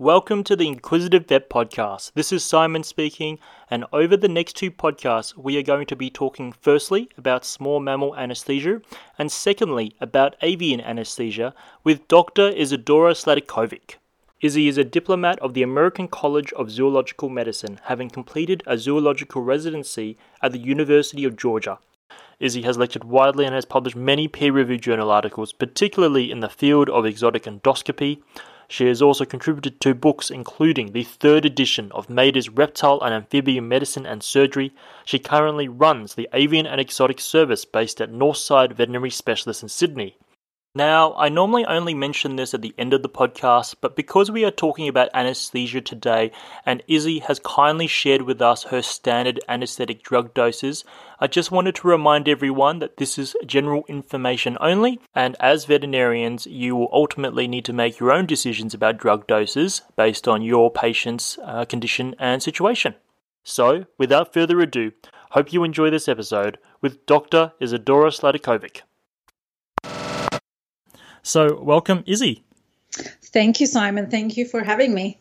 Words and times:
Welcome 0.00 0.44
to 0.44 0.56
the 0.56 0.66
Inquisitive 0.66 1.26
Vet 1.26 1.50
Podcast. 1.50 2.12
This 2.14 2.32
is 2.32 2.42
Simon 2.42 2.84
speaking, 2.84 3.38
and 3.70 3.84
over 3.92 4.16
the 4.16 4.30
next 4.30 4.56
two 4.56 4.70
podcasts, 4.70 5.36
we 5.36 5.58
are 5.58 5.62
going 5.62 5.84
to 5.88 5.94
be 5.94 6.08
talking 6.08 6.52
firstly 6.52 7.10
about 7.18 7.44
small 7.44 7.80
mammal 7.80 8.16
anesthesia, 8.16 8.80
and 9.18 9.30
secondly 9.30 9.94
about 10.00 10.36
avian 10.40 10.80
anesthesia 10.80 11.52
with 11.84 12.08
Dr. 12.08 12.50
Izidora 12.50 13.12
Sladakovic. 13.12 13.96
Izzy 14.40 14.68
is 14.68 14.78
a 14.78 14.84
diplomat 14.84 15.38
of 15.40 15.52
the 15.52 15.62
American 15.62 16.08
College 16.08 16.50
of 16.54 16.70
Zoological 16.70 17.28
Medicine, 17.28 17.78
having 17.84 18.08
completed 18.08 18.62
a 18.66 18.78
zoological 18.78 19.42
residency 19.42 20.16
at 20.40 20.52
the 20.52 20.58
University 20.58 21.26
of 21.26 21.36
Georgia. 21.36 21.78
Izzy 22.38 22.62
has 22.62 22.78
lectured 22.78 23.04
widely 23.04 23.44
and 23.44 23.54
has 23.54 23.66
published 23.66 23.96
many 23.96 24.28
peer 24.28 24.50
reviewed 24.50 24.80
journal 24.80 25.10
articles, 25.10 25.52
particularly 25.52 26.30
in 26.30 26.40
the 26.40 26.48
field 26.48 26.88
of 26.88 27.04
exotic 27.04 27.42
endoscopy, 27.42 28.22
she 28.70 28.86
has 28.86 29.02
also 29.02 29.24
contributed 29.24 29.80
to 29.80 29.94
books 29.94 30.30
including 30.30 30.92
the 30.92 31.02
third 31.02 31.44
edition 31.44 31.90
of 31.90 32.08
Mader's 32.08 32.48
Reptile 32.48 33.00
and 33.02 33.12
Amphibian 33.12 33.66
Medicine 33.66 34.06
and 34.06 34.22
Surgery. 34.22 34.72
She 35.04 35.18
currently 35.18 35.66
runs 35.66 36.14
the 36.14 36.28
Avian 36.32 36.66
and 36.66 36.80
Exotic 36.80 37.20
Service 37.20 37.64
based 37.64 38.00
at 38.00 38.12
Northside 38.12 38.74
Veterinary 38.74 39.10
Specialists 39.10 39.64
in 39.64 39.68
Sydney. 39.68 40.16
Now, 40.76 41.14
I 41.14 41.28
normally 41.28 41.64
only 41.64 41.94
mention 41.94 42.36
this 42.36 42.54
at 42.54 42.62
the 42.62 42.76
end 42.78 42.94
of 42.94 43.02
the 43.02 43.08
podcast, 43.08 43.74
but 43.80 43.96
because 43.96 44.30
we 44.30 44.44
are 44.44 44.52
talking 44.52 44.86
about 44.86 45.08
anesthesia 45.12 45.80
today 45.80 46.30
and 46.64 46.80
Izzy 46.86 47.18
has 47.18 47.40
kindly 47.40 47.88
shared 47.88 48.22
with 48.22 48.40
us 48.40 48.62
her 48.62 48.80
standard 48.80 49.40
anesthetic 49.48 50.04
drug 50.04 50.32
doses, 50.32 50.84
I 51.18 51.26
just 51.26 51.50
wanted 51.50 51.74
to 51.74 51.88
remind 51.88 52.28
everyone 52.28 52.78
that 52.78 52.98
this 52.98 53.18
is 53.18 53.34
general 53.44 53.82
information 53.88 54.56
only, 54.60 55.00
and 55.12 55.34
as 55.40 55.64
veterinarians, 55.64 56.46
you 56.46 56.76
will 56.76 56.90
ultimately 56.92 57.48
need 57.48 57.64
to 57.64 57.72
make 57.72 57.98
your 57.98 58.12
own 58.12 58.26
decisions 58.26 58.72
about 58.72 58.98
drug 58.98 59.26
doses 59.26 59.82
based 59.96 60.28
on 60.28 60.40
your 60.40 60.70
patient's 60.70 61.36
uh, 61.42 61.64
condition 61.64 62.14
and 62.20 62.44
situation. 62.44 62.94
So, 63.42 63.86
without 63.98 64.32
further 64.32 64.60
ado, 64.60 64.92
hope 65.30 65.52
you 65.52 65.64
enjoy 65.64 65.90
this 65.90 66.06
episode 66.06 66.58
with 66.80 67.06
Dr. 67.06 67.54
Izidora 67.60 68.12
Sladakovic. 68.12 68.82
So, 71.22 71.60
welcome, 71.62 72.04
Izzy. 72.06 72.44
Thank 72.92 73.60
you, 73.60 73.66
Simon. 73.66 74.10
Thank 74.10 74.36
you 74.36 74.44
for 74.44 74.62
having 74.64 74.94
me. 74.94 75.20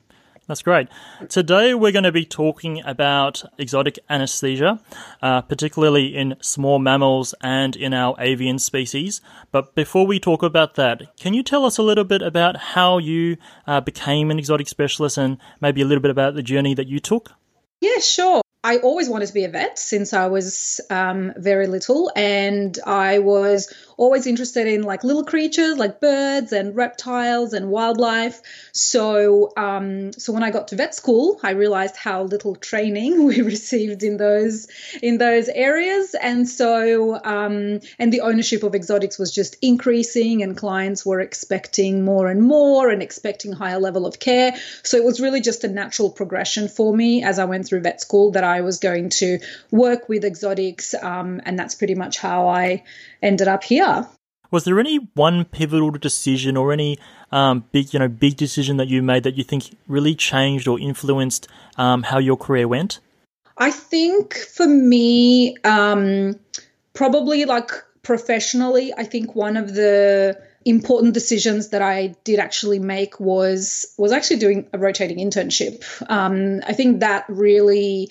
That's 0.49 0.63
great. 0.63 0.87
Today 1.29 1.75
we're 1.75 1.91
going 1.91 2.05
to 2.05 2.11
be 2.11 2.25
talking 2.25 2.81
about 2.83 3.43
exotic 3.59 3.99
anesthesia, 4.09 4.79
uh, 5.21 5.43
particularly 5.43 6.15
in 6.15 6.37
small 6.41 6.79
mammals 6.79 7.35
and 7.39 7.75
in 7.75 7.93
our 7.93 8.15
avian 8.17 8.57
species. 8.57 9.21
But 9.51 9.75
before 9.75 10.07
we 10.07 10.19
talk 10.19 10.41
about 10.41 10.73
that, 10.73 11.15
can 11.19 11.35
you 11.35 11.43
tell 11.43 11.65
us 11.65 11.77
a 11.77 11.83
little 11.83 12.03
bit 12.03 12.23
about 12.23 12.57
how 12.57 12.97
you 12.97 13.37
uh, 13.67 13.81
became 13.81 14.31
an 14.31 14.39
exotic 14.39 14.67
specialist 14.67 15.19
and 15.19 15.37
maybe 15.61 15.83
a 15.83 15.85
little 15.85 16.01
bit 16.01 16.09
about 16.09 16.33
the 16.33 16.41
journey 16.41 16.73
that 16.73 16.87
you 16.87 16.99
took? 16.99 17.31
Yeah, 17.79 17.99
sure. 17.99 18.41
I 18.61 18.77
always 18.77 19.07
wanted 19.07 19.27
to 19.27 19.33
be 19.33 19.45
a 19.45 19.49
vet 19.49 19.79
since 19.79 20.11
I 20.11 20.27
was 20.27 20.81
um, 20.89 21.31
very 21.37 21.67
little, 21.67 22.11
and 22.13 22.77
I 22.85 23.19
was 23.19 23.73
always 23.95 24.27
interested 24.27 24.67
in 24.67 24.83
like 24.83 25.05
little 25.05 25.23
creatures 25.23 25.77
like 25.77 26.01
birds 26.01 26.51
and 26.51 26.75
reptiles 26.75 27.53
and 27.53 27.69
wildlife. 27.69 28.41
So, 28.73 29.53
um, 29.55 30.11
so 30.13 30.33
when 30.33 30.43
I 30.43 30.51
got 30.51 30.69
to 30.69 30.75
vet 30.75 30.93
school, 30.93 31.39
I 31.41 31.51
realized 31.51 31.95
how 31.95 32.23
little 32.23 32.53
training 32.53 33.25
we 33.27 33.41
received 33.41 34.03
in 34.03 34.17
those 34.17 34.67
in 35.01 35.19
those 35.19 35.47
areas, 35.47 36.13
and 36.21 36.47
so 36.47 37.15
um, 37.23 37.79
and 37.97 38.11
the 38.11 38.21
ownership 38.21 38.63
of 38.63 38.75
exotics 38.75 39.17
was 39.17 39.33
just 39.33 39.55
increasing, 39.61 40.43
and 40.43 40.57
clients 40.57 41.05
were 41.05 41.21
expecting 41.21 42.03
more 42.03 42.27
and 42.27 42.41
more 42.41 42.89
and 42.89 43.01
expecting 43.01 43.53
higher 43.53 43.79
level 43.79 44.05
of 44.05 44.19
care. 44.19 44.53
So 44.83 44.97
it 44.97 45.05
was 45.05 45.21
really 45.21 45.39
just 45.39 45.63
a 45.63 45.69
natural 45.69 46.09
progression 46.09 46.67
for 46.67 46.93
me 46.93 47.23
as 47.23 47.39
I 47.39 47.45
went 47.45 47.65
through 47.65 47.83
vet 47.83 48.01
school 48.01 48.31
that 48.31 48.43
I 48.48 48.48
was 48.61 48.79
going 48.79 49.09
to 49.21 49.39
work 49.71 50.09
with 50.09 50.25
exotics, 50.25 50.93
um, 50.93 51.41
and 51.45 51.57
that's 51.57 51.75
pretty 51.75 51.95
much 51.95 52.17
how 52.17 52.47
I 52.47 52.83
ended 53.21 53.47
up 53.47 53.63
here. 53.63 54.07
Was 54.51 54.63
there 54.63 54.79
any 54.79 54.97
one 55.13 55.45
pivotal 55.45 55.91
decision 55.91 56.57
or 56.57 56.73
any 56.73 56.97
um, 57.31 57.65
big, 57.71 57.93
you 57.93 57.99
know, 57.99 58.07
big 58.07 58.35
decision 58.35 58.77
that 58.77 58.87
you 58.87 59.01
made 59.01 59.23
that 59.23 59.35
you 59.35 59.43
think 59.43 59.77
really 59.87 60.15
changed 60.15 60.67
or 60.67 60.79
influenced 60.79 61.47
um, 61.77 62.03
how 62.03 62.17
your 62.17 62.37
career 62.37 62.67
went? 62.67 62.99
I 63.57 63.71
think 63.71 64.33
for 64.33 64.67
me, 64.67 65.55
um, 65.63 66.39
probably 66.93 67.45
like 67.45 67.71
professionally, 68.01 68.93
I 68.97 69.03
think 69.03 69.35
one 69.35 69.57
of 69.57 69.73
the 69.73 70.41
important 70.65 71.13
decisions 71.13 71.69
that 71.69 71.81
I 71.81 72.15
did 72.23 72.39
actually 72.39 72.79
make 72.79 73.19
was 73.19 73.93
was 73.97 74.11
actually 74.11 74.37
doing 74.37 74.67
a 74.73 74.77
rotating 74.77 75.17
internship. 75.17 75.83
Um, 76.09 76.61
I 76.65 76.73
think 76.73 76.99
that 76.99 77.25
really 77.27 78.09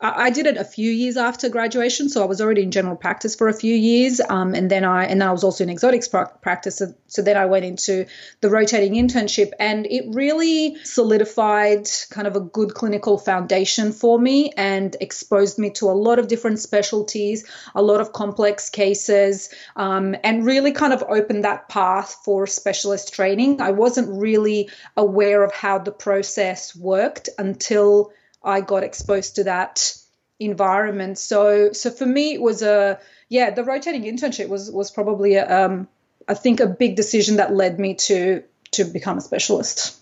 I 0.00 0.30
did 0.30 0.46
it 0.46 0.56
a 0.56 0.64
few 0.64 0.92
years 0.92 1.16
after 1.16 1.48
graduation, 1.48 2.08
so 2.08 2.22
I 2.22 2.26
was 2.26 2.40
already 2.40 2.62
in 2.62 2.70
general 2.70 2.94
practice 2.94 3.34
for 3.34 3.48
a 3.48 3.52
few 3.52 3.74
years, 3.74 4.20
um, 4.28 4.54
and 4.54 4.70
then 4.70 4.84
I 4.84 5.06
and 5.06 5.20
then 5.20 5.28
I 5.28 5.32
was 5.32 5.42
also 5.42 5.64
in 5.64 5.70
exotics 5.70 6.06
practice. 6.06 6.76
So, 6.76 6.94
so, 7.08 7.20
then 7.20 7.36
I 7.36 7.46
went 7.46 7.64
into 7.64 8.06
the 8.40 8.48
rotating 8.48 8.94
internship, 8.94 9.50
and 9.58 9.86
it 9.86 10.04
really 10.14 10.76
solidified 10.84 11.88
kind 12.10 12.28
of 12.28 12.36
a 12.36 12.40
good 12.40 12.74
clinical 12.74 13.18
foundation 13.18 13.90
for 13.90 14.20
me, 14.20 14.52
and 14.56 14.94
exposed 15.00 15.58
me 15.58 15.70
to 15.70 15.86
a 15.86 15.98
lot 15.98 16.20
of 16.20 16.28
different 16.28 16.60
specialties, 16.60 17.44
a 17.74 17.82
lot 17.82 18.00
of 18.00 18.12
complex 18.12 18.70
cases, 18.70 19.50
um, 19.74 20.14
and 20.22 20.46
really 20.46 20.70
kind 20.70 20.92
of 20.92 21.02
opened 21.08 21.42
that 21.42 21.68
path 21.68 22.20
for 22.24 22.46
specialist 22.46 23.12
training. 23.12 23.60
I 23.60 23.72
wasn't 23.72 24.20
really 24.20 24.70
aware 24.96 25.42
of 25.42 25.52
how 25.52 25.78
the 25.78 25.90
process 25.90 26.76
worked 26.76 27.28
until 27.36 28.12
I 28.42 28.60
got 28.60 28.82
exposed 28.82 29.36
to 29.36 29.44
that 29.44 29.96
environment. 30.38 31.18
So 31.18 31.72
so 31.72 31.90
for 31.90 32.06
me 32.06 32.34
it 32.34 32.40
was 32.40 32.62
a 32.62 32.98
yeah 33.28 33.50
the 33.50 33.64
rotating 33.64 34.04
internship 34.04 34.48
was 34.48 34.70
was 34.70 34.90
probably 34.90 35.34
a, 35.34 35.64
um, 35.64 35.88
I 36.28 36.34
think 36.34 36.60
a 36.60 36.66
big 36.66 36.96
decision 36.96 37.36
that 37.36 37.54
led 37.54 37.78
me 37.78 37.94
to 37.94 38.42
to 38.72 38.84
become 38.84 39.18
a 39.18 39.20
specialist. 39.20 39.96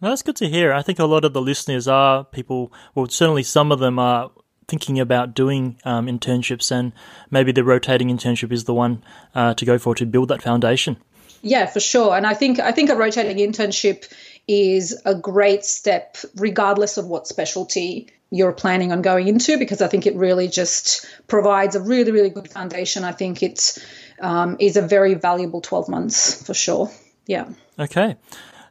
That's 0.00 0.22
good 0.22 0.36
to 0.36 0.48
hear. 0.48 0.72
I 0.72 0.82
think 0.82 0.98
a 0.98 1.04
lot 1.04 1.24
of 1.24 1.32
the 1.32 1.40
listeners 1.40 1.86
are 1.86 2.24
people. 2.24 2.72
Well, 2.94 3.06
certainly 3.08 3.44
some 3.44 3.70
of 3.70 3.78
them 3.78 4.00
are 4.00 4.32
thinking 4.66 4.98
about 4.98 5.34
doing 5.34 5.78
um, 5.84 6.06
internships, 6.06 6.72
and 6.72 6.92
maybe 7.30 7.52
the 7.52 7.62
rotating 7.62 8.08
internship 8.08 8.50
is 8.52 8.64
the 8.64 8.74
one 8.74 9.04
uh, 9.34 9.54
to 9.54 9.64
go 9.64 9.78
for 9.78 9.94
to 9.94 10.06
build 10.06 10.28
that 10.28 10.42
foundation. 10.42 10.96
Yeah, 11.42 11.66
for 11.66 11.80
sure. 11.80 12.16
And 12.16 12.26
I 12.26 12.34
think 12.34 12.58
I 12.58 12.72
think 12.72 12.90
a 12.90 12.96
rotating 12.96 13.36
internship 13.36 14.12
is 14.48 15.00
a 15.04 15.14
great 15.14 15.64
step, 15.64 16.16
regardless 16.36 16.96
of 16.96 17.06
what 17.06 17.26
specialty 17.26 18.08
you're 18.30 18.52
planning 18.52 18.92
on 18.92 19.02
going 19.02 19.28
into, 19.28 19.58
because 19.58 19.82
I 19.82 19.88
think 19.88 20.06
it 20.06 20.16
really 20.16 20.48
just 20.48 21.06
provides 21.26 21.76
a 21.76 21.80
really, 21.80 22.10
really 22.10 22.30
good 22.30 22.50
foundation. 22.50 23.04
I 23.04 23.12
think 23.12 23.42
it 23.42 23.78
um, 24.20 24.56
is 24.58 24.76
a 24.76 24.82
very 24.82 25.14
valuable 25.14 25.60
12 25.60 25.88
months 25.88 26.42
for 26.46 26.54
sure. 26.54 26.90
Yeah. 27.26 27.50
Okay. 27.78 28.16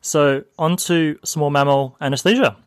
So, 0.02 0.44
on 0.58 0.78
to 0.78 1.20
small 1.24 1.52
mammal 1.52 1.96
anesthesia. 2.02 2.58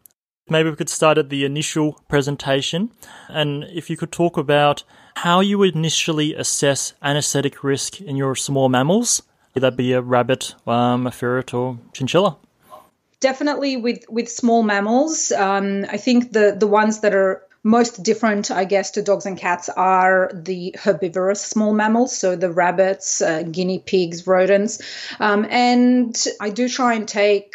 Maybe 0.48 0.70
we 0.70 0.76
could 0.76 0.90
start 0.90 1.18
at 1.18 1.30
the 1.30 1.44
initial 1.44 2.00
presentation. 2.08 2.92
And 3.28 3.64
if 3.64 3.88
you 3.90 3.96
could 3.96 4.12
talk 4.12 4.36
about 4.36 4.84
how 5.16 5.40
you 5.40 5.58
would 5.58 5.74
initially 5.74 6.34
assess 6.34 6.92
anesthetic 7.02 7.64
risk 7.64 8.00
in 8.00 8.16
your 8.16 8.36
small 8.36 8.68
mammals, 8.68 9.22
would 9.54 9.62
that 9.62 9.76
be 9.76 9.92
a 9.92 10.02
rabbit, 10.02 10.54
um, 10.66 11.06
a 11.06 11.10
ferret, 11.10 11.54
or 11.54 11.78
chinchilla? 11.92 12.36
Definitely 13.24 13.78
with 13.78 14.04
with 14.10 14.28
small 14.28 14.62
mammals. 14.62 15.32
Um, 15.32 15.86
I 15.88 15.96
think 15.96 16.30
the 16.32 16.54
the 16.58 16.66
ones 16.66 17.00
that 17.00 17.14
are 17.14 17.42
most 17.62 18.02
different, 18.02 18.50
I 18.50 18.66
guess, 18.66 18.90
to 18.92 19.02
dogs 19.02 19.24
and 19.24 19.38
cats 19.38 19.70
are 19.70 20.30
the 20.34 20.76
herbivorous 20.78 21.40
small 21.40 21.72
mammals, 21.72 22.14
so 22.14 22.36
the 22.36 22.52
rabbits, 22.52 23.22
uh, 23.22 23.42
guinea 23.44 23.78
pigs, 23.78 24.26
rodents. 24.26 24.82
Um, 25.18 25.46
and 25.48 26.14
I 26.38 26.50
do 26.50 26.68
try 26.68 26.92
and 26.94 27.08
take 27.08 27.54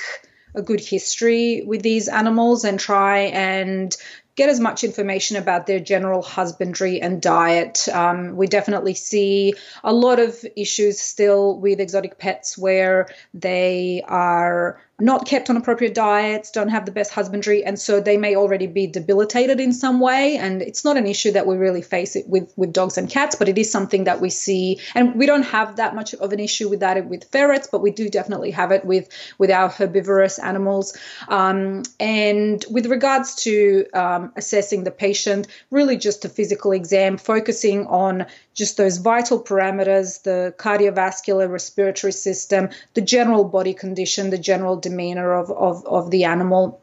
a 0.55 0.63
good 0.63 0.79
history 0.79 1.61
with 1.63 1.83
these 1.83 2.07
animals 2.07 2.65
and 2.65 2.79
try 2.79 3.19
and 3.51 3.95
get 4.35 4.49
as 4.49 4.59
much 4.59 4.83
information 4.83 5.37
about 5.37 5.67
their 5.67 5.79
general 5.79 6.23
husbandry 6.23 6.99
and 6.99 7.21
diet. 7.21 7.87
Um, 7.93 8.35
we 8.35 8.47
definitely 8.47 8.95
see 8.95 9.53
a 9.83 9.93
lot 9.93 10.17
of 10.17 10.43
issues 10.55 10.99
still 10.99 11.59
with 11.59 11.79
exotic 11.79 12.17
pets 12.17 12.57
where 12.57 13.09
they 13.35 14.01
are 14.07 14.81
not 14.99 15.25
kept 15.25 15.49
on 15.49 15.57
appropriate 15.57 15.93
diets, 15.93 16.51
don't 16.51 16.69
have 16.69 16.85
the 16.85 16.91
best 16.91 17.11
husbandry, 17.11 17.63
and 17.63 17.79
so 17.79 17.99
they 17.99 18.17
may 18.17 18.35
already 18.35 18.67
be 18.67 18.87
debilitated 18.87 19.59
in 19.59 19.73
some 19.73 19.99
way. 19.99 20.37
And 20.37 20.61
it's 20.61 20.83
not 20.83 20.97
an 20.97 21.07
issue 21.07 21.31
that 21.31 21.47
we 21.47 21.55
really 21.57 21.81
face 21.81 22.15
it 22.15 22.27
with 22.27 22.53
with 22.57 22.73
dogs 22.73 22.97
and 22.97 23.09
cats, 23.09 23.35
but 23.35 23.49
it 23.49 23.57
is 23.57 23.71
something 23.71 24.03
that 24.05 24.21
we 24.21 24.29
see, 24.29 24.79
and 24.95 25.15
we 25.15 25.25
don't 25.25 25.43
have 25.43 25.77
that 25.77 25.95
much 25.95 26.13
of 26.13 26.33
an 26.33 26.39
issue 26.39 26.69
with 26.69 26.81
that 26.81 27.05
with 27.07 27.23
ferrets, 27.31 27.67
but 27.71 27.81
we 27.81 27.91
do 27.91 28.09
definitely 28.09 28.51
have 28.51 28.71
it 28.71 28.85
with 28.85 29.07
with 29.37 29.51
our 29.51 29.69
herbivorous 29.69 30.39
animals. 30.39 30.97
Um, 31.27 31.83
and 31.99 32.65
with 32.69 32.85
regards 32.87 33.35
to 33.43 33.85
um, 33.93 34.31
assessing 34.35 34.83
the 34.83 34.91
patient, 34.91 35.47
really 35.71 35.97
just 35.97 36.25
a 36.25 36.29
physical 36.29 36.71
exam, 36.71 37.17
focusing 37.17 37.85
on 37.87 38.25
just 38.53 38.77
those 38.77 38.97
vital 38.97 39.41
parameters, 39.41 40.23
the 40.23 40.53
cardiovascular, 40.57 41.49
respiratory 41.49 42.11
system, 42.11 42.69
the 42.93 43.01
general 43.01 43.45
body 43.45 43.73
condition, 43.73 44.29
the 44.29 44.37
general 44.37 44.75
demeanor 44.89 45.33
of, 45.33 45.51
of, 45.51 45.85
of 45.85 46.11
the 46.11 46.23
animal. 46.23 46.81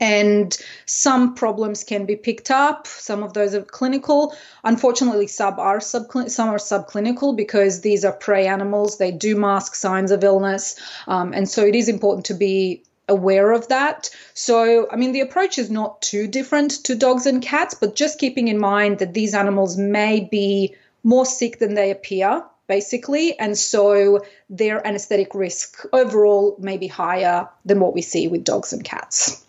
And 0.00 0.56
some 0.86 1.34
problems 1.34 1.84
can 1.84 2.06
be 2.06 2.16
picked 2.16 2.50
up. 2.50 2.86
Some 2.86 3.22
of 3.22 3.34
those 3.34 3.54
are 3.54 3.62
clinical. 3.62 4.34
Unfortunately 4.64 5.26
some 5.26 5.60
are 5.60 5.80
sub 5.80 6.10
some 6.28 6.48
are 6.48 6.58
subclinical 6.58 7.36
because 7.36 7.82
these 7.82 8.04
are 8.04 8.12
prey 8.12 8.46
animals. 8.46 8.96
They 8.96 9.12
do 9.12 9.36
mask 9.36 9.74
signs 9.74 10.10
of 10.10 10.24
illness. 10.24 10.76
Um, 11.06 11.34
and 11.34 11.48
so 11.48 11.64
it 11.66 11.74
is 11.74 11.88
important 11.88 12.24
to 12.26 12.34
be 12.34 12.82
aware 13.08 13.52
of 13.52 13.68
that. 13.68 14.08
So 14.32 14.88
i 14.90 14.96
mean 14.96 15.12
the 15.12 15.20
approach 15.20 15.58
is 15.58 15.70
not 15.70 16.00
too 16.00 16.26
different 16.26 16.70
to 16.84 16.94
dogs 16.94 17.26
and 17.26 17.42
cats 17.42 17.74
but 17.74 17.94
just 17.94 18.18
keeping 18.18 18.48
in 18.48 18.58
mind 18.58 18.98
that 18.98 19.12
these 19.12 19.34
animals 19.34 19.76
may 19.76 20.20
be 20.20 20.74
more 21.02 21.26
sick 21.26 21.58
than 21.58 21.74
they 21.74 21.90
appear 21.90 22.42
basically. 22.66 23.38
And 23.38 23.56
so 23.56 24.24
their 24.48 24.86
anesthetic 24.86 25.34
risk 25.34 25.84
overall 25.92 26.56
may 26.58 26.78
be 26.78 26.86
higher 26.86 27.48
than 27.64 27.80
what 27.80 27.94
we 27.94 28.02
see 28.02 28.28
with 28.28 28.44
dogs 28.44 28.72
and 28.72 28.84
cats. 28.84 29.44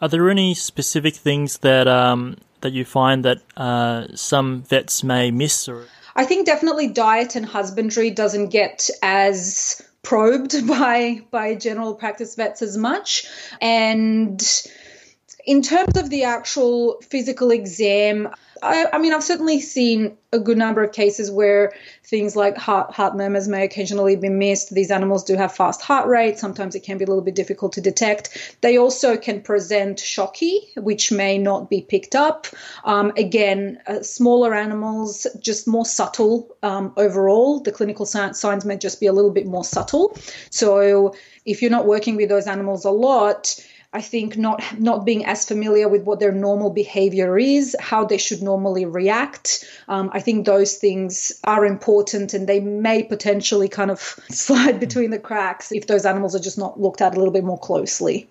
Are 0.00 0.08
there 0.08 0.28
any 0.30 0.54
specific 0.54 1.14
things 1.14 1.58
that 1.58 1.86
um, 1.86 2.36
that 2.60 2.72
you 2.72 2.84
find 2.84 3.24
that 3.24 3.38
uh, 3.56 4.08
some 4.14 4.62
vets 4.62 5.04
may 5.04 5.30
miss? 5.30 5.68
Or 5.68 5.84
I 6.16 6.24
think 6.24 6.46
definitely 6.46 6.88
diet 6.88 7.36
and 7.36 7.46
husbandry 7.46 8.10
doesn't 8.10 8.48
get 8.48 8.90
as 9.00 9.80
probed 10.02 10.66
by 10.66 11.22
by 11.30 11.54
general 11.54 11.94
practice 11.94 12.34
vets 12.34 12.62
as 12.62 12.76
much, 12.76 13.26
and 13.60 14.42
in 15.44 15.62
terms 15.62 15.96
of 15.96 16.10
the 16.10 16.24
actual 16.24 17.00
physical 17.02 17.50
exam, 17.50 18.28
I, 18.62 18.86
I, 18.92 18.98
mean, 18.98 19.12
I've 19.12 19.24
certainly 19.24 19.60
seen 19.60 20.16
a 20.32 20.38
good 20.38 20.56
number 20.56 20.82
of 20.82 20.92
cases 20.92 21.30
where 21.30 21.72
things 22.04 22.36
like 22.36 22.56
heart 22.56 22.92
heart 22.92 23.16
murmurs 23.16 23.48
may 23.48 23.64
occasionally 23.64 24.16
be 24.16 24.28
missed. 24.28 24.74
These 24.74 24.90
animals 24.90 25.24
do 25.24 25.34
have 25.36 25.54
fast 25.54 25.82
heart 25.82 26.08
rates. 26.08 26.40
Sometimes 26.40 26.74
it 26.74 26.80
can 26.80 26.96
be 26.96 27.04
a 27.04 27.08
little 27.08 27.22
bit 27.22 27.34
difficult 27.34 27.72
to 27.74 27.80
detect. 27.80 28.56
They 28.60 28.78
also 28.78 29.16
can 29.16 29.42
present 29.42 29.98
shocky, 29.98 30.70
which 30.76 31.10
may 31.10 31.38
not 31.38 31.68
be 31.68 31.82
picked 31.82 32.14
up. 32.14 32.46
Um, 32.84 33.12
again, 33.16 33.80
uh, 33.86 34.02
smaller 34.02 34.54
animals, 34.54 35.26
just 35.40 35.66
more 35.66 35.84
subtle 35.84 36.56
um, 36.62 36.92
overall. 36.96 37.60
The 37.60 37.72
clinical 37.72 38.06
signs 38.06 38.64
may 38.64 38.76
just 38.76 39.00
be 39.00 39.06
a 39.06 39.12
little 39.12 39.32
bit 39.32 39.46
more 39.46 39.64
subtle. 39.64 40.16
So 40.50 41.14
if 41.44 41.60
you're 41.60 41.70
not 41.70 41.86
working 41.86 42.16
with 42.16 42.28
those 42.28 42.46
animals 42.46 42.84
a 42.84 42.90
lot, 42.90 43.56
I 43.94 44.00
think 44.00 44.38
not 44.38 44.62
not 44.78 45.04
being 45.04 45.26
as 45.26 45.44
familiar 45.44 45.86
with 45.86 46.04
what 46.04 46.18
their 46.18 46.32
normal 46.32 46.70
behavior 46.70 47.38
is, 47.38 47.76
how 47.78 48.06
they 48.06 48.16
should 48.16 48.42
normally 48.42 48.86
react. 48.86 49.64
Um, 49.86 50.10
I 50.14 50.20
think 50.20 50.46
those 50.46 50.76
things 50.76 51.32
are 51.44 51.66
important, 51.66 52.32
and 52.32 52.46
they 52.46 52.60
may 52.60 53.02
potentially 53.02 53.68
kind 53.68 53.90
of 53.90 54.00
slide 54.30 54.80
between 54.80 55.10
the 55.10 55.18
cracks 55.18 55.72
if 55.72 55.86
those 55.86 56.06
animals 56.06 56.34
are 56.34 56.40
just 56.40 56.58
not 56.58 56.80
looked 56.80 57.02
at 57.02 57.14
a 57.14 57.18
little 57.18 57.32
bit 57.32 57.44
more 57.44 57.58
closely. 57.58 58.28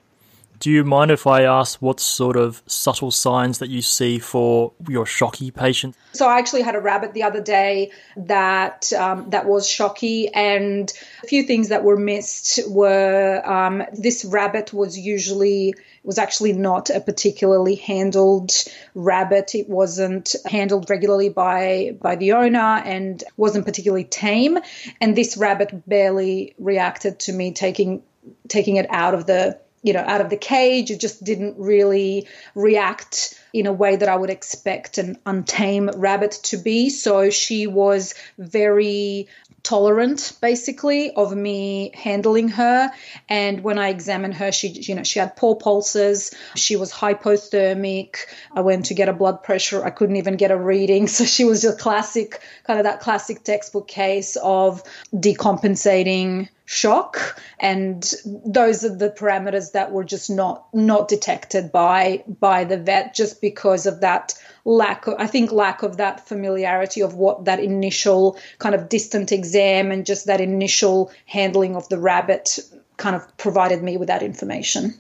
Do 0.61 0.69
you 0.69 0.83
mind 0.83 1.09
if 1.09 1.25
I 1.25 1.41
ask 1.41 1.81
what 1.81 1.99
sort 1.99 2.37
of 2.37 2.61
subtle 2.67 3.09
signs 3.09 3.57
that 3.57 3.71
you 3.71 3.81
see 3.81 4.19
for 4.19 4.73
your 4.87 5.07
shocky 5.07 5.49
patient? 5.49 5.95
So 6.13 6.27
I 6.27 6.37
actually 6.37 6.61
had 6.61 6.75
a 6.75 6.79
rabbit 6.79 7.13
the 7.15 7.23
other 7.23 7.41
day 7.41 7.89
that 8.15 8.93
um, 8.93 9.31
that 9.31 9.47
was 9.47 9.67
shocky, 9.67 10.27
and 10.31 10.93
a 11.23 11.27
few 11.27 11.41
things 11.43 11.69
that 11.69 11.83
were 11.83 11.97
missed 11.97 12.59
were 12.69 13.41
um, 13.43 13.81
this 13.91 14.23
rabbit 14.23 14.71
was 14.71 14.99
usually 14.99 15.73
was 16.03 16.19
actually 16.19 16.53
not 16.53 16.91
a 16.91 16.99
particularly 16.99 17.73
handled 17.73 18.51
rabbit. 18.93 19.55
It 19.55 19.67
wasn't 19.67 20.35
handled 20.45 20.91
regularly 20.91 21.29
by 21.29 21.97
by 21.99 22.17
the 22.17 22.33
owner 22.33 22.83
and 22.85 23.23
wasn't 23.35 23.65
particularly 23.65 24.03
tame. 24.03 24.59
And 25.01 25.17
this 25.17 25.37
rabbit 25.37 25.89
barely 25.89 26.53
reacted 26.59 27.17
to 27.21 27.33
me 27.33 27.51
taking 27.51 28.03
taking 28.47 28.75
it 28.75 28.85
out 28.91 29.15
of 29.15 29.25
the 29.25 29.59
you 29.81 29.93
know, 29.93 30.03
out 30.05 30.21
of 30.21 30.29
the 30.29 30.37
cage. 30.37 30.91
It 30.91 30.99
just 30.99 31.23
didn't 31.23 31.57
really 31.57 32.27
react 32.55 33.39
in 33.53 33.67
a 33.67 33.73
way 33.73 33.95
that 33.95 34.07
I 34.07 34.15
would 34.15 34.29
expect 34.29 34.97
an 34.97 35.17
untamed 35.25 35.91
rabbit 35.95 36.31
to 36.43 36.57
be. 36.57 36.89
So 36.89 37.29
she 37.29 37.67
was 37.67 38.13
very 38.37 39.27
tolerant 39.63 40.33
basically 40.41 41.11
of 41.11 41.35
me 41.35 41.91
handling 41.93 42.47
her. 42.49 42.91
And 43.29 43.63
when 43.63 43.77
i 43.77 43.89
examined 43.89 44.33
her 44.33 44.51
she 44.51 44.69
you 44.69 44.95
know 44.95 45.03
she 45.03 45.19
had 45.19 45.35
poor 45.35 45.55
pulses. 45.55 46.33
She 46.55 46.75
was 46.75 46.91
hypothermic. 46.91 48.17
I 48.53 48.61
went 48.61 48.85
to 48.85 48.93
get 48.93 49.09
a 49.09 49.13
blood 49.13 49.43
pressure. 49.43 49.83
I 49.83 49.91
couldn't 49.91 50.15
even 50.15 50.35
get 50.35 50.51
a 50.51 50.57
reading. 50.57 51.07
So 51.21 51.25
she 51.25 51.43
was 51.43 51.61
just 51.61 51.77
classic 51.77 52.41
kind 52.65 52.79
of 52.79 52.85
that 52.85 53.01
classic 53.01 53.43
textbook 53.43 53.87
case 53.87 54.37
of 54.41 54.81
decompensating 55.13 56.47
shock 56.71 57.37
and 57.59 58.13
those 58.45 58.85
are 58.85 58.95
the 58.95 59.09
parameters 59.09 59.73
that 59.73 59.91
were 59.91 60.05
just 60.05 60.29
not 60.29 60.65
not 60.73 61.09
detected 61.09 61.69
by 61.69 62.23
by 62.39 62.63
the 62.63 62.77
vet 62.77 63.13
just 63.13 63.41
because 63.41 63.85
of 63.85 63.99
that 63.99 64.33
lack 64.63 65.05
of 65.05 65.15
i 65.19 65.27
think 65.27 65.51
lack 65.51 65.83
of 65.83 65.97
that 65.97 66.25
familiarity 66.25 67.01
of 67.01 67.13
what 67.13 67.43
that 67.43 67.59
initial 67.59 68.37
kind 68.59 68.73
of 68.73 68.87
distant 68.87 69.33
exam 69.33 69.91
and 69.91 70.05
just 70.05 70.27
that 70.27 70.39
initial 70.39 71.11
handling 71.25 71.75
of 71.75 71.89
the 71.89 71.99
rabbit 71.99 72.57
kind 72.95 73.17
of 73.17 73.37
provided 73.37 73.83
me 73.83 73.97
with 73.97 74.07
that 74.07 74.23
information 74.23 74.93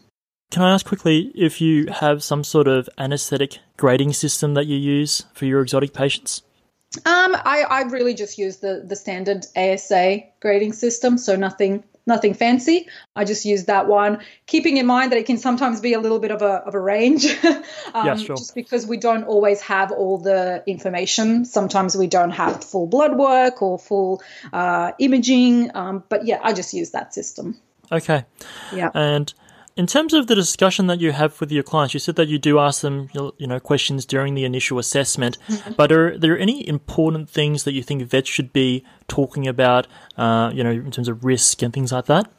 can 0.51 0.63
I 0.63 0.73
ask 0.73 0.85
quickly 0.85 1.31
if 1.33 1.61
you 1.61 1.87
have 1.87 2.21
some 2.21 2.43
sort 2.43 2.67
of 2.67 2.89
anesthetic 2.97 3.59
grading 3.77 4.11
system 4.11 4.55
that 4.55 4.67
you 4.67 4.75
use 4.75 5.23
for 5.33 5.45
your 5.45 5.61
exotic 5.61 5.93
patients? 5.93 6.41
Um, 6.97 7.35
I, 7.35 7.63
I 7.69 7.81
really 7.83 8.13
just 8.13 8.37
use 8.37 8.57
the 8.57 8.83
the 8.85 8.97
standard 8.97 9.45
ASA 9.55 10.23
grading 10.41 10.73
system, 10.73 11.17
so 11.17 11.37
nothing 11.37 11.85
nothing 12.05 12.33
fancy. 12.33 12.89
I 13.15 13.23
just 13.23 13.45
use 13.45 13.65
that 13.65 13.87
one, 13.87 14.19
keeping 14.45 14.75
in 14.75 14.85
mind 14.85 15.13
that 15.13 15.17
it 15.17 15.25
can 15.25 15.37
sometimes 15.37 15.79
be 15.79 15.93
a 15.93 16.01
little 16.01 16.19
bit 16.19 16.31
of 16.31 16.41
a 16.41 16.55
of 16.65 16.75
a 16.75 16.79
range, 16.79 17.25
um, 17.93 18.05
yeah, 18.05 18.15
sure. 18.15 18.35
just 18.35 18.55
because 18.55 18.85
we 18.85 18.97
don't 18.97 19.23
always 19.23 19.61
have 19.61 19.91
all 19.93 20.17
the 20.17 20.63
information. 20.67 21.45
Sometimes 21.45 21.95
we 21.95 22.07
don't 22.07 22.31
have 22.31 22.61
full 22.61 22.87
blood 22.87 23.17
work 23.17 23.61
or 23.61 23.79
full 23.79 24.21
uh, 24.51 24.91
imaging. 24.99 25.71
Um, 25.73 26.03
but 26.09 26.25
yeah, 26.25 26.39
I 26.43 26.51
just 26.51 26.73
use 26.73 26.91
that 26.91 27.13
system. 27.13 27.57
Okay. 27.89 28.25
Yeah. 28.73 28.89
And 28.93 29.33
in 29.75 29.87
terms 29.87 30.13
of 30.13 30.27
the 30.27 30.35
discussion 30.35 30.87
that 30.87 30.99
you 30.99 31.11
have 31.11 31.39
with 31.39 31.51
your 31.51 31.63
clients, 31.63 31.93
you 31.93 31.99
said 31.99 32.15
that 32.17 32.27
you 32.27 32.37
do 32.37 32.59
ask 32.59 32.81
them, 32.81 33.09
you 33.13 33.47
know, 33.47 33.59
questions 33.59 34.05
during 34.05 34.35
the 34.35 34.43
initial 34.43 34.79
assessment. 34.79 35.37
Mm-hmm. 35.47 35.73
But 35.73 35.91
are 35.91 36.17
there 36.17 36.37
any 36.37 36.67
important 36.67 37.29
things 37.29 37.63
that 37.63 37.73
you 37.73 37.83
think 37.83 38.03
vets 38.03 38.29
should 38.29 38.51
be 38.51 38.83
talking 39.07 39.47
about, 39.47 39.87
uh, 40.17 40.51
you 40.53 40.63
know, 40.63 40.71
in 40.71 40.91
terms 40.91 41.07
of 41.07 41.23
risk 41.23 41.61
and 41.61 41.73
things 41.73 41.91
like 41.91 42.05
that? 42.05 42.29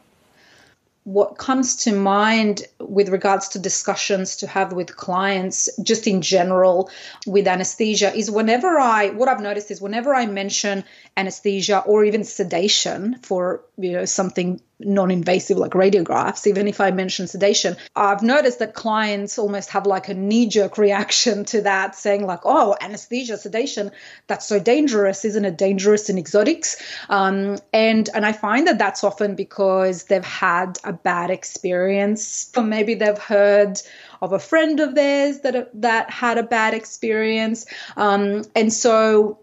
what 1.05 1.37
comes 1.37 1.75
to 1.75 1.93
mind 1.93 2.62
with 2.79 3.09
regards 3.09 3.49
to 3.49 3.59
discussions 3.59 4.37
to 4.37 4.47
have 4.47 4.73
with 4.73 4.97
clients 4.97 5.69
just 5.83 6.07
in 6.07 6.23
general 6.23 6.89
with 7.27 7.49
anesthesia 7.49 8.15
is 8.15 8.31
whenever 8.31 8.79
i 8.79 9.09
what 9.11 9.29
i've 9.29 9.41
noticed 9.41 9.71
is 9.71 9.81
whenever 9.81 10.15
i 10.15 10.27
mention 10.27 10.85
anesthesia 11.17 11.81
or 11.81 12.05
even 12.05 12.23
sedation 12.23 13.19
for 13.23 13.65
you 13.79 13.93
know 13.93 14.05
something 14.05 14.61
non-invasive 14.85 15.59
like 15.59 15.73
radiographs 15.73 16.47
even 16.47 16.69
if 16.69 16.81
i 16.81 16.91
mention 16.91 17.27
sedation 17.27 17.77
i've 17.97 18.23
noticed 18.23 18.59
that 18.59 18.75
clients 18.75 19.39
almost 19.39 19.71
have 19.71 19.87
like 19.87 20.09
a 20.09 20.15
knee-jerk 20.15 20.79
reaction 20.79 21.45
to 21.45 21.62
that 21.62 21.95
saying 21.95 22.27
like 22.27 22.41
oh 22.45 22.77
anesthesia 22.81 23.37
sedation 23.37 23.91
that's 24.27 24.47
so 24.47 24.59
dangerous. 24.59 25.25
Isn't 25.25 25.45
it 25.45 25.59
dangerous 25.59 26.09
in 26.09 26.19
exotics? 26.19 26.77
Um, 27.09 27.59
and 27.73 28.09
and 28.15 28.25
i 28.25 28.33
find 28.33 28.67
that 28.67 28.79
that's 28.79 29.05
often 29.05 29.35
because 29.35 30.05
they've 30.05 30.25
had 30.25 30.79
a 30.85 30.93
bad 30.93 31.31
experience. 31.31 32.51
Or 32.57 32.62
maybe 32.62 32.95
they've 32.95 33.19
heard 33.19 33.81
of 34.21 34.33
a 34.33 34.39
friend 34.39 34.81
of 34.81 34.95
theirs 34.95 35.41
that 35.41 35.71
that 35.81 36.11
had 36.11 36.39
a 36.39 36.43
bad 36.43 36.75
experience. 36.75 37.67
Um, 37.97 38.45
and 38.55 38.73
so 38.73 39.39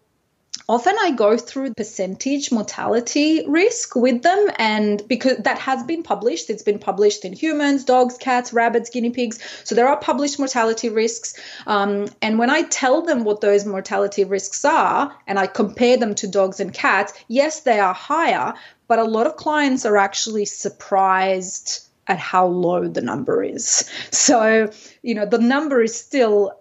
often 0.68 0.96
I 1.02 1.12
go 1.12 1.38
through 1.38 1.74
percentage 1.74 2.52
mortality 2.52 3.46
risk 3.48 3.96
with 3.96 4.22
them, 4.24 4.48
and 4.58 5.08
because 5.08 5.38
that 5.38 5.60
has 5.60 5.84
been 5.84 6.04
published, 6.04 6.50
it's 6.50 6.64
been 6.64 6.80
published 6.80 7.26
in 7.26 7.34
humans, 7.34 7.84
dogs, 7.84 8.18
cats, 8.18 8.52
rabbits, 8.54 8.90
guinea 8.90 9.10
pigs. 9.10 9.40
So 9.64 9.76
there 9.76 9.88
are 9.88 9.98
published 9.98 10.40
mortality 10.40 10.90
risks. 10.90 11.34
Um, 11.68 12.08
and 12.22 12.38
when 12.40 12.50
I 12.50 12.64
tell 12.64 13.02
them 13.02 13.24
what 13.24 13.42
those 13.42 13.66
mortality 13.66 14.24
risks 14.24 14.66
are, 14.66 15.16
and 15.28 15.40
I 15.40 15.48
compare 15.48 15.98
them 15.98 16.16
to 16.16 16.28
dogs 16.28 16.60
and 16.60 16.74
cats, 16.74 17.14
yes, 17.28 17.62
they 17.62 17.80
are 17.80 17.94
higher, 17.94 18.54
but 18.88 19.00
a 19.00 19.04
lot 19.04 19.28
of 19.28 19.36
clients 19.36 19.86
are 19.86 19.98
actually 19.98 20.46
surprised 20.46 21.86
at 22.08 22.18
how 22.18 22.48
low 22.48 22.88
the 22.88 23.02
number 23.02 23.44
is. 23.44 23.90
So, 24.12 24.72
you 25.04 25.14
know, 25.14 25.28
the 25.28 25.38
number 25.38 25.84
is 25.84 25.96
still 25.96 26.59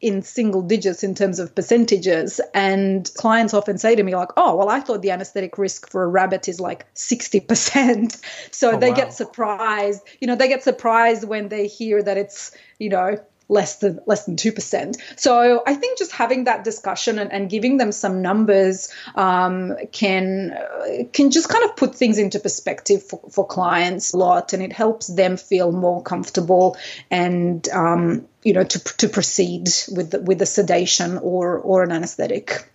in 0.00 0.22
single 0.22 0.62
digits 0.62 1.04
in 1.04 1.14
terms 1.14 1.38
of 1.38 1.54
percentages. 1.54 2.40
And 2.54 3.08
clients 3.14 3.54
often 3.54 3.78
say 3.78 3.94
to 3.94 4.02
me, 4.02 4.14
like, 4.16 4.30
oh, 4.36 4.56
well, 4.56 4.68
I 4.68 4.80
thought 4.80 5.02
the 5.02 5.10
anesthetic 5.10 5.58
risk 5.58 5.88
for 5.88 6.02
a 6.02 6.08
rabbit 6.08 6.48
is 6.48 6.60
like 6.60 6.92
60%. 6.94 8.20
So 8.52 8.72
oh, 8.72 8.78
they 8.78 8.90
wow. 8.90 8.96
get 8.96 9.12
surprised. 9.14 10.02
You 10.20 10.26
know, 10.26 10.34
they 10.34 10.48
get 10.48 10.62
surprised 10.62 11.24
when 11.26 11.48
they 11.48 11.66
hear 11.66 12.02
that 12.02 12.16
it's, 12.16 12.56
you 12.78 12.88
know, 12.88 13.16
less 13.50 13.76
than 13.76 14.00
less 14.06 14.24
than 14.24 14.36
two 14.36 14.52
percent. 14.52 14.96
So 15.16 15.62
I 15.66 15.74
think 15.74 15.98
just 15.98 16.12
having 16.12 16.44
that 16.44 16.64
discussion 16.64 17.18
and, 17.18 17.32
and 17.32 17.50
giving 17.50 17.76
them 17.76 17.92
some 17.92 18.22
numbers 18.22 18.88
um, 19.14 19.76
can 19.92 20.52
uh, 20.52 21.04
can 21.12 21.30
just 21.30 21.48
kind 21.48 21.64
of 21.64 21.76
put 21.76 21.94
things 21.94 22.18
into 22.18 22.38
perspective 22.38 23.02
for, 23.02 23.20
for 23.30 23.46
clients 23.46 24.14
a 24.14 24.16
lot, 24.16 24.52
and 24.52 24.62
it 24.62 24.72
helps 24.72 25.08
them 25.08 25.36
feel 25.36 25.72
more 25.72 26.02
comfortable 26.02 26.76
and 27.10 27.68
um, 27.70 28.26
you 28.42 28.52
know 28.52 28.64
to 28.64 28.78
to 28.96 29.08
proceed 29.08 29.68
with 29.94 30.12
the, 30.12 30.20
with 30.20 30.38
the 30.38 30.46
sedation 30.46 31.18
or 31.18 31.58
or 31.58 31.82
an 31.82 31.92
anesthetic. 31.92 32.66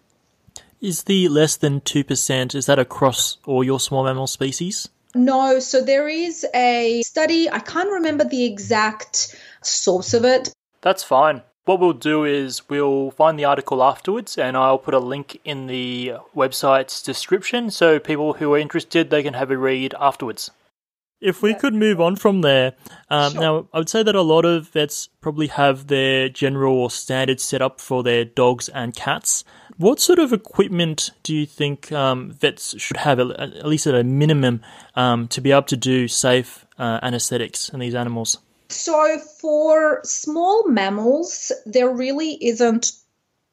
Is 0.82 1.04
the 1.04 1.30
less 1.30 1.56
than 1.56 1.82
two 1.82 2.04
percent 2.04 2.54
is 2.54 2.66
that 2.66 2.80
across 2.80 3.38
all 3.46 3.64
your 3.64 3.80
small 3.80 4.04
mammal 4.04 4.28
species? 4.28 4.90
No, 5.16 5.60
so 5.60 5.82
there 5.82 6.10
is 6.10 6.46
a 6.54 7.02
study. 7.04 7.50
I 7.50 7.60
can't 7.60 7.90
remember 7.90 8.26
the 8.26 8.44
exact 8.44 9.34
source 9.64 10.14
of 10.14 10.26
it, 10.26 10.54
that's 10.86 11.04
fine. 11.04 11.42
What 11.66 11.80
we'll 11.80 11.94
do 11.94 12.26
is 12.26 12.70
we'll 12.70 13.10
find 13.10 13.40
the 13.40 13.46
article 13.46 13.84
afterwards 13.84 14.38
and 14.38 14.56
I'll 14.56 14.78
put 14.78 14.94
a 14.94 15.00
link 15.00 15.42
in 15.44 15.66
the 15.66 16.14
website's 16.36 17.02
description 17.02 17.72
so 17.72 18.00
people 18.00 18.34
who 18.34 18.54
are 18.54 18.60
interested 18.60 19.10
they 19.10 19.24
can 19.24 19.34
have 19.34 19.50
a 19.50 19.58
read 19.58 19.96
afterwards. 20.00 20.52
If 21.20 21.42
we 21.42 21.56
could 21.56 21.74
move 21.74 22.00
on 22.00 22.18
from 22.18 22.42
there, 22.42 22.74
um, 23.10 23.32
sure. 23.32 23.42
now 23.42 23.68
I 23.74 23.80
would 23.80 23.90
say 23.90 24.04
that 24.04 24.14
a 24.14 24.22
lot 24.22 24.46
of 24.46 24.70
vets 24.70 25.10
probably 25.22 25.48
have 25.48 25.88
their 25.88 26.30
general 26.30 26.76
or 26.76 26.92
standard 26.92 27.42
setup 27.42 27.82
for 27.82 28.04
their 28.04 28.24
dogs 28.24 28.70
and 28.70 28.96
cats. 28.96 29.44
What 29.78 30.00
sort 30.00 30.20
of 30.20 30.34
equipment 30.34 31.12
do 31.24 31.34
you 31.34 31.48
think 31.48 31.92
um, 31.92 32.32
vets 32.32 32.80
should 32.80 32.98
have, 32.98 33.20
at 33.20 33.66
least 33.66 33.88
at 33.88 33.96
a 33.96 34.04
minimum, 34.04 34.62
um, 34.94 35.28
to 35.30 35.42
be 35.42 35.52
able 35.52 35.64
to 35.64 35.78
do 35.78 36.08
safe 36.08 36.68
uh, 36.78 37.00
anesthetics 37.02 37.70
in 37.70 37.80
these 37.80 37.96
animals? 37.96 38.38
So, 38.76 39.18
for 39.18 40.02
small 40.04 40.68
mammals, 40.68 41.52
there 41.66 41.90
really 41.90 42.38
isn't 42.46 42.92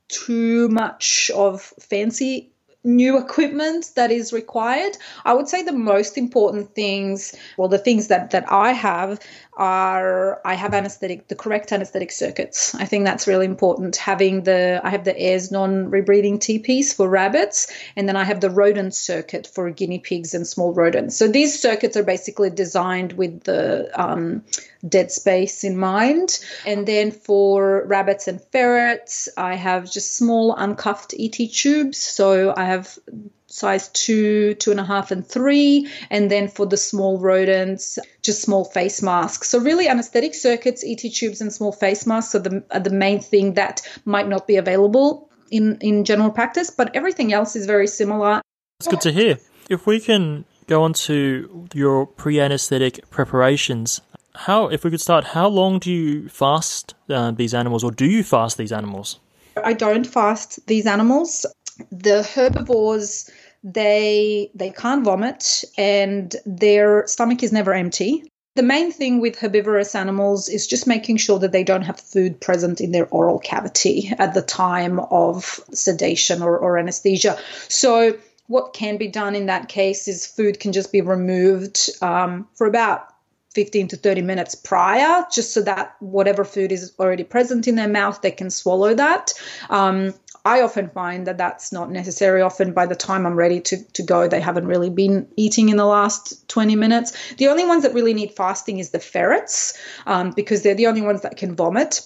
too 0.08 0.68
much 0.68 1.30
of 1.34 1.62
fancy 1.80 2.52
new 2.84 3.16
equipment 3.18 3.92
that 3.94 4.10
is 4.10 4.32
required. 4.32 4.96
I 5.24 5.34
would 5.34 5.48
say 5.48 5.62
the 5.62 5.72
most 5.72 6.18
important 6.18 6.74
things, 6.74 7.34
well, 7.56 7.68
the 7.68 7.78
things 7.78 8.08
that 8.08 8.30
that 8.30 8.50
I 8.50 8.72
have 8.72 9.20
are 9.54 10.40
I 10.44 10.54
have 10.54 10.74
anesthetic, 10.74 11.28
the 11.28 11.36
correct 11.36 11.72
anesthetic 11.72 12.10
circuits. 12.10 12.74
I 12.74 12.86
think 12.86 13.04
that's 13.04 13.28
really 13.28 13.46
important. 13.46 13.96
Having 13.96 14.42
the 14.42 14.80
I 14.82 14.90
have 14.90 15.04
the 15.04 15.16
Ayres 15.16 15.52
non-rebreathing 15.52 16.40
T-pieces 16.40 16.94
for 16.94 17.08
rabbits, 17.08 17.72
and 17.94 18.08
then 18.08 18.16
I 18.16 18.24
have 18.24 18.40
the 18.40 18.50
rodent 18.50 18.94
circuit 18.94 19.46
for 19.46 19.70
guinea 19.70 20.00
pigs 20.00 20.34
and 20.34 20.46
small 20.46 20.72
rodents. 20.72 21.16
So 21.16 21.28
these 21.28 21.60
circuits 21.60 21.96
are 21.96 22.02
basically 22.02 22.50
designed 22.50 23.12
with 23.12 23.44
the 23.44 23.90
um, 23.94 24.42
dead 24.86 25.10
space 25.10 25.64
in 25.64 25.76
mind. 25.76 26.40
And 26.66 26.86
then 26.86 27.10
for 27.10 27.84
rabbits 27.86 28.28
and 28.28 28.40
ferrets, 28.52 29.28
I 29.36 29.54
have 29.54 29.90
just 29.90 30.16
small 30.16 30.54
uncuffed 30.54 31.14
ET 31.18 31.36
tubes. 31.52 31.98
So 31.98 32.52
I 32.56 32.64
have 32.64 32.98
size 33.46 33.88
two, 33.88 34.54
two 34.54 34.70
and 34.70 34.80
a 34.80 34.84
half, 34.84 35.10
and 35.10 35.26
three. 35.26 35.88
And 36.10 36.30
then 36.30 36.48
for 36.48 36.66
the 36.66 36.76
small 36.76 37.18
rodents, 37.18 37.98
just 38.22 38.42
small 38.42 38.64
face 38.64 39.02
masks. 39.02 39.48
So 39.48 39.58
really, 39.60 39.88
anesthetic 39.88 40.34
circuits, 40.34 40.82
ET 40.86 40.98
tubes, 40.98 41.40
and 41.40 41.52
small 41.52 41.72
face 41.72 42.06
masks 42.06 42.34
are 42.34 42.40
the 42.40 42.64
are 42.70 42.80
the 42.80 42.90
main 42.90 43.20
thing 43.20 43.54
that 43.54 43.82
might 44.04 44.28
not 44.28 44.46
be 44.46 44.56
available 44.56 45.30
in 45.50 45.78
in 45.80 46.04
general 46.04 46.30
practice. 46.30 46.70
But 46.70 46.96
everything 46.96 47.32
else 47.32 47.54
is 47.54 47.66
very 47.66 47.86
similar. 47.86 48.40
It's 48.80 48.88
good 48.88 49.00
to 49.02 49.12
hear. 49.12 49.38
If 49.70 49.86
we 49.86 50.00
can 50.00 50.44
go 50.66 50.82
on 50.82 50.92
to 50.92 51.68
your 51.72 52.06
pre-anesthetic 52.06 53.08
preparations, 53.10 54.00
how 54.34 54.68
if 54.68 54.84
we 54.84 54.90
could 54.90 55.00
start, 55.00 55.24
how 55.24 55.48
long 55.48 55.78
do 55.78 55.90
you 55.90 56.28
fast 56.28 56.94
uh, 57.08 57.30
these 57.30 57.54
animals, 57.54 57.84
or 57.84 57.90
do 57.90 58.06
you 58.06 58.22
fast 58.22 58.56
these 58.56 58.72
animals? 58.72 59.20
I 59.62 59.72
don't 59.72 60.06
fast 60.06 60.66
these 60.66 60.86
animals. 60.86 61.46
The 61.90 62.22
herbivores 62.22 63.30
they 63.64 64.50
they 64.54 64.70
can't 64.70 65.04
vomit 65.04 65.64
and 65.78 66.34
their 66.44 67.06
stomach 67.06 67.42
is 67.42 67.52
never 67.52 67.72
empty. 67.72 68.24
The 68.54 68.62
main 68.62 68.92
thing 68.92 69.20
with 69.20 69.38
herbivorous 69.38 69.94
animals 69.94 70.48
is 70.48 70.66
just 70.66 70.86
making 70.86 71.16
sure 71.16 71.38
that 71.38 71.52
they 71.52 71.64
don't 71.64 71.82
have 71.82 71.98
food 71.98 72.38
present 72.40 72.82
in 72.82 72.92
their 72.92 73.06
oral 73.06 73.38
cavity 73.38 74.12
at 74.18 74.34
the 74.34 74.42
time 74.42 74.98
of 74.98 75.60
sedation 75.72 76.42
or, 76.42 76.58
or 76.58 76.76
anesthesia. 76.76 77.38
So 77.68 78.18
what 78.48 78.74
can 78.74 78.98
be 78.98 79.08
done 79.08 79.34
in 79.34 79.46
that 79.46 79.68
case 79.68 80.06
is 80.06 80.26
food 80.26 80.60
can 80.60 80.72
just 80.72 80.92
be 80.92 81.00
removed 81.00 81.88
um, 82.02 82.46
for 82.54 82.66
about 82.66 83.08
15 83.54 83.88
to 83.88 83.96
30 83.96 84.22
minutes 84.22 84.54
prior, 84.54 85.24
just 85.32 85.52
so 85.52 85.62
that 85.62 85.96
whatever 86.00 86.44
food 86.44 86.72
is 86.72 86.92
already 86.98 87.24
present 87.24 87.68
in 87.68 87.76
their 87.76 87.88
mouth, 87.88 88.20
they 88.22 88.30
can 88.30 88.50
swallow 88.50 88.94
that. 88.94 89.32
Um, 89.70 90.14
I 90.44 90.62
often 90.62 90.88
find 90.88 91.26
that 91.26 91.38
that's 91.38 91.72
not 91.72 91.90
necessary. 91.90 92.42
Often, 92.42 92.72
by 92.72 92.86
the 92.86 92.96
time 92.96 93.26
I'm 93.26 93.36
ready 93.36 93.60
to, 93.60 93.82
to 93.92 94.02
go, 94.02 94.26
they 94.26 94.40
haven't 94.40 94.66
really 94.66 94.90
been 94.90 95.28
eating 95.36 95.68
in 95.68 95.76
the 95.76 95.84
last 95.84 96.48
20 96.48 96.74
minutes. 96.74 97.34
The 97.34 97.48
only 97.48 97.64
ones 97.64 97.84
that 97.84 97.94
really 97.94 98.14
need 98.14 98.32
fasting 98.32 98.78
is 98.78 98.90
the 98.90 98.98
ferrets 98.98 99.78
um, 100.06 100.32
because 100.32 100.62
they're 100.62 100.74
the 100.74 100.88
only 100.88 101.02
ones 101.02 101.22
that 101.22 101.36
can 101.36 101.54
vomit. 101.54 102.00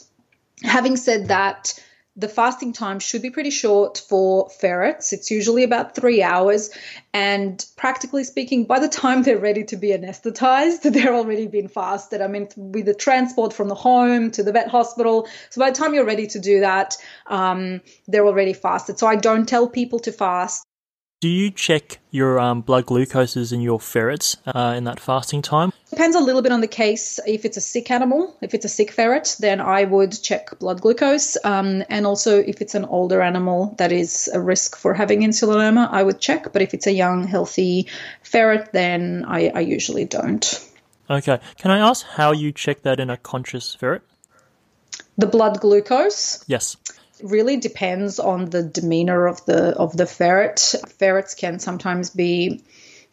Having 0.62 0.96
said 0.98 1.28
that, 1.28 1.78
the 2.16 2.28
fasting 2.28 2.72
time 2.72 2.98
should 2.98 3.20
be 3.20 3.30
pretty 3.30 3.50
short 3.50 4.02
for 4.08 4.48
ferrets. 4.48 5.12
It's 5.12 5.30
usually 5.30 5.64
about 5.64 5.94
three 5.94 6.22
hours. 6.22 6.70
And 7.12 7.64
practically 7.76 8.24
speaking, 8.24 8.64
by 8.64 8.78
the 8.78 8.88
time 8.88 9.22
they're 9.22 9.38
ready 9.38 9.64
to 9.64 9.76
be 9.76 9.88
anesthetized, 9.88 10.82
they're 10.92 11.14
already 11.14 11.46
been 11.46 11.68
fasted. 11.68 12.22
I 12.22 12.28
mean, 12.28 12.48
with 12.56 12.86
the 12.86 12.94
transport 12.94 13.52
from 13.52 13.68
the 13.68 13.74
home 13.74 14.30
to 14.32 14.42
the 14.42 14.52
vet 14.52 14.68
hospital. 14.68 15.28
So 15.50 15.60
by 15.60 15.70
the 15.70 15.76
time 15.76 15.92
you're 15.92 16.04
ready 16.06 16.26
to 16.28 16.38
do 16.38 16.60
that, 16.60 16.96
um, 17.26 17.82
they're 18.08 18.26
already 18.26 18.54
fasted. 18.54 18.98
So 18.98 19.06
I 19.06 19.16
don't 19.16 19.46
tell 19.46 19.68
people 19.68 19.98
to 20.00 20.12
fast. 20.12 20.64
Do 21.20 21.28
you 21.28 21.50
check 21.50 21.98
your 22.10 22.38
um, 22.38 22.60
blood 22.60 22.84
glucoses 22.84 23.50
in 23.50 23.62
your 23.62 23.80
ferrets 23.80 24.36
uh, 24.46 24.74
in 24.76 24.84
that 24.84 25.00
fasting 25.00 25.40
time? 25.40 25.72
Depends 25.88 26.14
a 26.14 26.20
little 26.20 26.42
bit 26.42 26.52
on 26.52 26.60
the 26.60 26.68
case. 26.68 27.18
If 27.26 27.46
it's 27.46 27.56
a 27.56 27.60
sick 27.62 27.90
animal, 27.90 28.36
if 28.42 28.52
it's 28.52 28.66
a 28.66 28.68
sick 28.68 28.90
ferret, 28.90 29.34
then 29.40 29.58
I 29.58 29.84
would 29.84 30.12
check 30.12 30.58
blood 30.58 30.82
glucose. 30.82 31.38
Um, 31.42 31.82
and 31.88 32.06
also, 32.06 32.38
if 32.38 32.60
it's 32.60 32.74
an 32.74 32.84
older 32.84 33.22
animal 33.22 33.74
that 33.78 33.92
is 33.92 34.28
a 34.28 34.38
risk 34.38 34.76
for 34.76 34.92
having 34.92 35.22
insulinoma, 35.22 35.88
I 35.90 36.02
would 36.02 36.20
check. 36.20 36.52
But 36.52 36.60
if 36.60 36.74
it's 36.74 36.86
a 36.86 36.92
young, 36.92 37.26
healthy 37.26 37.86
ferret, 38.22 38.72
then 38.74 39.24
I, 39.26 39.48
I 39.54 39.60
usually 39.60 40.04
don't. 40.04 40.70
Okay. 41.08 41.40
Can 41.56 41.70
I 41.70 41.78
ask 41.78 42.04
how 42.04 42.32
you 42.32 42.52
check 42.52 42.82
that 42.82 43.00
in 43.00 43.08
a 43.08 43.16
conscious 43.16 43.74
ferret? 43.74 44.02
The 45.16 45.26
blood 45.26 45.60
glucose? 45.60 46.44
Yes 46.46 46.76
really 47.22 47.56
depends 47.56 48.18
on 48.18 48.50
the 48.50 48.62
demeanor 48.62 49.26
of 49.26 49.44
the 49.46 49.76
of 49.76 49.96
the 49.96 50.06
ferret. 50.06 50.74
Ferrets 50.98 51.34
can 51.34 51.58
sometimes 51.58 52.10
be 52.10 52.62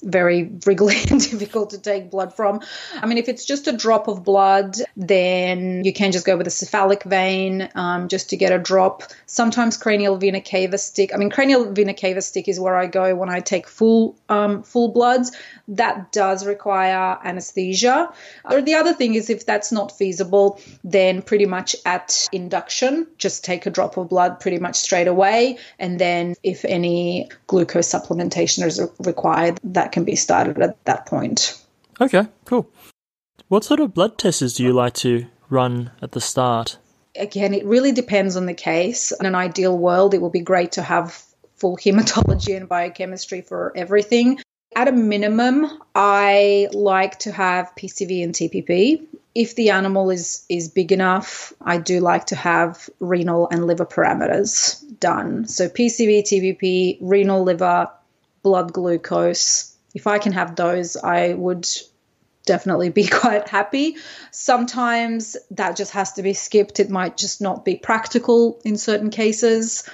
very 0.04 0.52
wriggly 0.66 0.98
and 1.10 1.22
difficult 1.22 1.72
to 1.72 1.78
take 1.78 2.12
blood 2.12 2.34
from. 2.34 2.62
I 2.96 3.06
mean, 3.06 3.18
if 3.18 3.30
it's 3.30 3.46
just 3.46 3.68
a 3.68 3.72
drop 3.72 4.08
of 4.08 4.24
blood, 4.24 4.78
then 4.96 5.84
you 5.84 5.94
can 5.94 6.12
just 6.12 6.26
go 6.26 6.38
with 6.38 6.48
a 6.48 6.52
cephalic 6.52 7.04
vein 7.04 7.70
um, 7.76 8.08
just 8.08 8.30
to 8.32 8.38
get 8.38 8.52
a 8.52 8.60
drop. 8.60 9.04
Sometimes 9.26 9.78
cranial 9.78 10.18
vena 10.18 10.42
cava 10.42 10.78
stick. 10.78 11.14
I 11.14 11.18
mean, 11.18 11.30
cranial 11.30 11.72
vena 11.72 11.94
cava 11.94 12.22
stick 12.22 12.48
is 12.48 12.60
where 12.60 12.76
I 12.76 12.88
go 12.88 13.16
when 13.16 13.30
I 13.30 13.40
take 13.40 13.68
full 13.68 14.16
um, 14.30 14.64
full 14.64 14.90
bloods. 14.90 15.32
That 15.70 16.12
does 16.12 16.46
require 16.46 17.18
anesthesia. 17.24 18.12
Or 18.46 18.62
the 18.62 18.76
other 18.76 18.94
thing 18.94 19.16
is, 19.16 19.30
if 19.30 19.46
that's 19.46 19.72
not 19.72 19.98
feasible, 19.98 20.60
then 20.84 21.22
pretty 21.22 21.46
much 21.46 21.76
at 21.86 22.28
induction, 22.32 23.08
just 23.18 23.46
take 23.46 23.66
a 23.66 23.70
drop 23.70 23.98
of 23.98 24.10
blood 24.10 24.40
pretty 24.40 24.60
much 24.60 24.76
straight 24.76 25.08
away, 25.08 25.58
and 25.80 26.00
then 26.00 26.36
if 26.44 26.66
any 26.66 27.30
glucose 27.48 27.90
supplementation 27.90 28.66
is 28.66 28.82
required, 29.00 29.60
that 29.64 29.93
can 29.94 30.04
be 30.04 30.16
started 30.16 30.62
at 30.62 30.84
that 30.84 31.06
point. 31.06 31.58
Okay, 32.02 32.28
cool. 32.44 32.70
What 33.48 33.64
sort 33.64 33.80
of 33.80 33.94
blood 33.94 34.18
tests 34.18 34.56
do 34.56 34.64
you 34.64 34.74
like 34.74 34.96
to 34.96 35.28
run 35.50 35.92
at 36.02 36.12
the 36.12 36.20
start? 36.20 36.78
Again, 37.16 37.54
it 37.54 37.66
really 37.66 37.92
depends 37.92 38.36
on 38.36 38.48
the 38.48 38.56
case. 38.56 39.12
In 39.12 39.26
an 39.26 39.36
ideal 39.36 39.78
world, 39.78 40.14
it 40.14 40.22
would 40.22 40.32
be 40.32 40.42
great 40.42 40.74
to 40.74 40.82
have 40.82 41.24
full 41.56 41.78
hematology 41.78 42.58
and 42.58 42.68
biochemistry 42.68 43.42
for 43.42 43.72
everything. 43.76 44.40
At 44.76 44.88
a 44.88 44.92
minimum, 44.92 45.68
I 45.94 46.68
like 46.74 47.20
to 47.20 47.32
have 47.32 47.72
PCV 47.76 48.24
and 48.24 48.34
TPP. 48.34 49.06
If 49.36 49.56
the 49.56 49.70
animal 49.70 50.10
is 50.10 50.46
is 50.50 50.70
big 50.70 50.92
enough, 50.92 51.54
I 51.62 51.78
do 51.78 52.00
like 52.00 52.26
to 52.28 52.36
have 52.36 52.90
renal 53.00 53.48
and 53.52 53.66
liver 53.68 53.86
parameters 53.86 54.84
done. 55.00 55.48
So 55.48 55.70
PCV, 55.70 56.24
TPP, 56.24 56.98
renal, 57.02 57.44
liver, 57.44 57.90
blood 58.42 58.74
glucose, 58.74 59.73
if 59.94 60.08
I 60.08 60.18
can 60.18 60.34
have 60.34 60.56
those, 60.56 60.98
I 60.98 61.34
would 61.34 61.68
definitely 62.46 62.90
be 62.90 63.08
quite 63.12 63.48
happy. 63.48 63.98
Sometimes 64.32 65.38
that 65.52 65.76
just 65.76 65.92
has 65.92 66.14
to 66.14 66.24
be 66.24 66.34
skipped. 66.34 66.80
It 66.80 66.90
might 66.90 67.18
just 67.18 67.42
not 67.42 67.66
be 67.66 67.76
practical 67.76 68.60
in 68.64 68.78
certain 68.78 69.10
cases. 69.10 69.88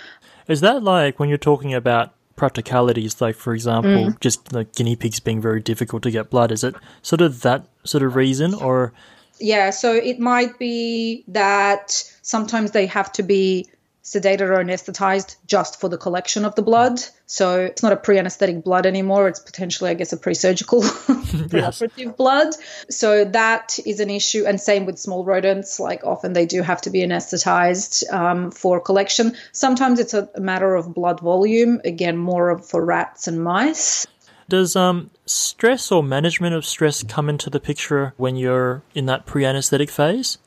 Is 0.47 0.61
that 0.61 0.83
like 0.83 1.19
when 1.19 1.29
you're 1.29 1.37
talking 1.37 1.73
about 1.73 2.13
practicalities, 2.35 3.21
like 3.21 3.35
for 3.35 3.53
example, 3.53 3.91
mm. 3.91 4.19
just 4.19 4.49
the 4.49 4.63
guinea 4.63 4.95
pigs 4.95 5.19
being 5.19 5.41
very 5.41 5.61
difficult 5.61 6.03
to 6.03 6.11
get 6.11 6.29
blood? 6.29 6.51
Is 6.51 6.63
it 6.63 6.73
sort 7.01 7.21
of 7.21 7.41
that 7.41 7.67
sort 7.83 8.03
of 8.03 8.15
reason, 8.15 8.53
or 8.53 8.93
Yeah, 9.39 9.69
so 9.69 9.93
it 9.93 10.19
might 10.19 10.57
be 10.57 11.23
that 11.27 11.91
sometimes 12.21 12.71
they 12.71 12.87
have 12.87 13.11
to 13.13 13.23
be 13.23 13.69
sedated 14.09 14.49
or 14.49 14.57
anesthetized 14.57 15.35
just 15.45 15.79
for 15.79 15.87
the 15.87 15.97
collection 15.97 16.43
of 16.43 16.55
the 16.55 16.63
blood. 16.63 16.99
So 17.27 17.61
it's 17.61 17.83
not 17.83 17.93
a 17.93 17.95
pre 17.95 18.17
anesthetic 18.17 18.63
blood 18.63 18.87
anymore. 18.87 19.27
It's 19.27 19.39
potentially, 19.39 19.91
I 19.91 19.93
guess, 19.93 20.11
a 20.11 20.17
pre 20.17 20.33
surgical 20.33 20.81
preoperative 20.81 22.17
blood. 22.17 22.55
So 22.89 23.23
that 23.25 23.77
is 23.85 23.99
an 23.99 24.09
issue. 24.09 24.45
And 24.47 24.59
same 24.59 24.87
with 24.87 24.97
small 24.97 25.23
rodents. 25.23 25.79
Like 25.79 26.03
often 26.03 26.33
they 26.33 26.47
do 26.47 26.63
have 26.63 26.81
to 26.81 26.89
be 26.89 27.01
anesthetized 27.01 28.11
um, 28.11 28.49
for 28.49 28.79
collection. 28.79 29.35
Sometimes 29.51 29.99
it's 29.99 30.15
a, 30.15 30.27
a 30.33 30.41
matter 30.41 30.73
of 30.73 30.91
blood 30.95 31.19
volume, 31.19 31.79
again, 31.85 32.17
more 32.17 32.49
of 32.49 32.67
for 32.67 32.83
rats 32.83 33.27
and 33.27 33.43
mice. 33.43 34.07
Does 34.47 34.75
um, 34.75 35.11
stress 35.27 35.91
or 35.91 36.01
management 36.01 36.55
of 36.55 36.65
stress 36.65 37.03
come 37.03 37.29
into 37.29 37.51
the 37.51 37.59
picture 37.59 38.15
when 38.17 38.35
you're 38.35 38.81
in 38.95 39.05
that 39.05 39.27
pre 39.27 39.45
anesthetic 39.45 39.91
phase? 39.91 40.39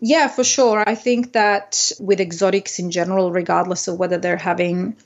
Yeah, 0.00 0.28
for 0.28 0.44
sure. 0.44 0.84
I 0.86 0.94
think 0.94 1.32
that 1.32 1.92
with 1.98 2.20
exotics 2.20 2.78
in 2.78 2.90
general, 2.90 3.32
regardless 3.32 3.88
of 3.88 3.98
whether 3.98 4.18
they're 4.18 4.36
having 4.36 4.96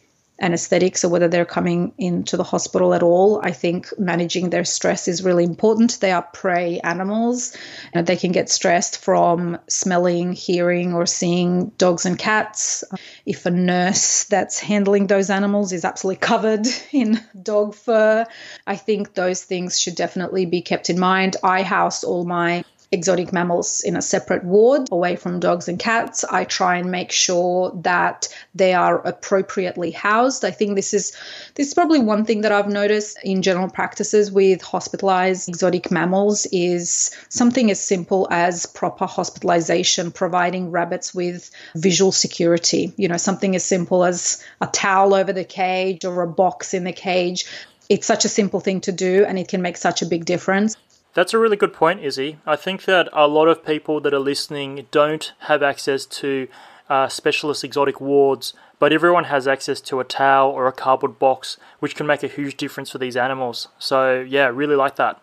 anesthetics 0.40 1.04
or 1.04 1.10
whether 1.10 1.28
they're 1.28 1.44
coming 1.44 1.92
into 1.98 2.36
the 2.36 2.42
hospital 2.44 2.94
at 2.94 3.02
all, 3.02 3.40
I 3.42 3.52
think 3.52 3.88
managing 3.98 4.50
their 4.50 4.64
stress 4.64 5.06
is 5.06 5.22
really 5.22 5.44
important. 5.44 6.00
They 6.00 6.12
are 6.12 6.22
prey 6.22 6.80
animals 6.80 7.54
and 7.92 8.06
they 8.06 8.16
can 8.16 8.32
get 8.32 8.48
stressed 8.48 8.98
from 8.98 9.58
smelling, 9.68 10.32
hearing, 10.32 10.94
or 10.94 11.06
seeing 11.06 11.68
dogs 11.76 12.06
and 12.06 12.18
cats. 12.18 12.84
If 13.26 13.44
a 13.44 13.50
nurse 13.50 14.24
that's 14.24 14.58
handling 14.58 15.06
those 15.06 15.30
animals 15.30 15.72
is 15.72 15.84
absolutely 15.84 16.20
covered 16.20 16.66
in 16.92 17.20
dog 17.40 17.74
fur, 17.74 18.24
I 18.66 18.76
think 18.76 19.14
those 19.14 19.44
things 19.44 19.78
should 19.78 19.94
definitely 19.94 20.46
be 20.46 20.62
kept 20.62 20.90
in 20.90 20.98
mind. 20.98 21.36
I 21.44 21.62
house 21.62 22.02
all 22.02 22.24
my 22.24 22.64
exotic 22.92 23.32
mammals 23.32 23.82
in 23.82 23.96
a 23.96 24.02
separate 24.02 24.44
ward 24.44 24.88
away 24.90 25.14
from 25.14 25.38
dogs 25.38 25.68
and 25.68 25.78
cats. 25.78 26.24
I 26.24 26.44
try 26.44 26.78
and 26.78 26.90
make 26.90 27.12
sure 27.12 27.72
that 27.82 28.28
they 28.54 28.74
are 28.74 29.00
appropriately 29.06 29.92
housed. 29.92 30.44
I 30.44 30.50
think 30.50 30.74
this 30.74 30.92
is 30.92 31.12
this 31.54 31.68
is 31.68 31.74
probably 31.74 32.00
one 32.00 32.24
thing 32.24 32.40
that 32.40 32.52
I've 32.52 32.68
noticed 32.68 33.18
in 33.22 33.42
general 33.42 33.70
practices 33.70 34.32
with 34.32 34.60
hospitalized 34.62 35.48
exotic 35.48 35.90
mammals 35.90 36.46
is 36.50 37.12
something 37.28 37.70
as 37.70 37.80
simple 37.80 38.26
as 38.30 38.66
proper 38.66 39.06
hospitalization, 39.06 40.10
providing 40.10 40.72
rabbits 40.72 41.14
with 41.14 41.50
visual 41.76 42.10
security. 42.10 42.92
You 42.96 43.08
know, 43.08 43.18
something 43.18 43.54
as 43.54 43.64
simple 43.64 44.04
as 44.04 44.44
a 44.60 44.66
towel 44.66 45.14
over 45.14 45.32
the 45.32 45.44
cage 45.44 46.04
or 46.04 46.22
a 46.22 46.26
box 46.26 46.74
in 46.74 46.82
the 46.84 46.92
cage. 46.92 47.46
It's 47.88 48.06
such 48.06 48.24
a 48.24 48.28
simple 48.28 48.60
thing 48.60 48.80
to 48.82 48.92
do 48.92 49.24
and 49.24 49.38
it 49.38 49.48
can 49.48 49.62
make 49.62 49.76
such 49.76 50.02
a 50.02 50.06
big 50.06 50.24
difference. 50.24 50.76
That's 51.12 51.34
a 51.34 51.38
really 51.38 51.56
good 51.56 51.72
point, 51.72 52.00
Izzy. 52.04 52.38
I 52.46 52.56
think 52.56 52.84
that 52.84 53.08
a 53.12 53.26
lot 53.26 53.48
of 53.48 53.64
people 53.64 54.00
that 54.00 54.14
are 54.14 54.20
listening 54.20 54.86
don't 54.90 55.32
have 55.40 55.62
access 55.62 56.06
to 56.06 56.46
uh, 56.88 57.08
specialist 57.08 57.64
exotic 57.64 58.00
wards, 58.00 58.54
but 58.78 58.92
everyone 58.92 59.24
has 59.24 59.48
access 59.48 59.80
to 59.82 60.00
a 60.00 60.04
towel 60.04 60.50
or 60.50 60.66
a 60.66 60.72
cardboard 60.72 61.18
box, 61.18 61.56
which 61.80 61.96
can 61.96 62.06
make 62.06 62.22
a 62.22 62.28
huge 62.28 62.56
difference 62.56 62.90
for 62.90 62.98
these 62.98 63.16
animals. 63.16 63.68
So, 63.78 64.20
yeah, 64.20 64.46
really 64.46 64.76
like 64.76 64.96
that. 64.96 65.20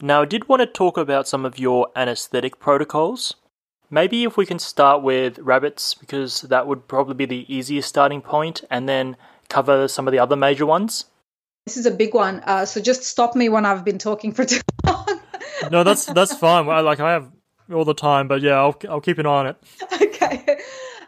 Now, 0.00 0.22
I 0.22 0.24
did 0.26 0.48
want 0.48 0.60
to 0.60 0.66
talk 0.66 0.96
about 0.96 1.28
some 1.28 1.44
of 1.44 1.58
your 1.58 1.88
anesthetic 1.94 2.58
protocols. 2.58 3.34
Maybe 3.90 4.24
if 4.24 4.36
we 4.36 4.46
can 4.46 4.58
start 4.60 5.02
with 5.02 5.38
rabbits, 5.40 5.94
because 5.94 6.42
that 6.42 6.66
would 6.66 6.86
probably 6.86 7.14
be 7.14 7.26
the 7.26 7.52
easiest 7.52 7.88
starting 7.88 8.22
point, 8.22 8.62
and 8.70 8.88
then 8.88 9.16
cover 9.48 9.88
some 9.88 10.06
of 10.06 10.12
the 10.12 10.20
other 10.20 10.36
major 10.36 10.64
ones. 10.64 11.06
This 11.66 11.76
is 11.76 11.86
a 11.86 11.90
big 11.90 12.14
one. 12.14 12.40
Uh, 12.46 12.64
so 12.64 12.80
just 12.80 13.02
stop 13.02 13.36
me 13.36 13.48
when 13.48 13.66
I've 13.66 13.84
been 13.84 13.98
talking 13.98 14.32
for 14.32 14.44
too. 14.44 14.60
No, 15.70 15.84
that's 15.84 16.06
that's 16.06 16.34
fine. 16.34 16.68
I, 16.68 16.80
like 16.80 17.00
I 17.00 17.12
have 17.12 17.30
all 17.72 17.84
the 17.84 17.94
time, 17.94 18.28
but 18.28 18.42
yeah, 18.42 18.54
I'll 18.58 18.76
I'll 18.88 19.00
keep 19.00 19.18
an 19.18 19.26
eye 19.26 19.30
on 19.30 19.46
it. 19.46 19.56
Okay. 19.92 20.58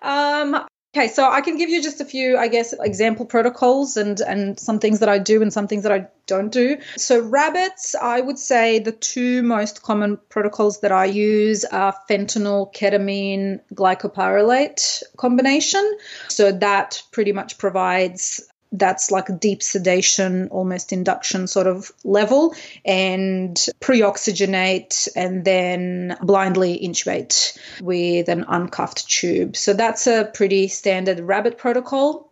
Um, 0.02 0.66
okay, 0.96 1.08
so 1.08 1.30
I 1.30 1.42
can 1.42 1.56
give 1.58 1.70
you 1.70 1.82
just 1.82 2.00
a 2.00 2.04
few, 2.04 2.36
I 2.36 2.48
guess, 2.48 2.72
example 2.72 3.24
protocols 3.24 3.96
and 3.96 4.20
and 4.20 4.58
some 4.58 4.78
things 4.78 5.00
that 5.00 5.08
I 5.08 5.18
do 5.18 5.42
and 5.42 5.52
some 5.52 5.68
things 5.68 5.84
that 5.84 5.92
I 5.92 6.08
don't 6.26 6.52
do. 6.52 6.78
So 6.96 7.20
rabbits, 7.20 7.94
I 7.94 8.20
would 8.20 8.38
say 8.38 8.78
the 8.78 8.92
two 8.92 9.42
most 9.42 9.82
common 9.82 10.18
protocols 10.28 10.80
that 10.80 10.92
I 10.92 11.04
use 11.04 11.64
are 11.64 11.94
fentanyl, 12.10 12.74
ketamine, 12.74 13.60
glycopyrrolate 13.74 15.02
combination. 15.16 15.98
So 16.28 16.52
that 16.52 17.02
pretty 17.12 17.32
much 17.32 17.58
provides 17.58 18.40
that's 18.72 19.10
like 19.10 19.28
a 19.28 19.32
deep 19.32 19.62
sedation, 19.62 20.48
almost 20.48 20.92
induction 20.92 21.46
sort 21.46 21.66
of 21.66 21.92
level, 22.04 22.54
and 22.84 23.64
pre 23.80 24.00
oxygenate 24.00 25.08
and 25.14 25.44
then 25.44 26.16
blindly 26.22 26.78
intubate 26.82 27.58
with 27.80 28.28
an 28.28 28.44
uncuffed 28.48 29.08
tube. 29.08 29.56
So 29.56 29.74
that's 29.74 30.06
a 30.06 30.30
pretty 30.32 30.68
standard 30.68 31.20
rabbit 31.20 31.58
protocol. 31.58 32.30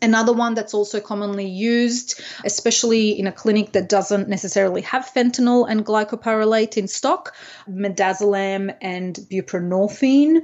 Another 0.00 0.32
one 0.32 0.54
that's 0.54 0.72
also 0.72 1.00
commonly 1.00 1.46
used, 1.46 2.22
especially 2.44 3.18
in 3.18 3.26
a 3.26 3.32
clinic 3.32 3.72
that 3.72 3.90
doesn't 3.90 4.28
necessarily 4.28 4.80
have 4.82 5.10
fentanyl 5.14 5.66
and 5.68 5.84
glycopyrrolate 5.84 6.78
in 6.78 6.88
stock, 6.88 7.34
midazolam 7.68 8.74
and 8.80 9.16
buprenorphine 9.30 10.42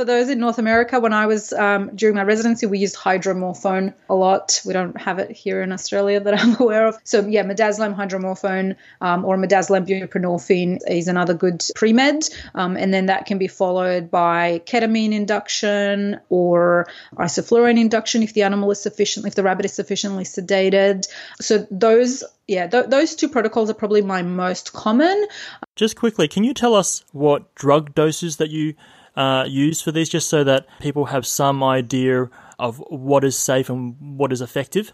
for 0.00 0.06
those 0.06 0.30
in 0.30 0.38
North 0.38 0.58
America, 0.58 0.98
when 0.98 1.12
I 1.12 1.26
was 1.26 1.52
um, 1.52 1.94
during 1.94 2.16
my 2.16 2.22
residency, 2.22 2.64
we 2.64 2.78
used 2.78 2.96
hydromorphone 2.96 3.92
a 4.08 4.14
lot. 4.14 4.62
We 4.64 4.72
don't 4.72 4.98
have 4.98 5.18
it 5.18 5.30
here 5.30 5.60
in 5.60 5.72
Australia 5.72 6.20
that 6.20 6.40
I'm 6.40 6.56
aware 6.58 6.86
of. 6.86 6.96
So 7.04 7.26
yeah, 7.26 7.42
midazolam 7.42 7.94
hydromorphone 7.94 8.76
um, 9.02 9.26
or 9.26 9.36
midazolam 9.36 9.86
buprenorphine 9.86 10.78
is 10.88 11.06
another 11.06 11.34
good 11.34 11.62
pre-med, 11.74 12.26
um, 12.54 12.78
and 12.78 12.94
then 12.94 13.06
that 13.06 13.26
can 13.26 13.36
be 13.36 13.46
followed 13.46 14.10
by 14.10 14.62
ketamine 14.64 15.12
induction 15.12 16.18
or 16.30 16.86
isoflurane 17.16 17.78
induction 17.78 18.22
if 18.22 18.32
the 18.32 18.44
animal 18.44 18.70
is 18.70 18.80
sufficient, 18.80 19.26
if 19.26 19.34
the 19.34 19.42
rabbit 19.42 19.66
is 19.66 19.74
sufficiently 19.74 20.24
sedated. 20.24 21.06
So 21.42 21.66
those 21.70 22.24
yeah, 22.48 22.68
th- 22.68 22.86
those 22.86 23.14
two 23.14 23.28
protocols 23.28 23.68
are 23.68 23.74
probably 23.74 24.00
my 24.00 24.22
most 24.22 24.72
common. 24.72 25.26
Just 25.76 25.96
quickly, 25.96 26.26
can 26.26 26.42
you 26.42 26.54
tell 26.54 26.74
us 26.74 27.04
what 27.12 27.54
drug 27.54 27.94
doses 27.94 28.38
that 28.38 28.48
you 28.48 28.74
uh, 29.16 29.44
use 29.48 29.80
for 29.80 29.92
these, 29.92 30.08
just 30.08 30.28
so 30.28 30.44
that 30.44 30.66
people 30.80 31.06
have 31.06 31.26
some 31.26 31.62
idea 31.62 32.28
of 32.58 32.78
what 32.88 33.24
is 33.24 33.36
safe 33.38 33.68
and 33.70 33.96
what 34.00 34.32
is 34.32 34.40
effective? 34.40 34.92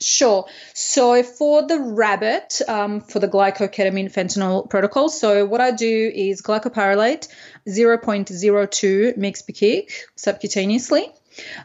Sure. 0.00 0.44
So 0.74 1.22
for 1.22 1.66
the 1.66 1.80
rabbit, 1.80 2.60
um, 2.68 3.00
for 3.00 3.18
the 3.18 3.28
glycoketamine 3.28 4.12
fentanyl 4.12 4.68
protocol, 4.68 5.08
so 5.08 5.46
what 5.46 5.62
I 5.62 5.70
do 5.70 6.12
is 6.14 6.42
glycopyrrolate 6.42 7.28
0.02 7.66 9.16
mg 9.16 9.46
per 9.46 9.52
kg 9.52 9.90
subcutaneously. 10.18 11.12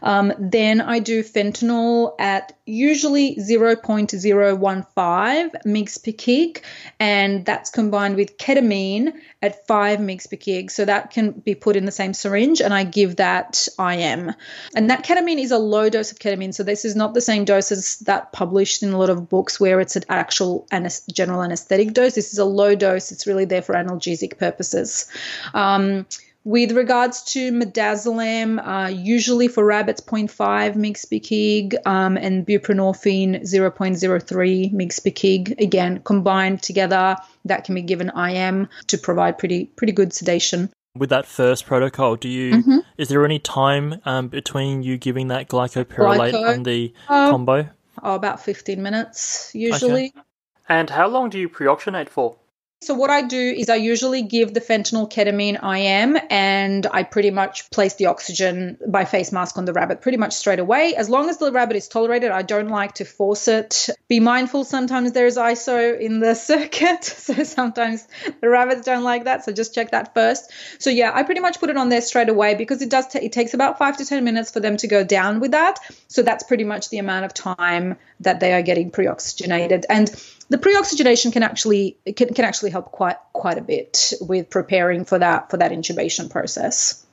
Um, 0.01 0.34
then 0.39 0.81
I 0.81 0.99
do 0.99 1.23
fentanyl 1.23 2.15
at 2.19 2.53
usually 2.65 3.36
0.015 3.36 5.51
mg 5.65 6.03
per 6.03 6.12
kg, 6.12 6.62
and 6.99 7.45
that's 7.45 7.69
combined 7.69 8.15
with 8.15 8.38
ketamine 8.38 9.13
at 9.41 9.67
5 9.67 9.99
mg 9.99 10.29
per 10.29 10.38
kg. 10.38 10.71
So 10.71 10.86
that 10.86 11.12
can 11.12 11.31
be 11.31 11.55
put 11.55 11.75
in 11.75 11.86
the 11.86 11.91
same 11.91 12.13
syringe, 12.13 12.62
and 12.62 12.73
I 12.73 12.84
give 12.84 13.17
that 13.17 13.67
IM. 13.79 14.34
And 14.75 14.89
that 14.89 15.03
ketamine 15.03 15.39
is 15.39 15.51
a 15.51 15.57
low 15.57 15.89
dose 15.89 16.12
of 16.12 16.19
ketamine, 16.19 16.53
so 16.53 16.63
this 16.63 16.86
is 16.86 16.95
not 16.95 17.13
the 17.13 17.21
same 17.21 17.45
dose 17.45 17.71
as 17.71 17.97
that 17.99 18.31
published 18.31 18.84
in 18.84 18.93
a 18.93 18.97
lot 18.97 19.10
of 19.10 19.29
books 19.29 19.60
where 19.60 19.79
it's 19.79 19.95
an 19.95 20.03
actual 20.10 20.67
general 21.12 21.43
anesthetic 21.43 21.93
dose. 21.93 22.15
This 22.15 22.34
is 22.34 22.39
a 22.39 22.45
low 22.45 22.75
dose, 22.75 23.12
it's 23.12 23.27
really 23.27 23.45
there 23.45 23.62
for 23.62 23.75
analgesic 23.75 24.38
purposes. 24.38 25.07
Um, 25.53 26.05
with 26.43 26.71
regards 26.71 27.21
to 27.23 27.51
midazolam, 27.51 28.60
uh, 28.65 28.88
usually 28.88 29.47
for 29.47 29.63
rabbits 29.63 30.01
0.5 30.01 30.75
mg 30.75 31.10
per 31.10 31.17
kg 31.17 31.75
um, 31.86 32.17
and 32.17 32.45
buprenorphine 32.45 33.41
0.03 33.41 34.73
mg 34.73 35.04
per 35.04 35.10
kg. 35.12 35.60
Again, 35.60 36.01
combined 36.04 36.62
together, 36.63 37.17
that 37.45 37.63
can 37.63 37.75
be 37.75 37.82
given 37.82 38.12
IM 38.17 38.67
to 38.88 38.97
provide 38.97 39.38
pretty 39.38 39.65
pretty 39.65 39.93
good 39.93 40.13
sedation. 40.13 40.69
With 40.97 41.10
that 41.10 41.25
first 41.25 41.65
protocol, 41.65 42.15
do 42.17 42.27
you 42.27 42.54
mm-hmm. 42.56 42.77
is 42.97 43.08
there 43.10 43.23
any 43.23 43.39
time 43.39 44.01
um, 44.06 44.27
between 44.27 44.84
you 44.84 44.97
giving 44.97 45.30
that 45.30 45.47
glycopyrrolate 45.47 46.34
Glyco, 46.34 46.54
and 46.54 46.65
the 46.65 46.93
um, 47.08 47.32
combo? 47.32 47.69
Oh, 48.04 48.15
about 48.15 48.43
15 48.43 48.82
minutes 48.82 49.51
usually. 49.54 50.06
Okay. 50.06 50.25
And 50.67 50.89
how 50.89 51.08
long 51.08 51.30
do 51.30 51.38
you 51.38 51.49
pre-oxygenate 51.49 52.10
for? 52.10 52.38
So 52.83 52.95
what 52.95 53.11
I 53.11 53.21
do 53.21 53.39
is 53.39 53.69
I 53.69 53.75
usually 53.75 54.23
give 54.23 54.55
the 54.55 54.59
fentanyl 54.59 55.07
ketamine 55.07 55.61
IM 55.61 56.19
and 56.31 56.87
I 56.87 57.03
pretty 57.03 57.29
much 57.29 57.69
place 57.69 57.93
the 57.93 58.07
oxygen 58.07 58.79
by 58.87 59.05
face 59.05 59.31
mask 59.31 59.59
on 59.59 59.65
the 59.65 59.73
rabbit 59.73 60.01
pretty 60.01 60.17
much 60.17 60.33
straight 60.33 60.57
away. 60.57 60.95
As 60.95 61.07
long 61.07 61.29
as 61.29 61.37
the 61.37 61.51
rabbit 61.51 61.75
is 61.75 61.87
tolerated, 61.87 62.31
I 62.31 62.41
don't 62.41 62.69
like 62.69 62.95
to 62.95 63.05
force 63.05 63.47
it. 63.47 63.87
Be 64.07 64.19
mindful 64.19 64.63
sometimes 64.63 65.11
there's 65.11 65.37
ISO 65.37 65.99
in 65.99 66.19
the 66.19 66.33
circuit. 66.51 67.03
So 67.03 67.43
sometimes 67.43 68.07
the 68.41 68.49
rabbits 68.49 68.81
don't 68.81 69.03
like 69.03 69.25
that. 69.25 69.45
So 69.45 69.51
just 69.51 69.75
check 69.75 69.91
that 69.91 70.15
first. 70.15 70.51
So 70.79 70.89
yeah, 70.89 71.11
I 71.13 71.21
pretty 71.21 71.41
much 71.41 71.59
put 71.59 71.69
it 71.69 71.77
on 71.77 71.89
there 71.89 72.01
straight 72.01 72.29
away 72.29 72.55
because 72.55 72.81
it 72.81 72.89
does 72.89 73.07
t- 73.07 73.19
it 73.19 73.31
takes 73.31 73.53
about 73.53 73.77
5 73.77 73.97
to 73.97 74.05
10 74.05 74.23
minutes 74.23 74.49
for 74.49 74.59
them 74.59 74.77
to 74.77 74.87
go 74.87 75.03
down 75.03 75.39
with 75.39 75.51
that. 75.51 75.77
So 76.07 76.23
that's 76.23 76.43
pretty 76.43 76.63
much 76.63 76.89
the 76.89 76.97
amount 76.97 77.25
of 77.25 77.33
time 77.35 77.97
that 78.21 78.39
they 78.39 78.53
are 78.53 78.63
getting 78.63 78.89
pre-oxygenated. 78.89 79.85
And 79.87 80.09
the 80.51 80.57
pre-oxygenation 80.57 81.31
can 81.31 81.43
actually 81.43 81.97
can, 82.17 82.33
can 82.33 82.43
actually 82.43 82.71
help 82.71 82.91
quite 82.91 83.15
quite 83.31 83.57
a 83.57 83.61
bit 83.61 84.13
with 84.19 84.49
preparing 84.49 85.05
for 85.05 85.17
that 85.17 85.49
for 85.49 85.57
that 85.57 85.71
intubation 85.71 86.29
process. 86.29 87.05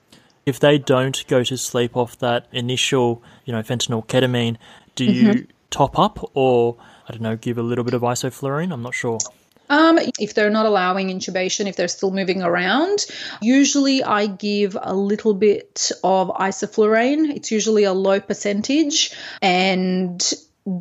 If 0.45 0.59
they 0.59 0.79
don't 0.79 1.25
go 1.29 1.45
to 1.45 1.57
sleep 1.57 1.97
off 1.97 2.19
that 2.19 2.49
initial, 2.53 3.23
you 3.45 3.53
know, 3.53 3.63
fentanyl 3.63 4.05
ketamine, 4.05 4.57
do 4.97 5.05
you 5.05 5.29
mm-hmm. 5.29 5.51
top 5.71 5.99
up 5.99 6.31
or 6.35 6.77
I 7.09 7.13
don't 7.13 7.23
know, 7.23 7.37
give 7.37 7.59
a 7.59 7.63
little 7.63 7.85
bit 7.85 7.95
of 7.95 8.03
isoflurane? 8.03 8.73
I'm 8.73 8.83
not 8.83 8.95
sure. 8.95 9.19
Um, 9.71 9.99
if 10.19 10.35
they're 10.35 10.51
not 10.51 10.67
allowing 10.67 11.09
intubation, 11.09 11.69
if 11.69 11.77
they're 11.77 11.89
still 11.89 12.11
moving 12.11 12.43
around, 12.43 13.05
usually 13.43 14.03
I 14.03 14.27
give 14.27 14.77
a 14.81 14.95
little 14.95 15.35
bit 15.35 15.93
of 16.03 16.29
isoflurane. 16.29 17.37
It's 17.37 17.53
usually 17.53 17.85
a 17.85 17.93
low 17.93 18.19
percentage, 18.19 19.13
and 19.43 20.21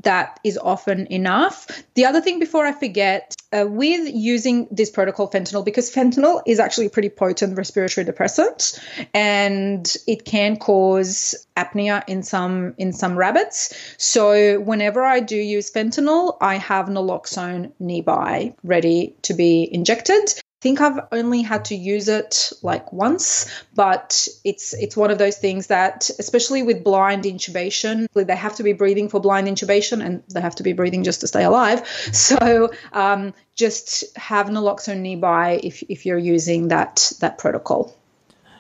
that 0.04 0.40
is 0.44 0.58
often 0.58 1.08
enough. 1.08 1.68
The 1.96 2.06
other 2.06 2.22
thing 2.22 2.40
before 2.40 2.66
I 2.66 2.74
forget, 2.74 3.34
uh, 3.54 3.66
with 3.68 4.14
using 4.14 4.68
this 4.70 4.90
protocol 4.90 5.30
fentanyl, 5.30 5.64
because 5.64 5.94
fentanyl 5.94 6.42
is 6.46 6.60
actually 6.60 6.88
a 6.88 6.90
pretty 6.90 7.10
potent 7.10 7.58
respiratory 7.58 8.04
depressant, 8.04 8.80
and 9.14 9.96
it 10.06 10.26
can 10.26 10.58
cause 10.58 11.48
apnea 11.56 12.04
in 12.08 12.24
some 12.24 12.74
in 12.78 12.92
some 12.92 13.18
rabbits. 13.18 13.74
So 13.98 14.60
whenever 14.60 15.04
I 15.04 15.22
do 15.22 15.38
use 15.38 15.72
fentanyl, 15.72 16.38
I 16.42 16.56
have 16.56 16.88
naloxone 16.88 17.72
nearby, 17.80 18.54
ready 18.64 19.16
to 19.24 19.34
be 19.34 19.68
injected 19.72 20.34
think 20.62 20.82
I've 20.82 21.00
only 21.12 21.42
had 21.42 21.66
to 21.66 21.76
use 21.76 22.08
it 22.08 22.52
like 22.64 22.92
once, 22.92 23.46
but 23.76 24.28
it's 24.44 24.74
it's 24.74 24.98
one 24.98 25.12
of 25.12 25.18
those 25.18 25.38
things 25.38 25.68
that, 25.68 26.10
especially 26.20 26.64
with 26.64 26.84
blind 26.84 27.24
intubation, 27.26 28.08
they 28.14 28.36
have 28.36 28.56
to 28.56 28.64
be 28.64 28.74
breathing 28.74 29.10
for 29.10 29.20
blind 29.20 29.48
intubation, 29.48 30.04
and 30.04 30.24
they 30.34 30.42
have 30.42 30.56
to 30.56 30.64
be 30.64 30.74
breathing 30.74 31.04
just 31.04 31.22
to 31.22 31.28
stay 31.28 31.44
alive. 31.44 31.88
So 32.28 32.72
um, 32.94 33.34
just 33.56 34.18
have 34.18 34.48
naloxone 34.48 35.00
nearby 35.00 35.60
if 35.64 35.84
if 35.84 36.06
you're 36.06 36.18
using 36.18 36.70
that 36.70 37.12
that 37.20 37.38
protocol. 37.38 37.96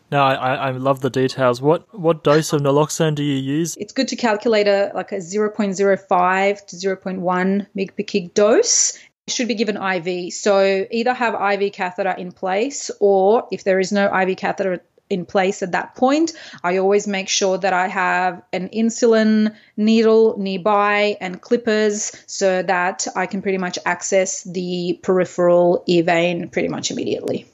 No, 0.10 0.21
I, 0.21 0.55
I 0.55 0.71
love 0.71 1.01
the 1.01 1.10
details. 1.10 1.62
What 1.62 1.93
what 1.93 2.23
dose 2.23 2.53
of 2.53 2.62
naloxone 2.62 3.15
do 3.15 3.23
you 3.23 3.36
use? 3.36 3.75
It's 3.75 3.91
good 3.91 4.07
to 4.10 4.15
calculate 4.15 4.67
a 4.67 4.91
like 4.95 5.12
a 5.12 5.17
0.05 5.17 6.65
to 6.67 6.75
0.1 6.75 7.67
mg 7.75 7.95
per 7.95 8.03
kg 8.03 8.33
dose 8.33 8.97
should 9.27 9.47
be 9.47 9.55
given 9.55 9.77
IV. 9.77 10.33
So 10.33 10.87
either 10.89 11.13
have 11.13 11.33
IV 11.33 11.73
catheter 11.73 12.11
in 12.11 12.31
place, 12.31 12.89
or 12.99 13.47
if 13.51 13.63
there 13.63 13.79
is 13.79 13.91
no 13.91 14.05
IV 14.13 14.37
catheter 14.37 14.81
in 15.09 15.25
place 15.25 15.63
at 15.63 15.71
that 15.71 15.95
point, 15.95 16.33
I 16.63 16.77
always 16.77 17.07
make 17.07 17.29
sure 17.29 17.57
that 17.57 17.73
I 17.73 17.87
have 17.87 18.41
an 18.51 18.69
insulin 18.69 19.55
needle 19.77 20.37
nearby 20.37 21.17
and 21.21 21.41
clippers 21.41 22.11
so 22.25 22.61
that 22.63 23.07
I 23.15 23.25
can 23.25 23.41
pretty 23.41 23.57
much 23.57 23.79
access 23.85 24.43
the 24.43 24.99
peripheral 25.03 25.83
ear 25.87 26.03
vein 26.03 26.49
pretty 26.49 26.67
much 26.67 26.91
immediately. 26.91 27.45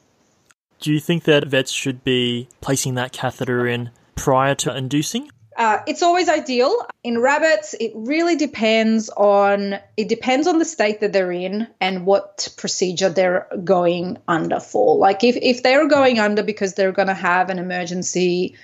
Do 0.80 0.92
you 0.92 1.00
think 1.00 1.24
that 1.26 1.48
vets 1.48 1.72
should 1.72 2.04
be 2.04 2.50
placing 2.60 2.96
that 2.96 3.12
catheter 3.14 3.68
in 3.68 3.92
prior 4.16 4.56
to 4.56 4.76
inducing? 4.76 5.30
Uh, 5.56 5.80
it's 5.88 6.02
always 6.02 6.30
ideal. 6.30 6.88
In 7.04 7.20
rabbits, 7.20 7.74
it 7.80 7.92
really 7.96 8.36
depends 8.36 9.10
on 9.10 9.80
it 9.98 10.08
depends 10.08 10.48
on 10.48 10.60
the 10.60 10.66
state 10.66 11.02
that 11.02 11.14
they're 11.14 11.32
in 11.32 11.68
and 11.80 12.06
what 12.06 12.50
procedure 12.58 13.10
they're 13.10 13.48
going 13.64 14.18
under 14.28 14.60
for. 14.60 14.98
Like 14.98 15.24
if, 15.24 15.36
if 15.36 15.64
they're 15.64 15.88
going 15.88 16.20
under 16.20 16.44
because 16.44 16.74
they're 16.74 16.92
gonna 16.92 17.14
have 17.14 17.50
an 17.50 17.60
emergency 17.60 18.56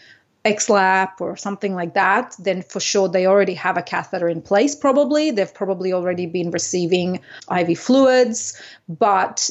XLAP 0.45 1.19
or 1.19 1.35
something 1.35 1.75
like 1.75 1.95
that, 1.95 2.35
then 2.39 2.61
for 2.61 2.79
sure 2.79 3.09
they 3.09 3.27
already 3.27 3.55
have 3.55 3.77
a 3.77 3.81
catheter 3.81 4.29
in 4.29 4.41
place, 4.41 4.75
probably. 4.75 5.31
They've 5.31 5.53
probably 5.53 5.93
already 5.93 6.25
been 6.25 6.51
receiving 6.51 7.19
IV 7.51 7.77
fluids, 7.77 8.59
but 8.87 9.49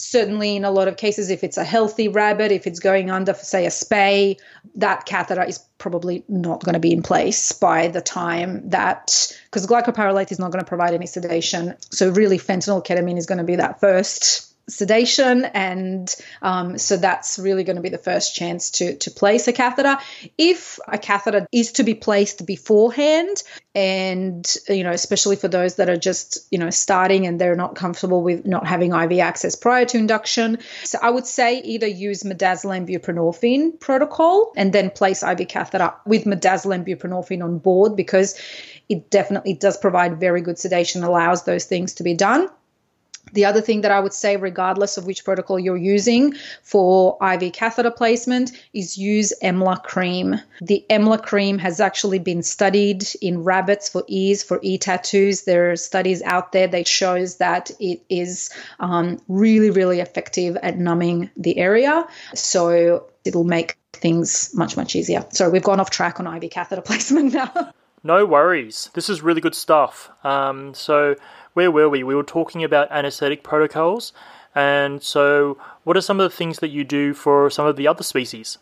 certainly 0.00 0.56
in 0.56 0.64
a 0.64 0.70
lot 0.70 0.88
of 0.88 0.96
cases 0.96 1.30
if 1.30 1.44
it's 1.44 1.56
a 1.56 1.64
healthy 1.64 2.08
rabbit 2.08 2.50
if 2.50 2.66
it's 2.66 2.80
going 2.80 3.10
under 3.10 3.34
for 3.34 3.44
say 3.44 3.66
a 3.66 3.70
spay 3.70 4.38
that 4.74 5.04
catheter 5.04 5.42
is 5.42 5.58
probably 5.78 6.24
not 6.28 6.62
going 6.62 6.74
to 6.74 6.80
be 6.80 6.92
in 6.92 7.02
place 7.02 7.52
by 7.52 7.88
the 7.88 8.00
time 8.00 8.68
that 8.68 9.36
because 9.44 9.66
glycopyrrolate 9.66 10.30
is 10.30 10.38
not 10.38 10.50
going 10.50 10.62
to 10.62 10.68
provide 10.68 10.94
any 10.94 11.06
sedation. 11.06 11.74
So 11.90 12.10
really 12.10 12.38
fentanyl 12.38 12.84
ketamine 12.84 13.18
is 13.18 13.26
going 13.26 13.38
to 13.38 13.44
be 13.44 13.56
that 13.56 13.80
first 13.80 14.49
sedation 14.70 15.44
and 15.44 16.14
um, 16.42 16.78
so 16.78 16.96
that's 16.96 17.38
really 17.38 17.64
going 17.64 17.76
to 17.76 17.82
be 17.82 17.88
the 17.88 17.98
first 17.98 18.34
chance 18.34 18.70
to 18.70 18.96
to 18.96 19.10
place 19.10 19.48
a 19.48 19.52
catheter. 19.52 19.98
If 20.38 20.78
a 20.86 20.98
catheter 20.98 21.46
is 21.52 21.72
to 21.72 21.82
be 21.82 21.94
placed 21.94 22.46
beforehand 22.46 23.42
and 23.74 24.56
you 24.68 24.82
know 24.82 24.90
especially 24.90 25.36
for 25.36 25.46
those 25.46 25.76
that 25.76 25.88
are 25.88 25.96
just 25.96 26.38
you 26.50 26.58
know 26.58 26.70
starting 26.70 27.26
and 27.26 27.40
they're 27.40 27.54
not 27.54 27.76
comfortable 27.76 28.22
with 28.22 28.44
not 28.44 28.66
having 28.66 28.92
iv 28.92 29.12
access 29.20 29.54
prior 29.54 29.84
to 29.84 29.96
induction 29.96 30.58
so 30.82 30.98
i 31.00 31.08
would 31.08 31.26
say 31.26 31.60
either 31.60 31.86
use 31.86 32.24
midazolam 32.24 32.84
buprenorphine 32.88 33.78
protocol 33.78 34.52
and 34.56 34.72
then 34.72 34.90
place 34.90 35.22
iv 35.22 35.46
catheter 35.46 35.92
with 36.04 36.24
midazolam 36.24 36.84
buprenorphine 36.84 37.44
on 37.44 37.58
board 37.58 37.94
because 37.94 38.36
it 38.88 39.08
definitely 39.08 39.54
does 39.54 39.78
provide 39.78 40.18
very 40.18 40.40
good 40.40 40.58
sedation 40.58 41.04
allows 41.04 41.44
those 41.44 41.64
things 41.64 41.94
to 41.94 42.02
be 42.02 42.14
done 42.14 42.48
the 43.32 43.44
other 43.44 43.60
thing 43.60 43.82
that 43.82 43.90
I 43.90 44.00
would 44.00 44.12
say, 44.12 44.36
regardless 44.36 44.96
of 44.96 45.06
which 45.06 45.24
protocol 45.24 45.58
you're 45.58 45.76
using 45.76 46.34
for 46.62 47.16
IV 47.22 47.52
catheter 47.52 47.90
placement, 47.90 48.52
is 48.72 48.96
use 48.96 49.32
EMLA 49.42 49.82
cream. 49.82 50.40
The 50.60 50.84
EMLA 50.90 51.22
cream 51.22 51.58
has 51.58 51.80
actually 51.80 52.18
been 52.18 52.42
studied 52.42 53.04
in 53.20 53.44
rabbits 53.44 53.88
for 53.88 54.04
ears, 54.08 54.42
for 54.42 54.58
ear 54.62 54.78
tattoos. 54.78 55.42
There 55.42 55.70
are 55.70 55.76
studies 55.76 56.22
out 56.22 56.52
there 56.52 56.68
that 56.68 56.86
shows 56.86 57.36
that 57.36 57.70
it 57.80 58.02
is 58.08 58.50
um, 58.78 59.20
really, 59.28 59.70
really 59.70 60.00
effective 60.00 60.56
at 60.62 60.78
numbing 60.78 61.30
the 61.36 61.58
area. 61.58 62.06
So 62.34 63.06
it'll 63.24 63.44
make 63.44 63.76
things 63.92 64.50
much, 64.54 64.76
much 64.76 64.96
easier. 64.96 65.26
So 65.30 65.50
we've 65.50 65.62
gone 65.62 65.80
off 65.80 65.90
track 65.90 66.20
on 66.20 66.26
IV 66.26 66.50
catheter 66.50 66.82
placement 66.84 67.34
now. 67.34 67.72
No 68.02 68.24
worries. 68.24 68.88
This 68.94 69.10
is 69.10 69.20
really 69.20 69.40
good 69.40 69.54
stuff. 69.54 70.10
Um, 70.24 70.72
so 70.74 71.16
where 71.54 71.70
were 71.70 71.88
we? 71.88 72.02
We 72.02 72.14
were 72.14 72.22
talking 72.22 72.64
about 72.64 72.90
anesthetic 72.90 73.42
protocols. 73.42 74.12
And 74.54 75.02
so, 75.02 75.58
what 75.84 75.96
are 75.96 76.00
some 76.00 76.20
of 76.20 76.30
the 76.30 76.36
things 76.36 76.58
that 76.58 76.68
you 76.68 76.84
do 76.84 77.14
for 77.14 77.50
some 77.50 77.66
of 77.66 77.76
the 77.76 77.86
other 77.86 78.02
species? 78.02 78.58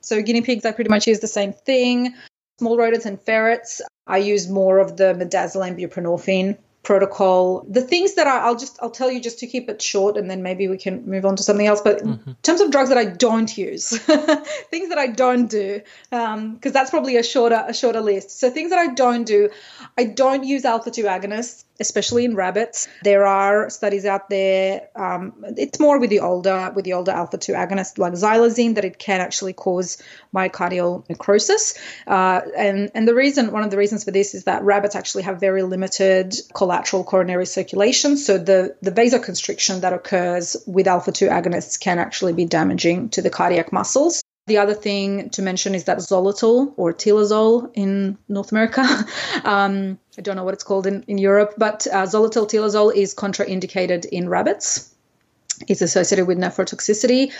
So, 0.00 0.22
guinea 0.22 0.42
pigs, 0.42 0.64
I 0.64 0.72
pretty 0.72 0.90
much 0.90 1.06
use 1.06 1.20
the 1.20 1.26
same 1.26 1.52
thing. 1.52 2.14
Small 2.58 2.78
rodents 2.78 3.06
and 3.06 3.20
ferrets, 3.20 3.80
I 4.06 4.18
use 4.18 4.48
more 4.48 4.78
of 4.78 4.96
the 4.96 5.14
midazolam 5.14 5.78
buprenorphine 5.78 6.56
protocol. 6.82 7.66
The 7.68 7.82
things 7.82 8.14
that 8.14 8.26
I, 8.26 8.48
will 8.48 8.56
just 8.56 8.78
I'll 8.80 8.90
tell 8.90 9.10
you 9.10 9.20
just 9.20 9.38
to 9.40 9.46
keep 9.46 9.68
it 9.68 9.82
short, 9.82 10.16
and 10.16 10.30
then 10.30 10.42
maybe 10.42 10.68
we 10.68 10.78
can 10.78 11.04
move 11.06 11.26
on 11.26 11.36
to 11.36 11.42
something 11.42 11.66
else. 11.66 11.80
But 11.80 11.98
mm-hmm. 11.98 12.30
in 12.30 12.36
terms 12.42 12.60
of 12.60 12.70
drugs 12.70 12.88
that 12.88 12.98
I 12.98 13.04
don't 13.04 13.56
use, 13.56 13.98
things 13.98 14.88
that 14.88 14.98
I 14.98 15.08
don't 15.08 15.48
do, 15.50 15.82
because 16.10 16.34
um, 16.34 16.58
that's 16.62 16.90
probably 16.90 17.16
a 17.16 17.22
shorter 17.22 17.64
a 17.68 17.74
shorter 17.74 18.00
list. 18.00 18.38
So 18.40 18.50
things 18.50 18.70
that 18.70 18.78
I 18.78 18.94
don't 18.94 19.24
do, 19.24 19.50
I 19.98 20.04
don't 20.04 20.44
use 20.44 20.64
alpha 20.64 20.90
two 20.90 21.04
agonists 21.04 21.64
especially 21.80 22.24
in 22.24 22.34
rabbits. 22.34 22.88
There 23.02 23.26
are 23.26 23.70
studies 23.70 24.04
out 24.04 24.28
there. 24.30 24.88
Um, 24.96 25.44
it's 25.56 25.78
more 25.80 25.98
with 25.98 26.10
the 26.10 26.20
older 26.20 26.72
with 26.74 26.84
the 26.84 26.94
older 26.94 27.12
alpha 27.12 27.38
two 27.38 27.52
agonists 27.52 27.98
like 27.98 28.12
xylazine 28.14 28.74
that 28.74 28.84
it 28.84 28.98
can 28.98 29.20
actually 29.20 29.52
cause 29.52 30.02
myocardial 30.34 31.08
necrosis. 31.08 31.78
Uh, 32.06 32.40
and 32.56 32.90
and 32.94 33.06
the 33.06 33.14
reason 33.14 33.52
one 33.52 33.62
of 33.62 33.70
the 33.70 33.76
reasons 33.76 34.04
for 34.04 34.10
this 34.10 34.34
is 34.34 34.44
that 34.44 34.62
rabbits 34.62 34.94
actually 34.94 35.22
have 35.24 35.40
very 35.40 35.62
limited 35.62 36.34
collateral 36.54 37.04
coronary 37.04 37.46
circulation, 37.46 38.16
so 38.16 38.38
the 38.38 38.76
the 38.82 38.92
vasoconstriction 38.92 39.80
that 39.80 39.92
occurs 39.92 40.56
with 40.66 40.86
alpha 40.86 41.12
two 41.12 41.28
agonists 41.28 41.78
can 41.78 41.98
actually 41.98 42.32
be 42.32 42.44
damaging 42.44 43.08
to 43.10 43.22
the 43.22 43.30
cardiac 43.30 43.72
muscles. 43.72 44.22
The 44.48 44.56
other 44.56 44.72
thing 44.72 45.28
to 45.30 45.42
mention 45.42 45.74
is 45.74 45.84
that 45.84 45.98
Zoletil 45.98 46.72
or 46.78 46.94
Telazol 46.94 47.70
in 47.74 48.16
North 48.28 48.50
America. 48.50 48.80
um, 49.44 49.98
I 50.16 50.22
don't 50.22 50.36
know 50.36 50.44
what 50.44 50.54
it's 50.54 50.64
called 50.64 50.86
in, 50.86 51.02
in 51.02 51.18
Europe, 51.18 51.54
but 51.58 51.86
uh, 51.86 52.06
Zoletil 52.06 52.48
Telazol 52.48 52.94
is 52.94 53.14
contraindicated 53.14 54.06
in 54.06 54.30
rabbits. 54.30 54.94
It's 55.66 55.82
associated 55.82 56.26
with 56.26 56.38
nephrotoxicity. 56.38 57.30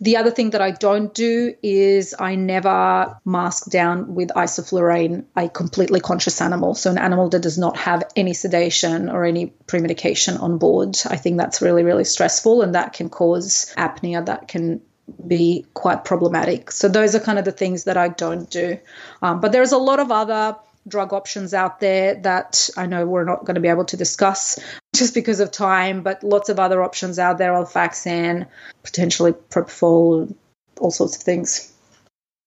The 0.00 0.18
other 0.18 0.30
thing 0.30 0.50
that 0.50 0.60
I 0.60 0.70
don't 0.70 1.12
do 1.12 1.56
is 1.64 2.14
I 2.16 2.36
never 2.36 3.18
mask 3.24 3.68
down 3.68 4.14
with 4.14 4.28
isoflurane 4.28 5.24
a 5.34 5.48
completely 5.48 5.98
conscious 5.98 6.40
animal. 6.40 6.76
So, 6.76 6.92
an 6.92 6.98
animal 6.98 7.28
that 7.30 7.40
does 7.40 7.58
not 7.58 7.76
have 7.76 8.04
any 8.14 8.34
sedation 8.34 9.08
or 9.08 9.24
any 9.24 9.52
premedication 9.66 10.40
on 10.40 10.58
board. 10.58 10.96
I 11.06 11.16
think 11.16 11.38
that's 11.38 11.60
really, 11.60 11.82
really 11.82 12.04
stressful 12.04 12.62
and 12.62 12.76
that 12.76 12.92
can 12.92 13.08
cause 13.08 13.74
apnea 13.76 14.24
that 14.26 14.46
can 14.46 14.82
be 15.26 15.66
quite 15.74 16.04
problematic. 16.04 16.70
So 16.70 16.88
those 16.88 17.14
are 17.14 17.20
kind 17.20 17.38
of 17.38 17.44
the 17.44 17.52
things 17.52 17.84
that 17.84 17.96
I 17.96 18.08
don't 18.08 18.48
do. 18.48 18.78
Um, 19.20 19.40
but 19.40 19.52
there's 19.52 19.72
a 19.72 19.78
lot 19.78 20.00
of 20.00 20.10
other 20.10 20.56
drug 20.88 21.12
options 21.12 21.54
out 21.54 21.80
there 21.80 22.16
that 22.16 22.68
I 22.76 22.86
know 22.86 23.06
we're 23.06 23.24
not 23.24 23.44
going 23.44 23.54
to 23.54 23.60
be 23.60 23.68
able 23.68 23.84
to 23.86 23.96
discuss 23.96 24.58
just 24.94 25.14
because 25.14 25.40
of 25.40 25.50
time, 25.50 26.02
but 26.02 26.22
lots 26.22 26.48
of 26.48 26.58
other 26.58 26.82
options 26.82 27.18
out 27.18 27.38
there, 27.38 27.52
Alfaxan, 27.52 28.46
potentially 28.82 29.32
propofol, 29.32 30.34
all 30.80 30.90
sorts 30.90 31.16
of 31.16 31.22
things. 31.22 31.68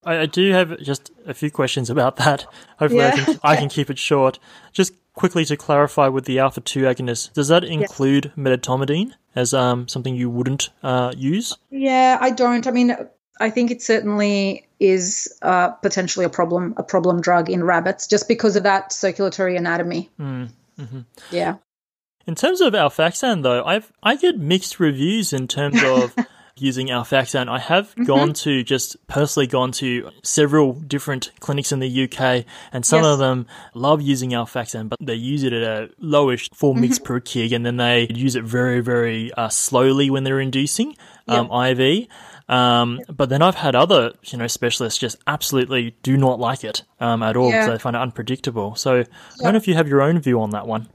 I, 0.08 0.28
do 0.28 0.52
have 0.52 0.80
just 0.80 1.12
a 1.26 1.34
few 1.34 1.50
questions 1.50 1.90
about 1.90 2.18
that. 2.18 2.46
Hopefully, 2.78 3.02
yeah. 3.02 3.14
I, 3.14 3.24
can, 3.24 3.40
I 3.44 3.56
can 3.58 3.70
keep 3.70 3.90
it 3.90 3.98
short. 3.98 4.38
Just 4.72 4.94
quickly 5.16 5.46
to 5.46 5.58
clarify 5.58 6.08
with 6.08 6.26
the 6.26 6.40
alpha 6.40 6.62
2 6.62 6.82
agonist, 6.82 7.34
does 7.34 7.48
that 7.48 7.64
include 7.64 8.26
yes. 8.26 8.36
medetomidine 8.36 9.12
as 9.36 9.54
um, 9.54 9.88
something 9.88 10.16
you 10.16 10.30
wouldn't 10.30 10.70
uh, 10.84 11.14
use? 11.16 11.58
Yeah, 11.72 12.18
I 12.20 12.30
don't. 12.30 12.68
I 12.68 12.72
mean, 12.72 12.96
I 13.40 13.50
think 13.50 13.72
it 13.72 13.82
certainly 13.82 14.68
is 14.80 15.38
uh, 15.42 15.70
potentially 15.70 16.26
a 16.26 16.30
problem, 16.30 16.74
a 16.78 16.84
problem 16.84 17.22
drug 17.22 17.50
in 17.50 17.64
rabbits, 17.64 18.08
just 18.08 18.28
because 18.28 18.56
of 18.56 18.64
that 18.64 18.94
circulatory 18.94 19.58
anatomy. 19.58 20.10
Mm, 20.20 20.50
mm-hmm. 20.80 21.00
Yeah. 21.32 21.56
In 22.28 22.36
terms 22.36 22.62
of 22.62 22.74
alfaxan, 22.74 23.44
though, 23.44 23.64
I've 23.64 23.92
I 24.02 24.16
get 24.16 24.38
mixed 24.38 24.80
reviews 24.80 25.32
in 25.32 25.48
terms 25.48 25.82
of 25.84 26.16
using 26.58 26.88
alfaxan. 26.88 27.50
I 27.50 27.60
have 27.60 27.90
mm-hmm. 27.92 28.04
gone 28.04 28.34
to 28.34 28.64
just 28.64 28.96
personally 29.08 29.48
gone 29.48 29.72
to 29.74 30.10
several 30.24 30.74
different 30.74 31.32
clinics 31.40 31.72
in 31.72 31.80
the 31.80 32.04
UK, 32.04 32.46
and 32.72 32.86
some 32.86 33.04
yes. 33.04 33.14
of 33.14 33.20
them 33.20 33.48
love 33.74 34.02
using 34.02 34.34
our 34.34 34.46
alfaxan, 34.46 34.90
but 34.90 35.00
they 35.02 35.16
use 35.16 35.44
it 35.44 35.54
at 35.54 35.64
a 35.64 35.90
lowish 36.02 36.54
four 36.54 36.74
mm-hmm. 36.74 36.86
mg 36.86 37.04
per 37.04 37.20
kg, 37.20 37.56
and 37.56 37.66
then 37.66 37.78
they 37.78 38.08
use 38.10 38.36
it 38.36 38.44
very 38.44 38.82
very 38.82 39.32
uh, 39.34 39.50
slowly 39.50 40.10
when 40.10 40.24
they're 40.24 40.40
inducing 40.40 40.96
um. 41.28 41.52
IV. 41.52 42.08
Um, 42.48 43.02
but 43.10 43.30
then 43.30 43.42
I've 43.42 43.56
had 43.56 43.76
other, 43.76 44.14
you 44.26 44.38
know, 44.38 44.46
specialists 44.46 45.00
just 45.00 45.18
absolutely 45.26 45.96
do 46.04 46.16
not 46.16 46.40
like 46.40 46.64
it 46.64 46.84
um, 47.00 47.24
at 47.24 47.36
all 47.36 47.50
because 47.50 47.68
they 47.68 47.80
find 47.80 47.96
it 47.96 48.02
unpredictable. 48.04 48.76
So 48.76 49.00
I 49.00 49.06
don't 49.40 49.54
know 49.54 49.58
if 49.58 49.68
you 49.68 49.74
have 49.74 49.88
your 49.88 50.04
own 50.04 50.20
view 50.20 50.40
on 50.42 50.52
that 50.52 50.68
one. 50.68 50.88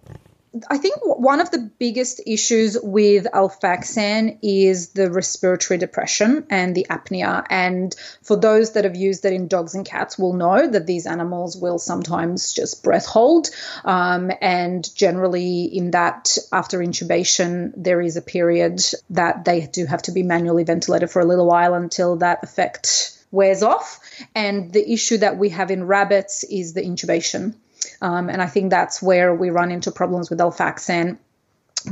I 0.69 0.79
think 0.79 0.97
one 1.03 1.41
of 1.41 1.53
the 1.53 1.71
biggest 1.79 2.21
issues 2.27 2.77
with 2.83 3.27
Alfaxan 3.33 4.39
is 4.43 4.89
the 4.89 5.09
respiratory 5.09 5.79
depression 5.79 6.45
and 6.51 6.75
the 6.75 6.87
apnea. 6.91 7.45
And 7.49 7.95
for 8.23 8.37
those 8.37 8.73
that 8.73 8.83
have 8.83 8.97
used 8.97 9.25
it 9.25 9.33
in 9.33 9.47
dogs 9.47 9.77
and 9.77 9.87
cats, 9.87 10.19
will 10.19 10.33
know 10.33 10.67
that 10.67 10.87
these 10.87 11.07
animals 11.07 11.57
will 11.57 11.79
sometimes 11.79 12.53
just 12.53 12.83
breath 12.83 13.07
hold. 13.07 13.49
Um, 13.85 14.33
and 14.41 14.93
generally, 14.97 15.65
in 15.67 15.93
that, 15.93 16.37
after 16.53 16.81
intubation, 16.81 17.73
there 17.77 18.01
is 18.01 18.17
a 18.17 18.23
period 18.23 18.83
that 19.11 19.45
they 19.45 19.67
do 19.67 19.87
have 19.87 20.03
to 20.03 20.13
be 20.13 20.25
manually 20.25 20.65
ventilated 20.65 21.13
for 21.13 21.21
a 21.21 21.25
little 21.25 21.47
while 21.47 21.75
until 21.75 22.17
that 22.17 22.43
effect 22.43 23.17
wears 23.31 23.63
off. 23.63 24.01
And 24.35 24.73
the 24.73 24.93
issue 24.93 25.19
that 25.19 25.39
we 25.39 25.51
have 25.51 25.71
in 25.71 25.85
rabbits 25.85 26.43
is 26.43 26.73
the 26.75 26.83
intubation. 26.83 27.55
Um, 28.01 28.29
and 28.29 28.41
I 28.41 28.47
think 28.47 28.71
that's 28.71 29.03
where 29.03 29.35
we 29.35 29.51
run 29.51 29.71
into 29.71 29.91
problems 29.91 30.31
with 30.31 30.39
Alfaxan 30.39 31.19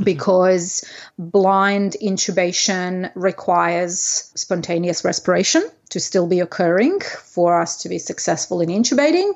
because 0.03 0.83
blind 1.17 1.95
intubation 2.01 3.11
requires 3.15 4.31
spontaneous 4.35 5.03
respiration 5.03 5.63
to 5.89 5.99
still 5.99 6.27
be 6.27 6.41
occurring 6.41 6.99
for 6.99 7.59
us 7.59 7.83
to 7.83 7.89
be 7.89 7.97
successful 7.97 8.61
in 8.61 8.69
intubating. 8.69 9.33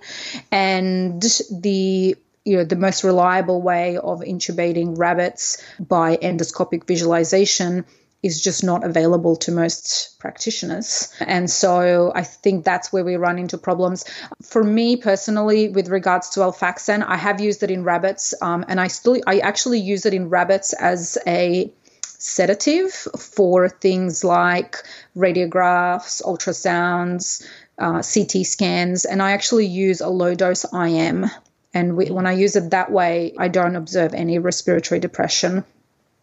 And 0.51 1.21
the 1.51 2.15
you 2.45 2.57
know 2.57 2.65
the 2.65 2.75
most 2.75 3.03
reliable 3.03 3.61
way 3.61 3.97
of 3.97 4.19
intubating 4.19 4.97
rabbits 4.97 5.63
by 5.79 6.17
endoscopic 6.17 6.85
visualization 6.85 7.85
is 8.23 8.41
just 8.41 8.63
not 8.63 8.85
available 8.85 9.35
to 9.35 9.51
most 9.51 10.17
practitioners. 10.17 11.13
And 11.19 11.49
so 11.49 12.13
I 12.15 12.23
think 12.23 12.63
that's 12.63 12.91
where 12.91 13.03
we 13.03 13.17
run 13.17 13.37
into 13.37 13.57
problems. 13.57 14.05
For 14.41 14.63
me 14.63 14.95
personally, 14.95 15.67
with 15.67 15.89
regards 15.89 16.29
to 16.31 16.39
Alfaxan, 16.39 17.05
I 17.05 17.17
have 17.17 17.41
used 17.41 17.61
it 17.61 17.69
in 17.69 17.83
rabbits, 17.83 18.33
um, 18.41 18.63
and 18.69 18.79
I 18.79 18.87
still, 18.87 19.17
I 19.27 19.39
actually 19.39 19.79
use 19.79 20.05
it 20.05 20.13
in 20.13 20.29
rabbits 20.29 20.71
as 20.73 21.17
a 21.27 21.69
sedative 22.01 22.91
for 22.93 23.67
things 23.67 24.23
like 24.23 24.77
radiographs, 25.17 26.23
ultrasounds, 26.23 27.45
uh, 27.77 28.01
CT 28.01 28.45
scans, 28.45 29.03
and 29.03 29.21
I 29.21 29.31
actually 29.31 29.65
use 29.65 29.99
a 29.99 30.07
low 30.07 30.33
dose 30.33 30.65
IM. 30.73 31.25
And 31.73 31.97
we, 31.97 32.05
when 32.09 32.25
I 32.25 32.33
use 32.33 32.55
it 32.55 32.69
that 32.69 32.91
way, 32.91 33.33
I 33.37 33.49
don't 33.49 33.75
observe 33.75 34.13
any 34.13 34.39
respiratory 34.39 35.01
depression. 35.01 35.65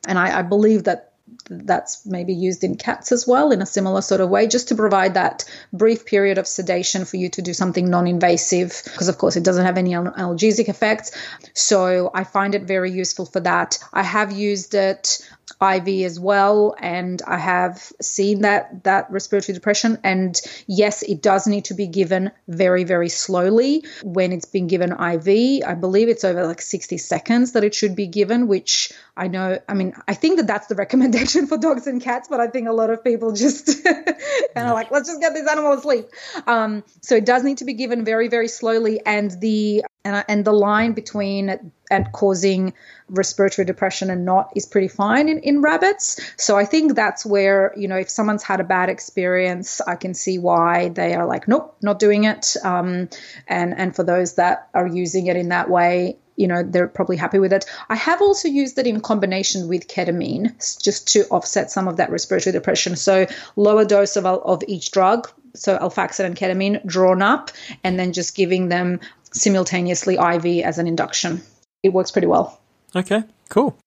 And 0.07 0.19
I, 0.19 0.39
I 0.39 0.43
believe 0.43 0.85
that 0.85 1.10
that's 1.49 2.05
maybe 2.07 2.33
used 2.33 2.65
in 2.65 2.77
cats 2.77 3.13
as 3.13 3.27
well 3.27 3.51
in 3.53 3.63
a 3.63 3.67
similar 3.67 4.01
sort 4.03 4.21
of 4.21 4.31
way, 4.31 4.47
just 4.47 4.69
to 4.69 4.75
provide 4.75 5.15
that 5.15 5.45
brief 5.73 6.07
period 6.07 6.39
of 6.39 6.47
sedation 6.47 7.05
for 7.05 7.17
you 7.17 7.29
to 7.31 7.43
do 7.43 7.53
something 7.53 7.91
non 7.91 8.07
invasive, 8.07 8.81
because 8.85 9.09
of 9.09 9.19
course 9.19 9.37
it 9.37 9.45
doesn't 9.45 9.67
have 9.67 9.79
any 9.79 9.91
analgesic 9.91 10.69
effects. 10.69 11.13
So 11.55 12.11
I 12.15 12.25
find 12.25 12.55
it 12.55 12.63
very 12.63 12.91
useful 12.91 13.27
for 13.27 13.41
that. 13.41 13.79
I 13.93 14.03
have 14.03 14.33
used 14.33 14.75
it 14.75 15.19
IV 15.61 16.05
as 16.05 16.19
well, 16.19 16.75
and 16.79 17.21
I 17.27 17.39
have 17.39 17.93
seen 18.01 18.43
that 18.43 18.85
that 18.85 19.11
respiratory 19.11 19.55
depression. 19.55 19.99
And 20.05 20.41
yes, 20.67 21.03
it 21.03 21.23
does 21.23 21.47
need 21.47 21.67
to 21.67 21.75
be 21.75 21.87
given 21.87 22.31
very, 22.49 22.85
very 22.85 23.09
slowly 23.09 23.85
when 24.03 24.33
it's 24.33 24.47
been 24.47 24.67
given 24.67 24.93
IV. 24.93 25.65
I 25.67 25.75
believe 25.75 26.09
it's 26.09 26.25
over 26.25 26.47
like 26.47 26.61
60 26.61 26.99
seconds 26.99 27.53
that 27.53 27.65
it 27.65 27.75
should 27.75 27.97
be 27.97 28.07
given, 28.07 28.49
which 28.49 28.93
I 29.17 29.29
know. 29.29 29.59
I 29.69 29.75
mean, 29.75 29.95
I 30.09 30.15
think 30.15 30.39
that 30.39 30.47
that's 30.47 30.67
the 30.67 30.75
recommendation 30.85 31.47
for 31.47 31.59
dogs 31.59 31.87
and 31.87 32.01
cats, 32.01 32.29
but 32.29 32.41
I 32.41 32.47
think 32.49 32.69
a 32.69 32.73
lot 32.73 32.91
of 32.91 33.05
people 33.05 33.33
just 33.33 33.85
kind 33.85 34.69
of 34.69 34.75
like 34.75 34.91
let's 34.91 35.09
just 35.09 35.21
get 35.21 35.35
this 35.35 35.49
animal 35.49 35.73
asleep. 35.73 36.07
Um, 36.47 36.85
so 37.01 37.17
it 37.17 37.27
does 37.27 37.45
need 37.45 37.59
to 37.59 37.65
be 37.65 37.75
given 37.75 38.05
very, 38.05 38.29
very 38.29 38.49
slowly, 38.49 39.01
and 39.05 39.31
the 39.41 39.85
and, 40.05 40.25
and 40.29 40.45
the 40.45 40.53
line 40.53 40.93
between 40.93 41.73
and 41.91 42.13
causing 42.13 42.73
respiratory 43.09 43.67
depression 43.67 44.11
and 44.11 44.25
not 44.25 44.53
is 44.55 44.65
pretty 44.65 44.89
fine 44.89 45.29
in, 45.29 45.41
in 45.41 45.61
rabbits. 45.61 46.21
So 46.37 46.57
I 46.57 46.65
think 46.65 46.95
that's 46.95 47.27
where, 47.27 47.73
you 47.77 47.89
know, 47.89 47.97
if 47.97 48.09
someone's 48.09 48.43
had 48.43 48.61
a 48.61 48.65
bad 48.65 48.89
experience, 48.89 49.81
I 49.81 49.97
can 49.97 50.15
see 50.15 50.39
why 50.39 50.89
they 50.89 51.15
are 51.15 51.27
like, 51.27 51.49
nope, 51.49 51.77
not 51.83 51.99
doing 51.99 52.25
it. 52.25 52.57
Um, 52.63 53.09
and, 53.49 53.77
and 53.77 53.95
for 53.95 54.05
those 54.05 54.37
that 54.37 54.69
are 54.73 54.87
using 54.87 55.27
it 55.27 55.37
in 55.37 55.49
that 55.49 55.69
way, 55.69 56.17
you 56.37 56.47
know, 56.47 56.63
they're 56.63 56.89
probably 56.89 57.19
happy 57.19 57.39
with 57.39 57.53
it. 57.53 57.67
I 57.91 57.97
have 57.97 58.23
also 58.23 58.49
used 58.49 58.79
it 58.79 58.87
in 58.87 59.01
combination 59.01 59.69
with 59.69 59.89
ketamine 59.89 60.57
just 60.83 61.09
to 61.09 61.25
offset 61.27 61.71
some 61.71 61.87
of 61.87 61.99
that 61.99 62.11
respiratory 62.11 62.53
depression. 62.53 62.97
So 62.97 63.27
lower 63.57 63.85
dose 63.85 64.17
of, 64.17 64.25
of 64.25 64.63
each 64.67 64.91
drug, 64.91 65.31
so 65.55 65.77
alfaxan 65.77 66.25
and 66.25 66.37
ketamine 66.37 66.87
drawn 66.87 67.21
up, 67.21 67.51
and 67.85 67.99
then 67.99 68.15
just 68.15 68.35
giving 68.35 68.69
them 68.69 69.01
simultaneously 69.33 70.15
IV 70.15 70.65
as 70.65 70.79
an 70.79 70.87
induction. 70.87 71.43
It 71.83 71.93
works 71.93 72.11
pretty 72.11 72.27
well. 72.27 72.61
Okay, 72.95 73.25
cool. 73.49 73.79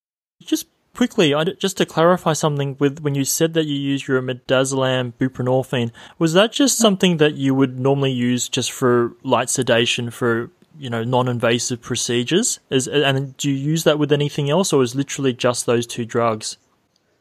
Just 0.42 0.68
quickly, 0.96 1.34
just 1.60 1.78
to 1.78 1.86
clarify 1.86 2.34
something 2.34 2.76
with 2.80 3.00
when 3.00 3.16
you 3.16 3.26
said 3.26 3.54
that 3.54 3.66
you 3.66 3.76
use 3.76 4.08
your 4.08 4.22
midazolam 4.22 5.14
buprenorphine, 5.20 5.92
was 6.20 6.34
that 6.34 6.52
just 6.52 6.78
something 6.78 7.18
that 7.18 7.36
you 7.36 7.54
would 7.56 7.80
normally 7.80 8.12
use 8.12 8.48
just 8.50 8.72
for 8.72 9.14
light 9.24 9.50
sedation 9.50 10.10
for 10.10 10.50
you 10.78 10.90
know 10.90 11.04
non-invasive 11.04 11.82
procedures? 11.82 12.60
Is 12.70 12.88
and 12.88 13.36
do 13.38 13.50
you 13.50 13.56
use 13.56 13.84
that 13.84 14.00
with 14.00 14.12
anything 14.12 14.50
else, 14.50 14.74
or 14.74 14.82
is 14.84 14.96
literally 14.96 15.34
just 15.34 15.66
those 15.66 15.86
two 15.86 16.06
drugs? 16.06 16.58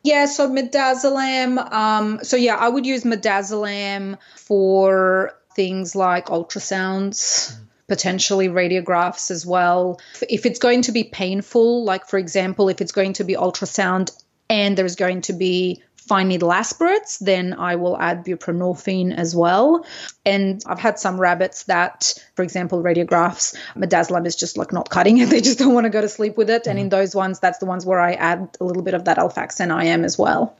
Yeah, 0.04 0.26
so 0.26 0.48
midazolam. 0.48 1.72
Um, 1.72 2.20
so 2.22 2.36
yeah, 2.36 2.56
I 2.56 2.68
would 2.68 2.86
use 2.86 3.04
midazolam 3.04 4.18
for 4.36 5.32
things 5.54 5.94
like 5.94 6.26
ultrasounds. 6.26 7.52
Mm 7.52 7.68
potentially 7.88 8.48
radiographs 8.48 9.30
as 9.30 9.44
well. 9.44 10.00
If 10.28 10.46
it's 10.46 10.58
going 10.58 10.82
to 10.82 10.92
be 10.92 11.04
painful, 11.04 11.84
like 11.84 12.06
for 12.06 12.18
example, 12.18 12.68
if 12.68 12.80
it's 12.80 12.92
going 12.92 13.14
to 13.14 13.24
be 13.24 13.34
ultrasound 13.34 14.10
and 14.48 14.76
there's 14.76 14.96
going 14.96 15.22
to 15.22 15.32
be 15.32 15.82
fine 15.96 16.28
needle 16.28 16.52
aspirates, 16.52 17.18
then 17.18 17.54
I 17.54 17.76
will 17.76 17.96
add 17.96 18.24
buprenorphine 18.24 19.16
as 19.16 19.36
well. 19.36 19.86
And 20.26 20.62
I've 20.66 20.80
had 20.80 20.98
some 20.98 21.20
rabbits 21.20 21.64
that, 21.64 22.14
for 22.34 22.42
example, 22.42 22.82
radiographs, 22.82 23.56
midazolam 23.76 24.26
is 24.26 24.34
just 24.34 24.56
like 24.56 24.72
not 24.72 24.90
cutting 24.90 25.18
it. 25.18 25.30
They 25.32 25.40
just 25.40 25.58
don't 25.58 25.72
want 25.72 25.84
to 25.84 25.90
go 25.90 26.00
to 26.00 26.08
sleep 26.08 26.36
with 26.36 26.50
it. 26.50 26.62
Mm-hmm. 26.62 26.70
And 26.70 26.78
in 26.78 26.88
those 26.88 27.14
ones, 27.14 27.40
that's 27.40 27.58
the 27.58 27.66
ones 27.66 27.86
where 27.86 28.00
I 28.00 28.12
add 28.12 28.56
a 28.60 28.64
little 28.64 28.82
bit 28.82 28.94
of 28.94 29.04
that 29.04 29.18
alfaxan 29.18 29.70
IM 29.84 30.04
as 30.04 30.18
well. 30.18 30.56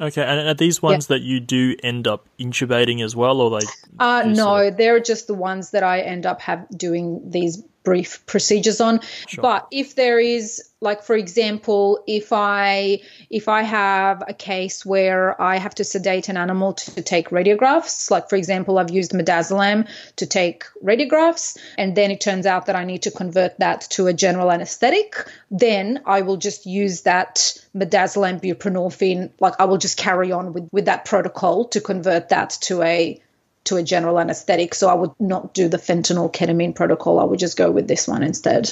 Okay, 0.00 0.22
and 0.22 0.48
are 0.48 0.54
these 0.54 0.80
ones 0.80 1.08
yeah. 1.08 1.16
that 1.16 1.22
you 1.22 1.38
do 1.38 1.76
end 1.82 2.08
up 2.08 2.26
intubating 2.38 3.04
as 3.04 3.14
well, 3.14 3.40
or 3.40 3.60
they? 3.60 3.66
Uh, 3.98 4.24
no, 4.26 4.70
they're 4.70 5.00
just 5.00 5.26
the 5.26 5.34
ones 5.34 5.70
that 5.70 5.82
I 5.82 6.00
end 6.00 6.26
up 6.26 6.40
have 6.40 6.66
doing 6.76 7.30
these 7.30 7.62
brief 7.84 8.24
procedures 8.26 8.80
on 8.80 9.00
sure. 9.26 9.42
but 9.42 9.66
if 9.70 9.94
there 9.94 10.18
is 10.18 10.70
like 10.80 11.02
for 11.02 11.16
example 11.16 12.02
if 12.06 12.32
i 12.32 13.00
if 13.30 13.48
i 13.48 13.62
have 13.62 14.22
a 14.26 14.34
case 14.34 14.84
where 14.84 15.40
i 15.40 15.56
have 15.56 15.74
to 15.74 15.84
sedate 15.84 16.28
an 16.28 16.36
animal 16.36 16.74
to 16.74 17.02
take 17.02 17.30
radiographs 17.30 18.10
like 18.10 18.28
for 18.28 18.36
example 18.36 18.78
i've 18.78 18.90
used 18.90 19.12
midazolam 19.12 19.88
to 20.16 20.26
take 20.26 20.64
radiographs 20.82 21.56
and 21.78 21.96
then 21.96 22.10
it 22.10 22.20
turns 22.20 22.46
out 22.46 22.66
that 22.66 22.76
i 22.76 22.84
need 22.84 23.02
to 23.02 23.10
convert 23.10 23.58
that 23.58 23.82
to 23.82 24.06
a 24.06 24.12
general 24.12 24.50
anesthetic 24.50 25.26
then 25.50 26.00
i 26.04 26.22
will 26.22 26.36
just 26.36 26.66
use 26.66 27.02
that 27.02 27.56
midazolam 27.74 28.40
buprenorphine 28.40 29.30
like 29.40 29.54
i 29.60 29.64
will 29.64 29.78
just 29.78 29.96
carry 29.96 30.32
on 30.32 30.52
with 30.52 30.68
with 30.72 30.86
that 30.86 31.04
protocol 31.04 31.66
to 31.66 31.80
convert 31.80 32.30
that 32.30 32.50
to 32.50 32.82
a 32.82 33.21
to 33.64 33.76
a 33.76 33.82
general 33.82 34.18
anesthetic. 34.18 34.74
So 34.74 34.88
I 34.88 34.94
would 34.94 35.12
not 35.20 35.54
do 35.54 35.68
the 35.68 35.76
fentanyl 35.76 36.32
ketamine 36.32 36.74
protocol. 36.74 37.20
I 37.20 37.24
would 37.24 37.38
just 37.38 37.56
go 37.56 37.70
with 37.70 37.88
this 37.88 38.08
one 38.08 38.22
instead. 38.22 38.70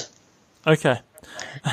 Okay. 0.67 1.01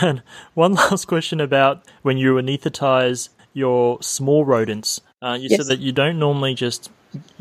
And 0.02 0.22
one 0.54 0.74
last 0.76 1.06
question 1.06 1.40
about 1.40 1.84
when 2.02 2.18
you 2.18 2.36
anesthetize 2.36 3.30
your 3.54 4.02
small 4.02 4.46
rodents. 4.46 5.02
Uh, 5.22 5.38
you 5.40 5.50
yes. 5.50 5.58
said 5.58 5.68
that 5.68 5.80
you 5.84 5.92
don't 5.92 6.20
normally 6.20 6.54
just 6.54 6.92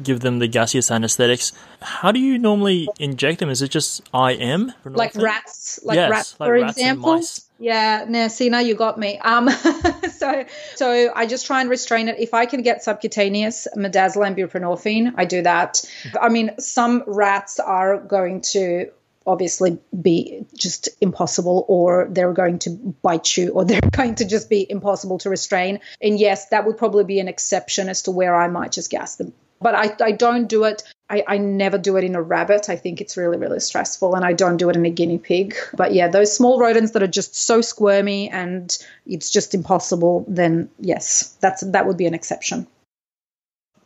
give 0.03 0.21
them 0.21 0.39
the 0.39 0.49
gaseous 0.49 0.91
anesthetics. 0.91 1.53
How 1.81 2.13
do 2.13 2.21
you 2.21 2.39
normally 2.39 2.89
inject 2.99 3.41
them? 3.41 3.51
Is 3.51 3.63
it 3.63 3.71
just 3.71 4.03
IM? 4.15 4.73
Like 4.85 5.15
rats, 5.15 5.81
like 5.85 5.97
yes, 5.97 6.11
rats, 6.11 6.41
like 6.41 6.49
for 6.49 6.53
rats 6.53 6.77
example. 6.77 7.23
Yeah, 7.59 8.05
now 8.09 8.29
see 8.29 8.51
now 8.51 8.59
you 8.59 8.75
got 8.75 8.99
me. 8.99 9.19
Um, 9.19 9.49
so 10.11 10.45
so 10.75 11.13
I 11.15 11.27
just 11.27 11.47
try 11.47 11.61
and 11.61 11.71
restrain 11.71 12.09
it. 12.09 12.19
If 12.19 12.35
I 12.35 12.47
can 12.47 12.63
get 12.63 12.83
subcutaneous 12.83 13.67
midazolam 13.77 14.37
buprenorphine, 14.37 15.15
I 15.17 15.25
do 15.25 15.43
that. 15.43 15.83
I 16.21 16.29
mean, 16.29 16.59
some 16.59 17.03
rats 17.07 17.59
are 17.59 17.99
going 17.99 18.43
to 18.53 18.91
obviously 19.27 19.79
be 20.01 20.47
just 20.57 20.89
impossible 21.01 21.65
or 21.69 22.07
they're 22.11 22.33
going 22.33 22.59
to 22.61 22.71
bite 23.03 23.37
you 23.37 23.51
or 23.51 23.65
they're 23.67 23.81
going 23.91 24.15
to 24.15 24.25
just 24.25 24.49
be 24.49 24.65
impossible 24.71 25.19
to 25.19 25.29
restrain 25.29 25.81
and 26.01 26.19
yes 26.19 26.49
that 26.51 26.65
would 26.65 26.77
probably 26.79 27.05
be 27.05 27.19
an 27.19 27.29
exception 27.29 27.89
as 27.89 28.03
to 28.03 28.11
where 28.11 28.37
i 28.37 28.47
might 28.47 28.73
just 28.73 28.91
gas 28.91 29.17
them 29.17 29.33
but 29.61 29.75
i, 29.75 29.95
I 30.05 30.13
don't 30.13 30.47
do 30.49 30.65
it. 30.65 30.83
I, 31.09 31.23
I 31.29 31.39
never 31.39 31.79
do 31.79 31.97
it 31.97 32.03
in 32.03 32.17
a 32.17 32.23
rabbit. 32.23 32.69
I 32.69 32.77
think 32.77 33.01
it's 33.01 33.17
really 33.17 33.39
really 33.39 33.61
stressful 33.61 34.15
and 34.15 34.25
i 34.25 34.33
don't 34.33 34.57
do 34.57 34.69
it 34.69 34.77
in 34.77 34.87
a 34.87 34.91
guinea 34.91 35.19
pig. 35.19 35.55
But 35.75 35.95
yeah 35.95 36.09
those 36.09 36.35
small 36.35 36.59
rodents 36.59 36.93
that 36.93 37.03
are 37.03 37.09
just 37.09 37.35
so 37.37 37.61
squirmy 37.61 38.29
and 38.31 38.77
it's 39.07 39.31
just 39.31 39.55
impossible 39.55 40.25
then 40.29 40.69
yes 40.81 41.37
that's 41.41 41.63
that 41.63 41.87
would 41.87 41.97
be 41.97 42.07
an 42.07 42.15
exception. 42.15 42.67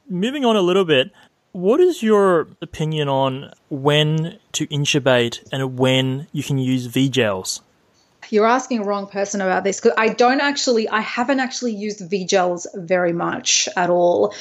Moving 0.09 0.45
on 0.45 0.57
a 0.57 0.63
little 0.63 0.85
bit, 0.85 1.13
what 1.53 1.81
is 1.81 2.03
your 2.03 2.49
opinion 2.61 3.09
on 3.09 3.53
when 3.69 4.39
to 4.53 4.67
intubate 4.69 5.47
and 5.53 5.79
when 5.79 6.27
you 6.33 6.43
can 6.43 6.59
use 6.59 6.87
V 6.87 7.09
gels? 7.09 7.61
You're 8.31 8.47
asking 8.47 8.81
a 8.81 8.85
wrong 8.85 9.07
person 9.07 9.41
about 9.41 9.65
this 9.65 9.81
because 9.81 9.97
I 9.99 10.09
don't 10.09 10.41
actually, 10.41 10.89
I 10.89 11.01
haven't 11.01 11.41
actually 11.41 11.75
used 11.75 12.01
V 12.01 12.25
gels 12.25 12.67
very 12.75 13.13
much 13.13 13.69
at 13.77 13.91
all. 13.91 14.35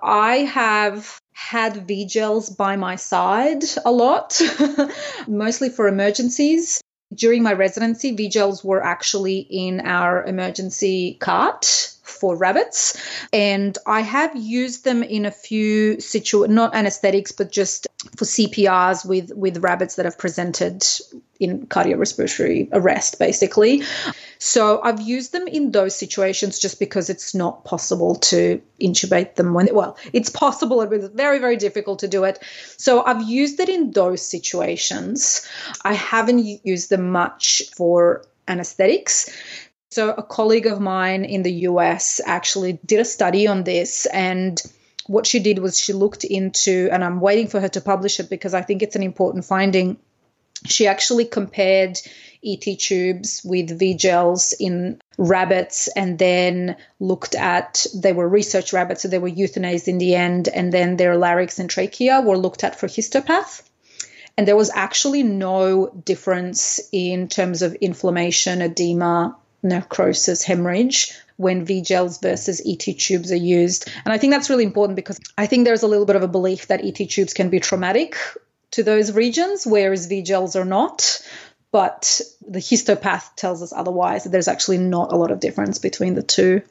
I 0.00 0.38
have 0.38 1.20
had 1.32 1.86
V 1.86 2.06
gels 2.06 2.50
by 2.50 2.76
my 2.76 2.96
side 2.96 3.64
a 3.84 3.92
lot, 3.92 4.40
mostly 5.28 5.68
for 5.68 5.86
emergencies. 5.86 6.80
During 7.14 7.42
my 7.42 7.52
residency, 7.52 8.16
V 8.16 8.28
gels 8.28 8.64
were 8.64 8.82
actually 8.82 9.38
in 9.38 9.80
our 9.80 10.24
emergency 10.24 11.16
cart 11.20 11.95
for 12.06 12.36
rabbits. 12.36 12.96
And 13.32 13.76
i 13.86 14.00
have 14.00 14.36
used 14.36 14.84
them 14.84 15.02
in 15.02 15.26
a 15.26 15.30
few 15.30 16.00
situ 16.00 16.46
not 16.46 16.74
anesthetics 16.74 17.32
but 17.32 17.50
just 17.50 17.86
for 18.16 18.24
cprs 18.24 19.06
with 19.06 19.32
with 19.34 19.58
rabbits 19.58 19.96
that 19.96 20.04
have 20.04 20.18
presented 20.18 20.84
in 21.38 21.66
cardiorespiratory 21.66 22.68
arrest 22.72 23.18
basically. 23.18 23.82
So 24.38 24.80
i've 24.82 25.00
used 25.00 25.32
them 25.32 25.48
in 25.48 25.70
those 25.72 25.94
situations 25.94 26.58
just 26.58 26.78
because 26.78 27.10
it's 27.10 27.34
not 27.34 27.64
possible 27.64 28.16
to 28.30 28.62
intubate 28.80 29.34
them 29.34 29.52
when 29.52 29.68
well 29.74 29.98
it's 30.12 30.30
possible 30.30 30.84
but 30.86 30.92
it's 30.92 31.08
very 31.08 31.38
very 31.38 31.56
difficult 31.56 32.00
to 32.00 32.08
do 32.08 32.24
it. 32.24 32.38
So 32.76 33.04
i've 33.04 33.22
used 33.28 33.60
it 33.60 33.68
in 33.68 33.90
those 33.90 34.22
situations. 34.22 35.46
I 35.84 35.94
haven't 35.94 36.44
used 36.64 36.90
them 36.90 37.10
much 37.10 37.62
for 37.76 38.24
anesthetics 38.48 39.30
so, 39.90 40.10
a 40.10 40.22
colleague 40.22 40.66
of 40.66 40.80
mine 40.80 41.24
in 41.24 41.42
the 41.42 41.52
US 41.68 42.20
actually 42.24 42.78
did 42.84 43.00
a 43.00 43.04
study 43.04 43.46
on 43.46 43.62
this, 43.62 44.06
and 44.06 44.60
what 45.06 45.26
she 45.26 45.38
did 45.38 45.58
was 45.60 45.78
she 45.78 45.92
looked 45.92 46.24
into, 46.24 46.88
and 46.90 47.04
I'm 47.04 47.20
waiting 47.20 47.46
for 47.46 47.60
her 47.60 47.68
to 47.68 47.80
publish 47.80 48.18
it 48.18 48.28
because 48.28 48.54
I 48.54 48.62
think 48.62 48.82
it's 48.82 48.96
an 48.96 49.02
important 49.02 49.44
finding. 49.44 49.96
She 50.66 50.86
actually 50.86 51.26
compared 51.26 52.00
ET 52.44 52.64
tubes 52.78 53.42
with 53.44 53.78
V 53.78 53.94
gels 53.94 54.52
in 54.58 55.00
rabbits 55.18 55.88
and 55.88 56.18
then 56.18 56.76
looked 56.98 57.34
at, 57.34 57.86
they 57.94 58.12
were 58.12 58.28
research 58.28 58.72
rabbits, 58.72 59.02
so 59.02 59.08
they 59.08 59.18
were 59.18 59.30
euthanized 59.30 59.86
in 59.86 59.98
the 59.98 60.16
end, 60.16 60.48
and 60.48 60.72
then 60.72 60.96
their 60.96 61.16
larynx 61.16 61.58
and 61.58 61.70
trachea 61.70 62.20
were 62.20 62.38
looked 62.38 62.64
at 62.64 62.78
for 62.78 62.88
histopath. 62.88 63.62
And 64.36 64.46
there 64.46 64.56
was 64.56 64.70
actually 64.74 65.22
no 65.22 65.88
difference 65.88 66.80
in 66.92 67.28
terms 67.28 67.62
of 67.62 67.74
inflammation, 67.76 68.60
edema, 68.60 69.36
necrosis, 69.66 70.42
hemorrhage 70.42 71.12
when 71.36 71.64
V 71.64 71.82
gels 71.82 72.18
versus 72.18 72.62
ET 72.66 72.78
tubes 72.78 73.30
are 73.30 73.36
used. 73.36 73.90
And 74.04 74.12
I 74.12 74.18
think 74.18 74.32
that's 74.32 74.50
really 74.50 74.64
important 74.64 74.96
because 74.96 75.20
I 75.36 75.46
think 75.46 75.64
there's 75.64 75.82
a 75.82 75.86
little 75.86 76.06
bit 76.06 76.16
of 76.16 76.22
a 76.22 76.28
belief 76.28 76.68
that 76.68 76.84
ET 76.84 77.08
tubes 77.08 77.34
can 77.34 77.50
be 77.50 77.60
traumatic 77.60 78.16
to 78.72 78.82
those 78.82 79.12
regions, 79.12 79.66
whereas 79.66 80.06
V 80.06 80.22
gels 80.22 80.56
are 80.56 80.64
not. 80.64 81.20
But 81.72 82.22
the 82.46 82.58
histopath 82.58 83.34
tells 83.36 83.62
us 83.62 83.72
otherwise. 83.72 84.24
That 84.24 84.30
there's 84.30 84.48
actually 84.48 84.78
not 84.78 85.12
a 85.12 85.16
lot 85.16 85.30
of 85.30 85.40
difference 85.40 85.78
between 85.78 86.14
the 86.14 86.22
two. 86.22 86.62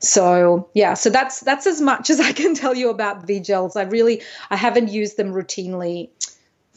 So 0.00 0.70
yeah, 0.74 0.94
so 0.94 1.10
that's 1.10 1.40
that's 1.40 1.66
as 1.66 1.80
much 1.80 2.10
as 2.14 2.20
I 2.20 2.32
can 2.32 2.54
tell 2.54 2.74
you 2.74 2.90
about 2.90 3.26
V 3.26 3.40
gels. 3.40 3.76
I 3.76 3.82
really 3.82 4.22
I 4.50 4.56
haven't 4.56 4.88
used 4.88 5.16
them 5.16 5.32
routinely 5.32 6.08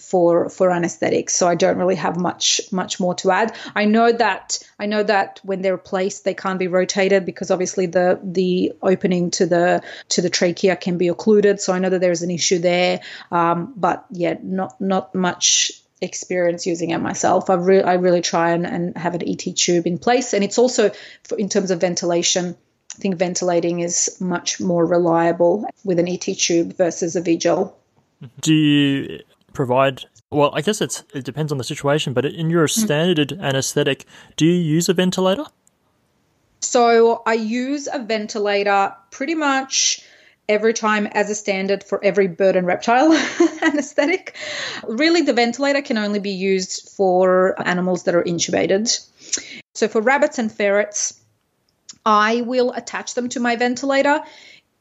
for 0.02 0.50
for 0.50 0.72
anesthetics. 0.72 1.36
So 1.36 1.48
i 1.48 1.56
don't 1.56 1.78
really 1.78 1.96
have 1.96 2.18
much 2.18 2.62
much 2.72 3.00
more 3.00 3.16
to 3.16 3.32
add. 3.32 3.56
I 3.76 3.86
know 3.86 4.12
that 4.12 4.60
i 4.80 4.86
know 4.86 5.04
that 5.04 5.40
when 5.44 5.62
they're 5.62 5.78
placed 5.78 6.24
they 6.24 6.34
can't 6.34 6.60
be 6.60 6.68
rotated 6.68 7.26
because 7.26 7.52
obviously 7.52 7.86
the 7.86 8.20
the 8.24 8.74
opening 8.82 9.32
to 9.32 9.46
the 9.46 9.84
to 10.10 10.22
the 10.22 10.30
trachea 10.30 10.76
can 10.76 10.98
be 10.98 11.08
occluded. 11.08 11.60
So 11.62 11.74
i 11.74 11.80
know 11.80 11.90
that 11.90 12.02
there's 12.02 12.24
an 12.24 12.32
issue 12.32 12.60
there. 12.60 13.02
Um, 13.32 13.74
but 13.76 14.06
yeah 14.12 14.36
not 14.42 14.80
not 14.82 15.16
much 15.16 15.72
experience 16.02 16.66
using 16.66 16.90
it 16.90 16.98
myself. 16.98 17.52
I, 17.52 17.54
re- 17.54 17.84
I 17.84 17.94
really 17.94 18.22
try 18.22 18.54
and, 18.54 18.66
and 18.66 18.98
have 18.98 19.14
an 19.14 19.22
et 19.24 19.46
tube 19.56 19.86
in 19.86 20.00
place. 20.00 20.34
And 20.34 20.44
it's 20.44 20.58
also 20.58 20.90
for, 21.24 21.38
in 21.38 21.48
terms 21.48 21.70
of 21.70 21.80
ventilation 21.80 22.56
I 22.96 23.00
think 23.00 23.16
ventilating 23.16 23.80
is 23.80 24.18
much 24.20 24.60
more 24.60 24.86
reliable 24.86 25.66
with 25.84 26.00
an 26.00 26.10
ET 26.10 26.20
tube 26.20 26.76
versus 26.76 27.16
a 27.16 27.22
V 27.22 27.38
gel. 27.38 27.78
Do 28.42 28.54
you 28.54 29.20
provide 29.54 30.06
well 30.30 30.52
i 30.54 30.62
guess 30.62 30.82
it's 30.82 31.04
it 31.14 31.24
depends 31.24 31.52
on 31.52 31.58
the 31.58 31.64
situation 31.64 32.14
but 32.14 32.26
in 32.26 32.50
your 32.50 32.68
mm. 32.68 32.84
standard 32.84 33.34
anesthetic 33.34 34.06
do 34.36 34.46
you 34.46 34.54
use 34.54 34.90
a 34.90 34.94
ventilator? 34.94 35.46
So 36.62 37.24
i 37.26 37.34
use 37.34 37.88
a 37.92 38.00
ventilator 38.00 38.94
pretty 39.10 39.36
much 39.36 40.02
every 40.48 40.74
time 40.74 41.08
as 41.08 41.30
a 41.30 41.36
standard 41.36 41.84
for 41.84 42.04
every 42.04 42.28
bird 42.28 42.56
and 42.56 42.68
reptile 42.68 43.14
anesthetic. 43.62 44.36
Really 44.86 45.22
the 45.22 45.34
ventilator 45.34 45.82
can 45.82 45.98
only 45.98 46.20
be 46.20 46.32
used 46.32 46.90
for 46.90 47.56
animals 47.66 48.04
that 48.04 48.16
are 48.16 48.24
intubated. 48.24 48.84
So 49.74 49.88
for 49.88 50.02
rabbits 50.02 50.40
and 50.40 50.52
ferrets 50.52 51.22
i 52.06 52.42
will 52.42 52.72
attach 52.72 53.14
them 53.14 53.30
to 53.30 53.40
my 53.40 53.56
ventilator 53.56 54.22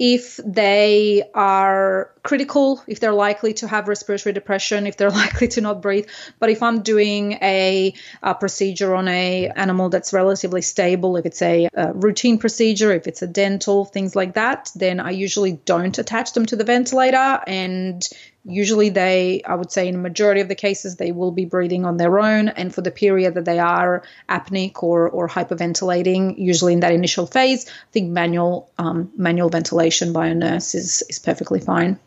if 0.01 0.41
they 0.43 1.23
are 1.35 2.11
critical, 2.23 2.83
if 2.87 3.01
they're 3.01 3.13
likely 3.13 3.53
to 3.53 3.69
have 3.69 3.87
respiratory 3.87 4.33
depression, 4.33 4.87
if 4.87 4.97
they're 4.97 5.11
likely 5.25 5.47
to 5.49 5.61
not 5.61 5.83
breathe. 5.83 6.09
But 6.39 6.49
if 6.49 6.63
I'm 6.63 6.81
doing 6.81 7.35
a, 7.43 7.93
a 8.23 8.35
procedure 8.35 8.95
on 8.95 9.09
a 9.09 9.51
animal 9.55 9.91
that's 9.91 10.15
relatively 10.15 10.63
stable, 10.63 11.19
if 11.19 11.27
it's 11.27 11.43
a, 11.43 11.69
a, 11.75 11.93
routine 11.93 12.39
procedure, 12.39 12.93
if 12.93 13.07
it's 13.07 13.21
a 13.21 13.27
dental, 13.27 13.85
things 13.85 14.17
like 14.17 14.35
that, 14.35 14.73
then 14.75 15.01
I 15.01 15.11
usually 15.11 15.53
don't 15.53 15.99
attach 15.99 16.33
them 16.33 16.47
to 16.47 16.57
the 16.57 16.65
ventilator 16.65 17.41
and 17.47 18.09
usually 18.45 18.89
they 18.89 19.43
i 19.47 19.55
would 19.55 19.71
say 19.71 19.89
in 19.89 19.95
a 19.95 19.99
majority 19.99 20.41
of 20.41 20.49
the 20.49 20.55
cases 20.55 20.97
they 20.97 21.13
will 21.13 21.31
be 21.31 21.45
breathing 21.45 21.85
on 21.85 21.97
their 21.97 22.19
own. 22.19 22.49
And 22.49 22.75
for 22.75 22.83
the 22.83 22.91
period 22.91 23.35
that 23.35 23.45
they 23.45 23.59
are 23.59 24.03
apneic 24.29 24.83
or, 24.83 25.09
or 25.09 25.29
hyperventilating 25.29 26.39
usually 26.39 26.73
in 26.73 26.81
that 26.81 26.93
initial 26.93 27.27
phase 27.27 27.67
i 27.69 27.93
think 27.93 28.11
manual 28.11 28.71
um, 28.79 29.11
manual 29.17 29.51
ventilation 29.51 30.13
by 30.13 30.29
a 30.29 30.35
nurse 30.35 30.75
is 30.75 31.03
is 31.09 31.19
perfectly 31.19 31.61
fine. 31.61 31.99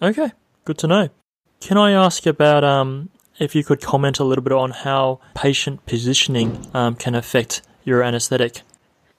Okay 0.00 0.30
good 0.64 0.78
to 0.78 0.86
know. 0.86 1.08
Can 1.60 1.78
i 1.78 1.92
ask 1.92 2.26
about 2.26 2.64
um, 2.64 3.10
if 3.38 3.54
you 3.54 3.64
could 3.64 3.80
comment 3.80 4.18
a 4.18 4.24
little 4.24 4.44
bit 4.44 4.52
on 4.52 4.70
how 4.70 5.20
patient 5.34 5.84
positioning 5.86 6.66
um, 6.74 6.94
can 6.94 7.14
affect 7.14 7.62
your 7.84 8.02
anesthetic 8.02 8.62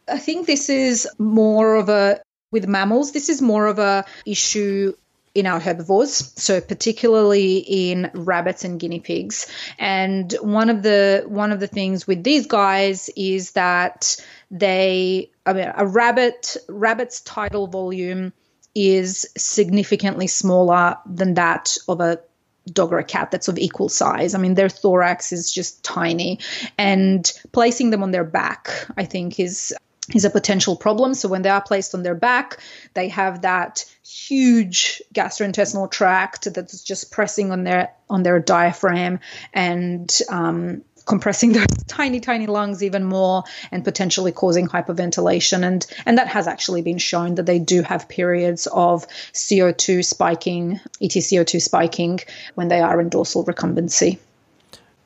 i 0.08 0.18
think 0.18 0.48
this 0.48 0.70
is 0.70 1.08
more 1.18 1.76
of 1.76 1.90
a 1.90 2.20
with 2.52 2.68
mammals 2.68 3.12
this 3.12 3.30
is 3.30 3.42
more 3.42 3.68
of 3.68 3.80
a 3.80 4.06
issue 4.26 4.94
in 5.36 5.46
our 5.46 5.60
herbivores, 5.60 6.34
so 6.42 6.62
particularly 6.62 7.58
in 7.58 8.10
rabbits 8.14 8.64
and 8.64 8.80
guinea 8.80 9.02
pigs. 9.02 9.52
And 9.78 10.32
one 10.42 10.70
of 10.70 10.82
the 10.82 11.26
one 11.28 11.52
of 11.52 11.60
the 11.60 11.68
things 11.68 12.08
with 12.08 12.24
these 12.24 12.48
guys 12.48 13.10
is 13.18 13.52
that 13.52 14.16
they, 14.50 15.30
I 15.46 15.54
mean, 15.54 15.72
a 15.76 15.86
rabbit 15.86 16.56
rabbit's 16.70 17.20
tidal 17.22 17.68
volume 17.68 18.32
is 18.74 19.28
significantly 19.38 20.28
smaller 20.28 20.98
than 21.06 21.36
that 21.36 21.78
of 21.88 22.00
a 22.00 22.20
dog 22.72 22.92
or 22.92 23.00
a 23.00 23.04
cat 23.04 23.30
that's 23.30 23.48
of 23.48 23.60
equal 23.60 23.90
size. 23.90 24.34
I 24.34 24.38
mean, 24.40 24.56
their 24.56 24.70
thorax 24.70 25.32
is 25.32 25.52
just 25.52 25.84
tiny, 25.84 26.40
and 26.78 27.32
placing 27.52 27.90
them 27.90 28.04
on 28.04 28.12
their 28.12 28.24
back, 28.24 28.88
I 28.98 29.06
think, 29.06 29.40
is 29.40 29.74
is 30.14 30.26
a 30.26 30.30
potential 30.30 30.76
problem. 30.76 31.14
So 31.14 31.28
when 31.30 31.42
they 31.42 31.50
are 31.50 31.62
placed 31.62 31.96
on 31.96 32.04
their 32.04 32.16
back, 32.16 32.60
they 32.94 33.10
have 33.10 33.42
that 33.42 33.86
huge 34.04 35.02
gastrointestinal 35.14 35.90
tract 35.90 36.54
that's 36.54 36.84
just 36.84 37.12
pressing 37.12 37.52
on 37.52 37.64
their 37.64 37.92
on 38.10 38.22
their 38.22 38.40
diaphragm, 38.40 39.20
and 39.54 40.20
um, 40.30 40.84
compressing 41.06 41.52
those 41.54 41.66
tiny, 41.88 42.20
tiny 42.20 42.48
lungs 42.48 42.84
even 42.84 43.04
more 43.04 43.44
and 43.72 43.84
potentially 43.84 44.32
causing 44.32 44.68
hyperventilation. 44.68 45.64
And, 45.64 45.86
and 46.06 46.18
that 46.18 46.28
has 46.28 46.48
actually 46.48 46.82
been 46.82 46.98
shown 46.98 47.36
that 47.36 47.46
they 47.46 47.60
do 47.60 47.82
have 47.84 48.10
periods 48.10 48.68
of 48.68 49.08
CO2 49.34 50.04
spiking, 50.04 50.80
ETCO2 51.02 51.62
spiking, 51.62 52.20
when 52.56 52.68
they 52.68 52.82
are 52.82 53.00
in 53.00 53.10
dorsal 53.10 53.46
recumbency. 53.46 54.20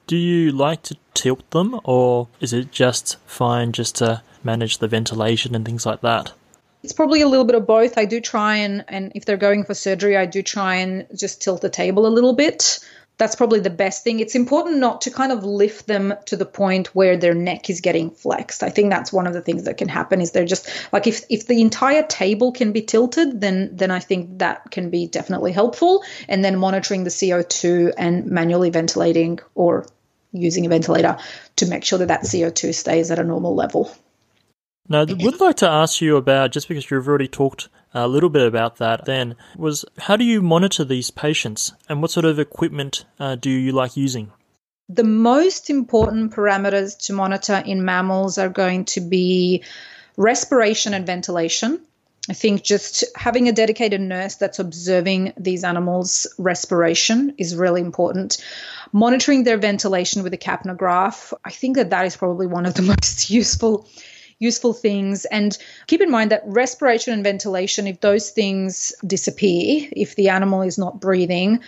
Do 0.08 0.18
you 0.18 0.52
like 0.52 0.82
to 0.84 0.98
tilt 1.14 1.52
them, 1.52 1.80
or 1.84 2.30
is 2.40 2.52
it 2.52 2.72
just 2.72 3.18
fine 3.28 3.74
just 3.74 3.98
to 3.98 4.24
manage 4.44 4.78
the 4.78 4.88
ventilation 4.88 5.56
and 5.56 5.66
things 5.66 5.86
like 5.86 6.02
that? 6.02 6.34
It's 6.82 6.94
probably 6.94 7.22
a 7.22 7.28
little 7.28 7.46
bit 7.46 7.56
of 7.56 7.68
both. 7.68 7.98
I 7.98 8.06
do 8.06 8.22
try 8.22 8.58
and, 8.58 8.86
and 8.88 9.12
if 9.16 9.26
they're 9.26 9.38
going 9.38 9.66
for 9.66 9.74
surgery, 9.74 10.16
I 10.16 10.26
do 10.26 10.42
try 10.42 10.76
and 10.76 11.08
just 11.16 11.42
tilt 11.42 11.62
the 11.62 11.70
table 11.70 12.08
a 12.08 12.10
little 12.10 12.34
bit 12.34 12.80
that's 13.20 13.36
probably 13.36 13.60
the 13.60 13.70
best 13.70 14.04
thing. 14.04 14.22
It's 14.22 14.34
important 14.34 14.78
not 14.78 15.02
to 15.02 15.12
kind 15.12 15.34
of 15.34 15.44
lift 15.44 15.88
them 15.88 16.14
to 16.28 16.38
the 16.38 16.46
point 16.46 16.96
where 16.96 17.18
their 17.18 17.34
neck 17.34 17.70
is 17.70 17.82
getting 17.82 18.10
flexed. 18.12 18.64
I 18.64 18.70
think 18.70 18.90
that's 18.90 19.12
one 19.12 19.28
of 19.28 19.34
the 19.34 19.42
things 19.42 19.66
that 19.66 19.78
can 19.78 19.90
happen 19.90 20.22
is 20.22 20.32
they're 20.32 20.46
just 20.46 20.70
like 20.94 21.06
if 21.06 21.26
if 21.30 21.46
the 21.46 21.62
entire 21.62 22.04
table 22.04 22.54
can 22.54 22.72
be 22.72 22.82
tilted, 22.82 23.42
then 23.42 23.72
then 23.74 23.92
I 23.92 24.00
think 24.00 24.40
that 24.40 24.72
can 24.72 24.90
be 24.90 25.06
definitely 25.06 25.52
helpful. 25.52 26.04
And 26.30 26.44
then 26.44 26.58
monitoring 26.58 27.04
the 27.04 27.10
CO2 27.10 27.94
and 27.98 28.26
manually 28.28 28.70
ventilating 28.70 29.40
or 29.54 29.86
using 30.32 30.66
a 30.66 30.70
ventilator 30.70 31.18
to 31.58 31.66
make 31.66 31.84
sure 31.84 32.00
that 32.00 32.08
that 32.08 32.22
CO2 32.22 32.74
stays 32.74 33.12
at 33.12 33.20
a 33.20 33.24
normal 33.24 33.54
level. 33.54 33.92
Now, 34.92 35.02
I 35.02 35.14
would 35.14 35.40
like 35.40 35.58
to 35.58 35.70
ask 35.70 36.02
you 36.02 36.18
about 36.18 36.52
just 36.52 36.68
because 36.68 36.90
you've 36.90 37.08
already 37.08 37.28
talked 37.28 37.70
a 37.94 38.08
little 38.08 38.30
bit 38.30 38.46
about 38.46 38.78
that 38.78 39.06
then 39.06 39.36
was 39.56 39.86
how 40.00 40.16
do 40.16 40.24
you 40.24 40.42
monitor 40.42 40.84
these 40.84 41.12
patients 41.12 41.74
and 41.88 42.02
what 42.02 42.10
sort 42.10 42.26
of 42.26 42.40
equipment 42.40 43.06
uh, 43.20 43.36
do 43.36 43.52
you 43.52 43.72
like 43.72 43.96
using? 43.96 44.32
The 44.90 45.04
most 45.04 45.70
important 45.70 46.34
parameters 46.34 47.06
to 47.06 47.14
monitor 47.14 47.62
in 47.64 47.86
mammals 47.86 48.40
are 48.40 48.50
going 48.50 48.86
to 48.86 49.02
be 49.02 49.64
respiration 50.18 50.96
and 50.96 51.06
ventilation. 51.06 51.80
I 52.28 52.34
think 52.34 52.64
just 52.64 53.04
having 53.16 53.48
a 53.48 53.52
dedicated 53.52 54.02
nurse 54.02 54.36
that's 54.36 54.58
observing 54.58 55.34
these 55.38 55.64
animals' 55.64 56.28
respiration 56.40 57.36
is 57.38 57.56
really 57.56 57.82
important. 57.82 58.44
Monitoring 58.92 59.44
their 59.44 59.58
ventilation 59.58 60.24
with 60.24 60.34
a 60.34 60.38
capnograph, 60.38 61.34
I 61.46 61.52
think 61.52 61.76
that 61.78 61.92
that 61.92 62.06
is 62.08 62.18
probably 62.18 62.48
one 62.48 62.66
of 62.66 62.74
the 62.74 62.82
most 62.94 63.30
useful 63.30 63.88
useful 64.40 64.74
things. 64.74 65.26
And 65.26 65.58
keep 65.88 66.02
in 66.02 66.10
mind 66.10 66.32
that 66.32 66.44
respiration 66.46 67.14
and 67.14 67.24
ventilation, 67.24 67.88
if 67.88 68.00
those 68.00 68.32
things 68.32 68.94
disappear, 69.06 69.88
if 69.92 70.16
the 70.16 70.30
animal 70.30 70.62
is 70.62 70.78
not 70.78 71.00
breathing, 71.00 71.60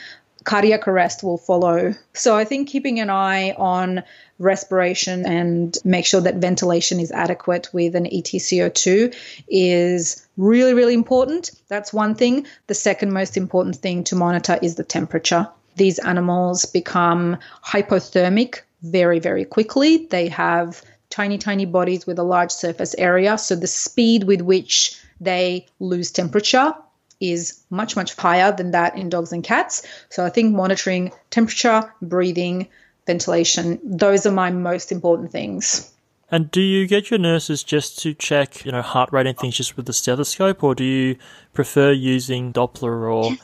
cardiac 0.43 0.87
arrest 0.87 1.23
will 1.23 1.37
follow. 1.37 1.93
So 2.13 2.35
I 2.35 2.45
think 2.45 2.69
keeping 2.69 2.99
an 2.99 3.09
eye 3.09 3.51
on 3.51 4.03
respiration 4.39 5.25
and 5.25 5.77
make 5.85 6.05
sure 6.05 6.21
that 6.21 6.35
ventilation 6.35 6.99
is 6.99 7.11
adequate 7.11 7.69
with 7.73 7.95
an 7.95 8.05
ETCO2 8.05 9.15
is 9.47 10.27
really, 10.37 10.73
really 10.73 10.95
important. 10.95 11.51
That's 11.67 11.93
one 11.93 12.15
thing. 12.15 12.47
The 12.67 12.73
second 12.73 13.13
most 13.13 13.37
important 13.37 13.75
thing 13.75 14.03
to 14.05 14.15
monitor 14.15 14.57
is 14.61 14.75
the 14.75 14.83
temperature. 14.83 15.47
These 15.75 15.99
animals 15.99 16.65
become 16.65 17.37
hypothermic 17.63 18.61
very, 18.81 19.19
very 19.19 19.45
quickly. 19.45 20.07
They 20.07 20.27
have 20.29 20.81
tiny, 21.11 21.37
tiny 21.37 21.65
bodies 21.65 22.07
with 22.07 22.17
a 22.17 22.23
large 22.23 22.51
surface 22.51 22.95
area. 22.97 23.37
So 23.37 23.55
the 23.55 23.67
speed 23.67 24.23
with 24.23 24.41
which 24.41 24.99
they 25.19 25.67
lose 25.79 26.11
temperature 26.11 26.73
is 27.19 27.61
much, 27.69 27.95
much 27.95 28.15
higher 28.15 28.51
than 28.51 28.71
that 28.71 28.97
in 28.97 29.09
dogs 29.09 29.31
and 29.31 29.43
cats. 29.43 29.85
So 30.09 30.25
I 30.25 30.29
think 30.29 30.55
monitoring 30.55 31.11
temperature, 31.29 31.93
breathing, 32.01 32.67
ventilation, 33.05 33.79
those 33.83 34.25
are 34.25 34.31
my 34.31 34.49
most 34.49 34.91
important 34.91 35.31
things. 35.31 35.91
And 36.31 36.49
do 36.49 36.61
you 36.61 36.87
get 36.87 37.11
your 37.11 37.19
nurses 37.19 37.61
just 37.61 37.99
to 37.99 38.13
check, 38.13 38.63
you 38.65 38.71
know, 38.71 38.81
heart 38.81 39.11
rate 39.11 39.27
and 39.27 39.37
things 39.37 39.57
just 39.57 39.75
with 39.75 39.85
the 39.85 39.93
stethoscope, 39.93 40.63
or 40.63 40.73
do 40.73 40.85
you 40.85 41.17
prefer 41.53 41.91
using 41.91 42.53
Doppler 42.53 43.13
or 43.13 43.35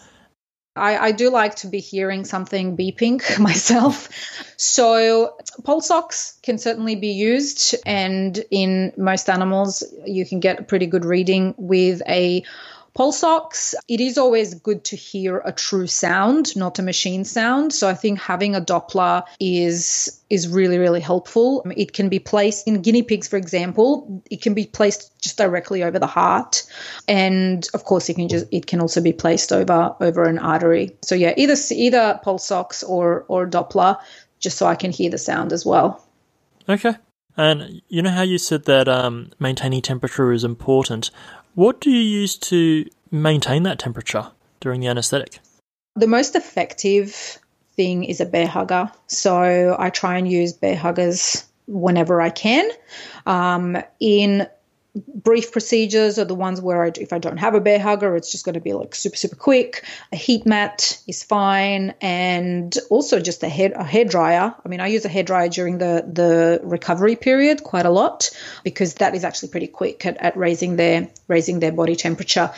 I, 0.78 1.08
I, 1.08 1.12
do 1.12 1.30
like 1.30 1.56
to 1.58 1.68
be 1.68 1.80
hearing 1.80 2.24
something 2.26 2.78
beeping 2.78 3.40
myself. 3.40 4.10
So, 4.58 5.36
pulse 5.64 5.92
ox 5.92 6.38
can 6.44 6.58
certainly 6.58 6.96
be 6.96 7.10
used, 7.10 7.76
and 7.86 8.44
in 8.52 8.94
most 8.98 9.30
animals, 9.30 9.84
you 10.06 10.26
can 10.26 10.40
get 10.40 10.60
a 10.60 10.64
pretty 10.64 10.86
good 10.86 11.06
reading 11.06 11.56
with 11.58 12.02
a 12.08 12.44
pulse 12.98 13.24
ox. 13.24 13.76
It 13.88 14.02
is 14.02 14.18
always 14.18 14.56
good 14.56 14.84
to 14.86 14.96
hear 14.96 15.38
a 15.46 15.52
true 15.52 15.86
sound, 15.86 16.56
not 16.56 16.80
a 16.80 16.82
machine 16.82 17.24
sound. 17.26 17.72
So 17.72 17.88
I 17.88 17.94
think 17.94 18.20
having 18.20 18.56
a 18.56 18.62
Doppler 18.62 19.24
is 19.40 20.20
is 20.32 20.48
really 20.48 20.80
really 20.80 21.00
helpful. 21.00 21.64
It 21.78 21.94
can 21.94 22.10
be 22.10 22.18
placed 22.18 22.68
in 22.68 22.82
guinea 22.82 23.04
pigs, 23.04 23.28
for 23.28 23.38
example. 23.38 24.24
It 24.32 24.42
can 24.42 24.56
be 24.56 24.66
placed 24.66 25.14
just 25.22 25.38
directly 25.38 25.84
over 25.84 26.00
the 26.00 26.08
heart, 26.08 26.64
and 27.08 27.68
of 27.76 27.84
course, 27.84 28.10
it 28.10 28.16
can 28.16 28.28
just 28.28 28.48
it 28.52 28.66
can 28.66 28.82
also 28.82 29.00
be 29.00 29.14
placed 29.14 29.54
over 29.54 29.96
over 30.02 30.24
an 30.24 30.40
artery. 30.40 30.98
So 31.04 31.14
yeah, 31.14 31.34
either 31.38 31.56
either 31.72 32.20
pulse 32.24 32.50
ox 32.52 32.82
or 32.82 33.26
or 33.28 33.46
Doppler, 33.46 34.00
just 34.40 34.58
so 34.58 34.66
I 34.66 34.76
can 34.76 34.92
hear 34.92 35.12
the 35.12 35.20
sound 35.20 35.54
as 35.54 35.64
well. 35.64 36.04
Okay. 36.68 36.96
And 37.40 37.84
you 37.88 38.02
know 38.02 38.10
how 38.10 38.24
you 38.24 38.40
said 38.40 38.66
that 38.66 38.88
um, 38.88 39.30
maintaining 39.38 39.84
temperature 39.84 40.32
is 40.32 40.44
important. 40.44 41.12
What 41.58 41.82
do 41.82 41.90
you 41.90 42.20
use 42.20 42.38
to 42.38 42.86
maintain 43.10 43.64
that 43.64 43.80
temperature 43.80 44.28
during 44.60 44.80
the 44.80 44.90
anesthetic? 44.90 45.40
The 45.96 46.06
most 46.06 46.36
effective 46.36 47.40
thing 47.76 48.04
is 48.04 48.22
a 48.22 48.28
Bair 48.28 48.46
Hugger. 48.46 48.92
So 49.08 49.76
I 49.80 49.90
try 49.90 50.20
and 50.20 50.32
use 50.32 50.54
Bair 50.54 50.76
Huggers 50.76 51.48
whenever 51.66 52.22
I 52.22 52.30
can. 52.30 52.70
Um, 53.26 53.76
in 54.00 54.46
brief 55.08 55.52
procedures 55.52 56.20
are 56.20 56.26
the 56.26 56.36
ones 56.36 56.62
where 56.62 56.84
I, 56.84 56.92
if 57.00 57.14
I 57.14 57.20
don't 57.20 57.38
have 57.38 57.56
a 57.56 57.60
Bair 57.60 57.80
Hugger, 57.80 58.16
it's 58.16 58.32
just 58.32 58.46
going 58.46 58.56
to 58.56 58.62
be 58.62 58.74
like 58.74 58.96
super, 58.96 59.16
super 59.16 59.36
quick. 59.36 59.86
A 60.12 60.16
heat 60.16 60.46
mat 60.46 61.02
is 61.08 61.24
fine. 61.24 61.94
And 62.02 62.76
also 62.90 63.20
just 63.20 63.44
a 63.44 63.50
hair, 63.50 63.72
a 63.76 63.84
hair 63.84 64.06
dryer. 64.06 64.54
I 64.64 64.68
mean, 64.70 64.80
I 64.80 64.88
use 64.88 65.06
a 65.06 65.10
hair 65.10 65.24
dryer 65.24 65.50
during 65.50 65.78
the, 65.78 66.06
the 66.12 66.60
recovery 66.64 67.16
period 67.16 67.64
quite 67.64 67.86
a 67.86 67.90
lot 67.92 68.30
because 68.64 68.96
that 68.96 69.16
is 69.16 69.24
actually 69.24 69.50
pretty 69.50 69.68
quick 69.68 70.06
at, 70.06 70.18
at 70.18 70.38
raising 70.38 70.76
their, 70.76 71.10
raising 71.28 71.60
their 71.60 71.72
body 71.72 71.96
temperature. 71.96 72.52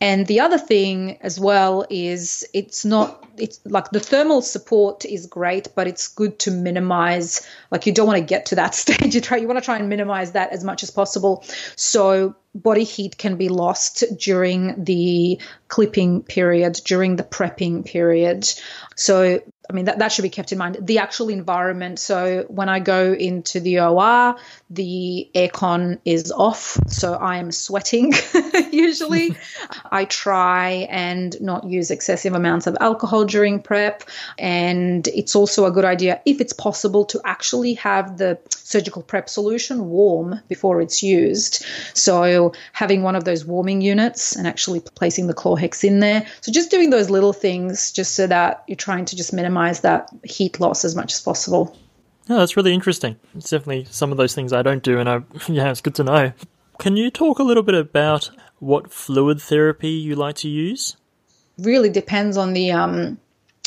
And 0.00 0.26
the 0.26 0.40
other 0.40 0.58
thing 0.58 1.18
as 1.20 1.38
well 1.38 1.86
is 1.90 2.46
it's 2.52 2.84
not 2.84 3.24
it's 3.38 3.60
like 3.64 3.90
the 3.90 4.00
thermal 4.00 4.42
support 4.42 5.04
is 5.04 5.26
great, 5.26 5.68
but 5.74 5.86
it's 5.86 6.08
good 6.08 6.38
to 6.40 6.50
minimize. 6.50 7.46
Like 7.70 7.86
you 7.86 7.92
don't 7.92 8.06
want 8.06 8.18
to 8.18 8.24
get 8.24 8.46
to 8.46 8.56
that 8.56 8.74
stage. 8.74 9.14
You 9.14 9.20
try 9.20 9.38
you 9.38 9.46
want 9.46 9.58
to 9.58 9.64
try 9.64 9.78
and 9.78 9.88
minimize 9.88 10.32
that 10.32 10.52
as 10.52 10.64
much 10.64 10.82
as 10.82 10.90
possible. 10.90 11.44
So 11.76 12.36
body 12.54 12.84
heat 12.84 13.18
can 13.18 13.36
be 13.36 13.48
lost 13.48 14.04
during 14.18 14.84
the 14.84 15.40
clipping 15.68 16.22
period, 16.22 16.80
during 16.84 17.16
the 17.16 17.24
prepping 17.24 17.84
period. 17.84 18.48
So 18.96 19.40
I 19.68 19.72
mean, 19.72 19.86
that, 19.86 19.98
that 19.98 20.12
should 20.12 20.22
be 20.22 20.30
kept 20.30 20.52
in 20.52 20.58
mind. 20.58 20.76
The 20.80 20.98
actual 20.98 21.30
environment. 21.30 21.98
So 21.98 22.44
when 22.48 22.68
I 22.68 22.80
go 22.80 23.14
into 23.14 23.60
the 23.60 23.80
OR, 23.80 24.36
the 24.68 25.30
aircon 25.34 25.98
is 26.04 26.30
off. 26.32 26.78
So 26.86 27.14
I 27.14 27.38
am 27.38 27.50
sweating 27.50 28.12
usually. 28.70 29.36
I 29.90 30.04
try 30.04 30.86
and 30.90 31.40
not 31.40 31.64
use 31.64 31.90
excessive 31.90 32.34
amounts 32.34 32.66
of 32.66 32.76
alcohol 32.80 33.24
during 33.24 33.60
prep. 33.60 34.04
And 34.38 35.08
it's 35.08 35.34
also 35.34 35.64
a 35.64 35.70
good 35.70 35.86
idea, 35.86 36.20
if 36.26 36.42
it's 36.42 36.52
possible, 36.52 37.06
to 37.06 37.20
actually 37.24 37.74
have 37.74 38.18
the 38.18 38.38
surgical 38.50 39.02
prep 39.02 39.30
solution 39.30 39.88
warm 39.88 40.40
before 40.48 40.82
it's 40.82 41.02
used. 41.02 41.64
So 41.94 42.52
having 42.72 43.02
one 43.02 43.16
of 43.16 43.24
those 43.24 43.46
warming 43.46 43.80
units 43.80 44.36
and 44.36 44.46
actually 44.46 44.80
placing 44.80 45.26
the 45.26 45.34
Chlorhex 45.34 45.84
in 45.84 46.00
there. 46.00 46.26
So 46.42 46.52
just 46.52 46.70
doing 46.70 46.90
those 46.90 47.08
little 47.08 47.32
things 47.32 47.92
just 47.92 48.14
so 48.14 48.26
that 48.26 48.64
you're 48.66 48.76
trying 48.76 49.06
to 49.06 49.16
just 49.16 49.32
minimize 49.32 49.53
minimize 49.54 49.80
that 49.80 50.10
heat 50.24 50.60
loss 50.60 50.84
as 50.84 50.96
much 50.96 51.14
as 51.14 51.20
possible. 51.20 51.76
Yeah, 52.26 52.36
that's 52.36 52.56
really 52.56 52.74
interesting. 52.74 53.16
It's 53.34 53.50
definitely 53.50 53.86
some 53.90 54.10
of 54.10 54.18
those 54.18 54.34
things 54.34 54.52
I 54.52 54.62
don't 54.62 54.82
do, 54.82 54.98
and 54.98 55.08
I 55.08 55.22
yeah, 55.48 55.70
it's 55.70 55.80
good 55.80 55.94
to 55.96 56.04
know. 56.04 56.32
Can 56.78 56.96
you 56.96 57.10
talk 57.10 57.38
a 57.38 57.44
little 57.44 57.62
bit 57.62 57.74
about 57.74 58.30
what 58.58 58.92
fluid 58.92 59.40
therapy 59.40 59.90
you 59.90 60.16
like 60.16 60.36
to 60.36 60.48
use? 60.48 60.96
Really 61.58 61.90
depends 61.90 62.36
on 62.36 62.52
the 62.52 62.72
um, 62.72 63.18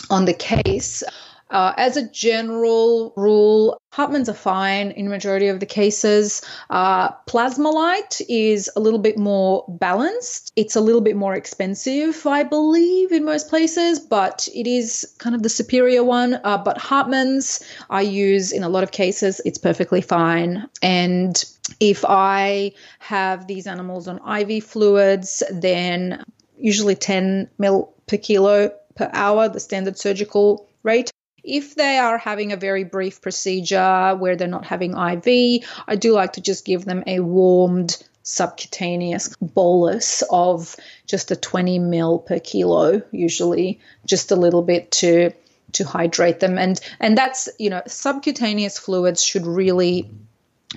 on 0.10 0.26
the 0.26 0.34
case. 0.34 1.04
Uh, 1.50 1.74
as 1.78 1.98
a 1.98 2.08
general 2.10 3.14
rule, 3.16 3.80
Hartmann's 3.92 4.30
are 4.30 4.34
fine 4.34 4.92
in 4.92 5.10
majority 5.10 5.48
of 5.48 5.60
the 5.60 5.66
cases. 5.66 6.42
Uh, 6.70 7.10
Plasma-Lyte 7.26 8.22
is 8.28 8.70
a 8.76 8.80
little 8.80 9.00
bit 9.00 9.18
more 9.18 9.66
balanced. 9.68 10.52
It's 10.56 10.76
a 10.76 10.82
little 10.82 11.02
bit 11.02 11.16
more 11.16 11.36
expensive, 11.36 12.26
I 12.28 12.44
believe, 12.44 13.12
in 13.12 13.24
most 13.24 13.50
places, 13.50 14.00
but 14.00 14.48
it 14.54 14.68
is 14.68 15.16
kind 15.20 15.36
of 15.36 15.44
the 15.44 15.50
superior 15.50 16.04
one. 16.04 16.40
Uh, 16.44 16.58
but 16.58 16.78
Hartmann's 16.78 17.64
I 17.90 18.02
use 18.02 18.52
in 18.52 18.64
a 18.64 18.70
lot 18.70 18.84
of 18.84 18.92
cases. 18.92 19.42
It's 19.46 19.58
perfectly 19.58 20.02
fine. 20.02 20.68
And 20.82 21.44
if 21.80 22.04
I 22.08 22.74
have 23.00 23.48
these 23.48 23.68
animals 23.68 24.08
on 24.08 24.20
IV 24.28 24.64
fluids, 24.64 25.44
then 25.52 26.24
usually 26.58 26.96
10 26.96 27.50
mil 27.58 27.94
per 28.08 28.18
kilo 28.18 28.72
per 28.96 29.10
hour, 29.14 29.48
the 29.48 29.60
standard 29.60 29.98
surgical 29.98 30.68
rate 30.84 31.12
if 31.48 31.76
they 31.76 31.98
are 31.98 32.18
having 32.18 32.52
a 32.52 32.58
very 32.58 32.84
brief 32.84 33.22
procedure 33.22 34.16
where 34.16 34.36
they're 34.36 34.48
not 34.48 34.66
having 34.66 34.92
IV, 34.92 35.66
I 35.88 35.96
do 35.96 36.12
like 36.14 36.34
to 36.34 36.42
just 36.42 36.66
give 36.66 36.86
them 36.86 37.04
a 37.08 37.22
warmed 37.22 37.98
subcutaneous 38.24 39.34
bolus 39.38 40.22
of 40.30 40.76
just 41.06 41.32
a 41.32 41.36
20 41.38 41.80
mil 41.80 42.20
per 42.20 42.40
kilo, 42.40 43.02
usually 43.12 43.80
just 44.06 44.32
a 44.32 44.36
little 44.36 44.62
bit 44.62 44.92
to 44.92 45.32
to 45.74 45.86
hydrate 45.86 46.42
them. 46.42 46.58
And 46.58 46.80
and 47.00 47.18
that's 47.18 47.48
you 47.58 47.70
know 47.70 47.82
subcutaneous 47.88 48.78
fluids 48.78 49.24
should 49.24 49.46
really 49.46 50.12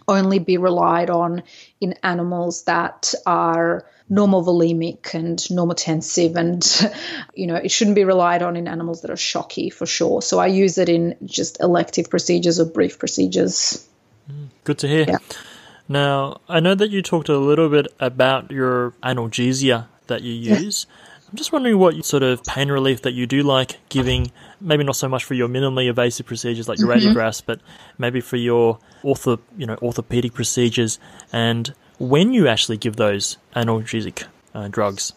only 0.06 0.38
be 0.38 0.56
relied 0.56 1.10
on 1.10 1.42
in 1.80 1.94
animals 2.04 2.62
that 2.64 3.12
are 3.26 3.84
normovolemic 4.10 5.14
and 5.14 5.38
normotensive 5.38 6.34
and 6.34 6.92
you 7.34 7.46
know 7.46 7.54
it 7.54 7.70
shouldn't 7.70 7.94
be 7.94 8.04
relied 8.04 8.42
on 8.42 8.56
in 8.56 8.66
animals 8.66 9.02
that 9.02 9.10
are 9.10 9.16
shocky 9.16 9.70
for 9.70 9.86
sure 9.86 10.20
so 10.20 10.38
i 10.38 10.46
use 10.46 10.78
it 10.78 10.88
in 10.88 11.16
just 11.24 11.60
elective 11.60 12.10
procedures 12.10 12.58
or 12.58 12.64
brief 12.64 12.98
procedures 12.98 13.86
good 14.64 14.78
to 14.78 14.88
hear 14.88 15.04
yeah. 15.06 15.18
now 15.88 16.40
i 16.48 16.58
know 16.58 16.74
that 16.74 16.90
you 16.90 17.02
talked 17.02 17.28
a 17.28 17.38
little 17.38 17.68
bit 17.68 17.86
about 18.00 18.50
your 18.50 18.92
analgesia 19.02 19.86
that 20.08 20.22
you 20.22 20.32
use 20.32 20.86
yeah. 20.88 20.96
I'm 21.30 21.36
just 21.36 21.52
wondering 21.52 21.78
what 21.78 22.04
sort 22.04 22.24
of 22.24 22.42
pain 22.42 22.72
relief 22.72 23.02
that 23.02 23.12
you 23.12 23.24
do 23.24 23.44
like 23.44 23.78
giving, 23.88 24.32
maybe 24.60 24.82
not 24.82 24.96
so 24.96 25.08
much 25.08 25.22
for 25.22 25.34
your 25.34 25.46
minimally 25.46 25.88
invasive 25.88 26.26
procedures 26.26 26.68
like 26.68 26.80
your 26.80 26.88
mm-hmm. 26.88 27.16
radiographs, 27.16 27.40
but 27.44 27.60
maybe 27.98 28.20
for 28.20 28.36
your 28.36 28.80
ortho, 29.04 29.38
you 29.56 29.64
know, 29.64 29.76
orthopedic 29.80 30.34
procedures 30.34 30.98
and 31.32 31.72
when 32.00 32.32
you 32.32 32.48
actually 32.48 32.78
give 32.78 32.96
those 32.96 33.36
analgesic 33.54 34.24
uh, 34.54 34.68
drugs. 34.68 35.12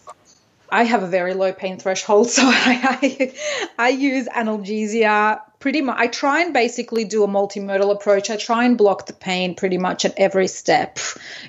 I 0.70 0.84
have 0.84 1.02
a 1.02 1.06
very 1.06 1.34
low 1.34 1.52
pain 1.52 1.78
threshold, 1.78 2.30
so 2.30 2.42
I, 2.44 3.34
I, 3.78 3.86
I 3.86 3.88
use 3.88 4.28
analgesia 4.28 5.40
pretty 5.60 5.80
much. 5.80 5.96
I 5.98 6.08
try 6.08 6.42
and 6.42 6.52
basically 6.52 7.04
do 7.04 7.24
a 7.24 7.26
multimodal 7.26 7.90
approach. 7.90 8.28
I 8.28 8.36
try 8.36 8.64
and 8.64 8.76
block 8.76 9.06
the 9.06 9.14
pain 9.14 9.54
pretty 9.54 9.78
much 9.78 10.04
at 10.04 10.12
every 10.18 10.46
step 10.46 10.98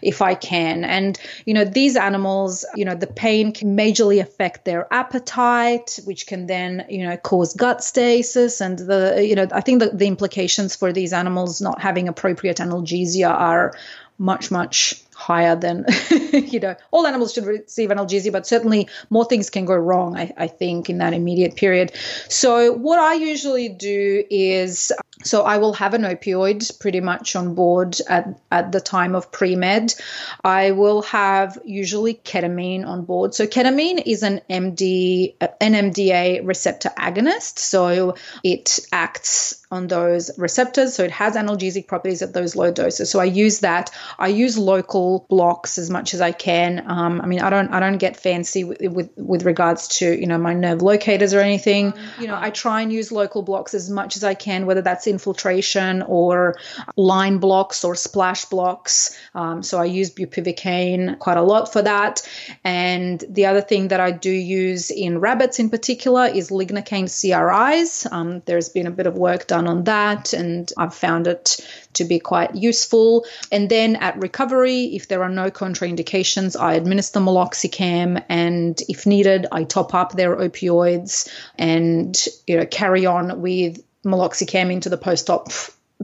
if 0.01 0.21
I 0.21 0.35
can. 0.35 0.85
And, 0.85 1.19
you 1.45 1.53
know, 1.53 1.65
these 1.65 1.97
animals, 1.97 2.63
you 2.75 2.85
know, 2.85 2.95
the 2.95 3.07
pain 3.07 3.51
can 3.51 3.75
majorly 3.75 4.21
affect 4.21 4.63
their 4.63 4.87
appetite, 4.93 5.99
which 6.05 6.27
can 6.27 6.47
then, 6.47 6.85
you 6.87 7.05
know, 7.05 7.17
cause 7.17 7.53
gut 7.55 7.83
stasis. 7.83 8.61
And 8.61 8.79
the, 8.79 9.25
you 9.27 9.35
know, 9.35 9.47
I 9.51 9.59
think 9.59 9.81
that 9.81 9.99
the 9.99 10.07
implications 10.07 10.77
for 10.77 10.93
these 10.93 11.11
animals 11.11 11.59
not 11.59 11.81
having 11.81 12.07
appropriate 12.07 12.57
analgesia 12.57 13.29
are 13.29 13.73
much, 14.17 14.49
much 14.49 15.04
higher 15.15 15.55
than 15.55 15.85
you 16.33 16.59
know 16.59 16.75
all 16.91 17.07
animals 17.07 17.33
should 17.33 17.45
receive 17.45 17.89
analgesia 17.89 18.31
but 18.31 18.45
certainly 18.45 18.87
more 19.09 19.23
things 19.23 19.49
can 19.49 19.63
go 19.63 19.73
wrong 19.73 20.17
I, 20.17 20.33
I, 20.37 20.47
think 20.47 20.89
in 20.89 20.97
that 20.97 21.13
immediate 21.13 21.55
period. 21.55 21.93
So 22.27 22.73
what 22.73 22.99
i 22.99 23.13
usually 23.13 23.69
do 23.69 24.23
is 24.29 24.91
so 25.23 25.43
i 25.43 25.57
will 25.57 25.73
have 25.73 25.93
an 25.93 26.01
opioid 26.01 26.79
pretty 26.81 26.99
much 26.99 27.35
on 27.35 27.55
board 27.55 27.97
at, 28.09 28.27
at 28.51 28.73
the 28.73 28.81
time 28.81 29.15
of 29.15 29.31
pre-med. 29.31 29.95
I 30.43 30.71
will 30.71 31.01
have 31.03 31.57
usually 31.63 32.15
ketamine 32.15 32.85
on 32.85 33.05
board. 33.05 33.33
So 33.33 33.47
ketamine 33.47 34.03
is 34.05 34.21
an 34.21 34.41
md 34.49 35.35
an 35.61 35.73
mda 35.73 36.45
receptor 36.45 36.89
agonist. 36.97 37.59
So 37.59 38.15
it 38.43 38.79
acts 38.91 39.64
on 39.71 39.87
those 39.87 40.37
receptors. 40.37 40.93
So 40.93 41.03
it 41.03 41.11
has 41.11 41.35
analgesic 41.35 41.87
properties 41.87 42.21
at 42.21 42.33
those 42.33 42.55
low 42.55 42.71
doses. 42.71 43.09
So 43.09 43.19
I 43.19 43.25
use 43.25 43.59
that. 43.59 43.89
I 44.19 44.27
use 44.27 44.57
local 44.57 45.25
blocks 45.29 45.77
as 45.77 45.89
much 45.89 46.13
as 46.13 46.21
I 46.21 46.31
can. 46.31 46.83
Um, 46.89 47.21
I 47.21 47.25
mean, 47.25 47.41
I 47.41 47.49
don't 47.49 47.71
I 47.71 47.79
don't 47.79 47.97
get 47.97 48.15
fancy 48.15 48.63
with, 48.63 48.79
with 48.81 49.09
with 49.17 49.43
regards 49.43 49.87
to 49.99 50.19
you 50.19 50.27
know 50.27 50.37
my 50.37 50.53
nerve 50.53 50.81
locators 50.81 51.33
or 51.33 51.39
anything. 51.39 51.93
You 52.19 52.27
know, 52.27 52.37
I 52.39 52.51
try 52.51 52.81
and 52.81 52.93
use 52.93 53.11
local 53.11 53.41
blocks 53.41 53.73
as 53.73 53.89
much 53.89 54.15
as 54.15 54.23
I 54.23 54.35
can, 54.35 54.65
whether 54.65 54.81
that's 54.81 55.07
infiltration 55.07 56.03
or 56.03 56.57
line 56.95 57.39
blocks 57.39 57.83
or 57.83 57.95
splash 57.95 58.45
blocks. 58.45 59.17
Um, 59.33 59.63
so 59.63 59.79
I 59.79 59.85
use 59.85 60.11
bupivacaine 60.11 61.17
quite 61.19 61.37
a 61.37 61.41
lot 61.41 61.73
for 61.73 61.81
that. 61.81 62.21
And 62.63 63.23
the 63.29 63.47
other 63.47 63.61
thing 63.61 63.87
that 63.89 63.99
I 63.99 64.11
do 64.11 64.31
use 64.31 64.91
in 64.91 65.19
rabbits 65.19 65.59
in 65.59 65.69
particular 65.69 66.25
is 66.25 66.49
lignocaine 66.49 67.09
CRIs. 67.09 68.05
Um, 68.11 68.41
there's 68.45 68.69
been 68.69 68.87
a 68.87 68.91
bit 68.91 69.07
of 69.07 69.17
work 69.17 69.47
done 69.47 69.54
on 69.55 69.85
that, 69.85 70.33
and 70.33 70.71
I've 70.77 70.93
found 70.93 71.27
it 71.27 71.57
to 71.93 72.03
be 72.03 72.19
quite 72.19 72.55
useful. 72.55 73.25
And 73.51 73.69
then 73.69 73.95
at 73.95 74.17
recovery, 74.19 74.95
if 74.95 75.07
there 75.07 75.23
are 75.23 75.29
no 75.29 75.49
contraindications, 75.49 76.59
I 76.59 76.73
administer 76.73 77.19
meloxicam, 77.19 78.23
and 78.29 78.79
if 78.89 79.05
needed, 79.05 79.47
I 79.51 79.63
top 79.63 79.93
up 79.93 80.11
their 80.11 80.35
opioids 80.35 81.29
and 81.57 82.15
you 82.45 82.57
know 82.57 82.65
carry 82.65 83.05
on 83.05 83.41
with 83.41 83.83
meloxicam 84.03 84.71
into 84.71 84.89
the 84.89 84.97
post-op 84.97 85.49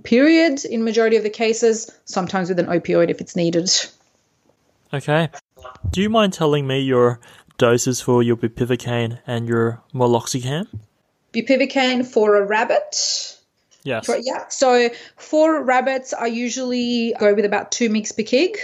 period 0.04 0.66
in 0.66 0.84
majority 0.84 1.18
of 1.18 1.24
the 1.24 1.30
cases. 1.30 1.92
Sometimes 2.06 2.50
with 2.50 2.60
an 2.60 2.68
opioid 2.68 3.10
if 3.10 3.22
it's 3.22 3.36
needed. 3.36 3.70
Okay. 4.94 5.30
Do 5.92 6.02
you 6.02 6.10
mind 6.10 6.34
telling 6.34 6.68
me 6.68 6.80
your 6.80 7.20
doses 7.58 8.02
for 8.02 8.24
your 8.24 8.36
bupivacaine 8.36 9.20
and 9.28 9.48
your 9.48 9.82
meloxicam? 9.94 10.68
Bupivacaine 11.34 12.06
for 12.06 12.36
a 12.36 12.46
rabbit 12.46 13.38
Yes. 13.84 14.10
Yeah. 14.22 14.48
So 14.50 14.90
for 15.18 15.64
rabbits, 15.64 16.14
I 16.14 16.28
usually 16.28 17.14
go 17.20 17.34
with 17.34 17.46
about 17.46 17.72
two 17.72 17.90
mgs 17.90 18.16
per 18.16 18.24
kg. 18.24 18.56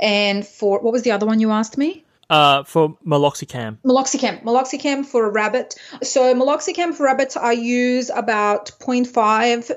And 0.00 0.46
for 0.46 0.80
what 0.80 0.92
was 0.92 1.02
the 1.02 1.12
other 1.12 1.26
one 1.26 1.40
you 1.40 1.50
asked 1.50 1.78
me? 1.78 2.04
Uh, 2.30 2.64
for 2.64 2.96
meloxicam. 3.06 3.76
Meloxicam. 3.84 4.42
Meloxicam 4.42 5.04
for 5.04 5.26
a 5.26 5.30
rabbit. 5.30 5.74
So 6.02 6.34
meloxicam 6.34 6.94
for 6.94 7.04
rabbits, 7.04 7.36
I 7.36 7.52
use 7.52 8.10
about 8.10 8.72
0.5 8.80 9.12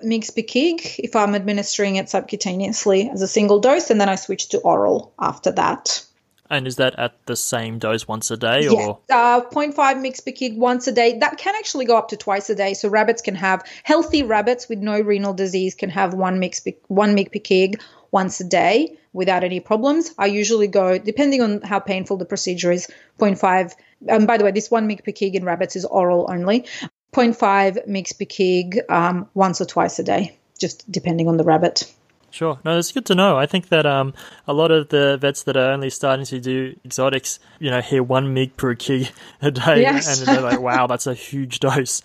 mg 0.04 0.36
per 0.36 0.42
kg 0.42 1.00
if 1.00 1.16
I'm 1.16 1.36
administering 1.36 1.98
it 1.98 2.08
subcutaneously 2.08 3.12
as 3.12 3.22
a 3.22 3.28
single 3.28 3.60
dose, 3.60 3.90
and 3.90 4.00
then 4.00 4.10
I 4.10 4.16
switch 4.16 4.50
to 4.50 4.60
oral 4.60 5.14
after 5.20 5.52
that. 5.52 6.04
And 6.50 6.68
is 6.68 6.78
that 6.78 6.98
at 6.98 7.14
the 7.26 7.36
same 7.36 7.80
dose 7.80 8.08
once 8.08 8.32
a 8.32 8.38
day, 8.38 8.62
yeah. 8.62 8.72
or 8.72 9.00
uh, 9.10 9.42
0.5 9.42 9.76
mg 9.76 10.26
per 10.26 10.32
kg 10.32 10.58
once 10.58 10.88
a 10.88 10.92
day? 10.92 11.20
That 11.20 11.38
can 11.38 11.56
actually 11.56 11.86
go 11.86 11.98
up 11.98 12.10
to 12.10 12.18
twice 12.18 12.50
a 12.50 12.56
day. 12.56 12.74
So 12.74 12.90
rabbits 12.90 13.22
can 13.22 13.36
have 13.36 13.64
healthy 13.84 14.24
rabbits 14.24 14.70
with 14.70 14.80
no 14.80 15.00
renal 15.00 15.34
disease 15.34 15.76
can 15.76 15.90
have 15.90 16.14
one 16.14 16.40
mg 16.40 16.64
per, 16.64 16.72
one 16.88 17.16
mg 17.16 17.32
per 17.32 17.40
kg 17.40 17.82
once 18.12 18.40
a 18.40 18.46
day 18.46 18.98
without 19.14 19.44
any 19.44 19.60
problems. 19.60 20.14
I 20.18 20.28
usually 20.28 20.68
go 20.68 20.98
depending 20.98 21.42
on 21.42 21.62
how 21.62 21.80
painful 21.80 22.18
the 22.18 22.26
procedure 22.26 22.72
is. 22.72 22.88
0.5. 23.20 23.74
Um, 24.10 24.26
by 24.26 24.38
the 24.38 24.46
way, 24.46 24.52
this 24.52 24.72
one 24.72 24.88
mg 24.88 25.04
per 25.04 25.12
kg 25.12 25.34
in 25.36 25.44
rabbits 25.44 25.76
is 25.76 25.86
oral 25.86 26.28
only. 26.30 26.66
0.5 27.14 27.88
mg 27.88 28.18
per 28.20 28.26
kg 28.26 28.90
um, 28.90 29.28
once 29.34 29.60
or 29.60 29.66
twice 29.66 30.00
a 30.00 30.04
day, 30.04 30.38
just 30.60 30.90
depending 30.92 31.28
on 31.28 31.38
the 31.38 31.44
rabbit. 31.44 31.92
Sure. 32.38 32.60
No, 32.64 32.78
it's 32.78 32.92
good 32.92 33.08
to 33.08 33.16
know. 33.16 33.36
I 33.36 33.48
think 33.48 33.70
that 33.70 33.88
um, 33.88 34.14
a 34.48 34.54
lot 34.54 34.70
of 34.70 34.90
the 34.90 35.18
vets 35.18 35.42
that 35.44 35.58
are 35.58 35.72
only 35.72 35.90
starting 35.90 36.24
to 36.28 36.40
do 36.40 36.76
exotics, 36.86 37.40
you 37.58 37.72
know, 37.72 37.82
hear 37.82 38.04
one 38.04 38.32
mig 38.36 38.56
per 38.56 38.76
kg 38.76 39.10
a 39.42 39.50
day, 39.50 39.82
yes. 39.82 40.20
and 40.20 40.28
they're 40.28 40.44
like, 40.44 40.62
"Wow, 40.62 40.86
that's 40.86 41.08
a 41.08 41.16
huge 41.16 41.60
dose." 41.60 42.04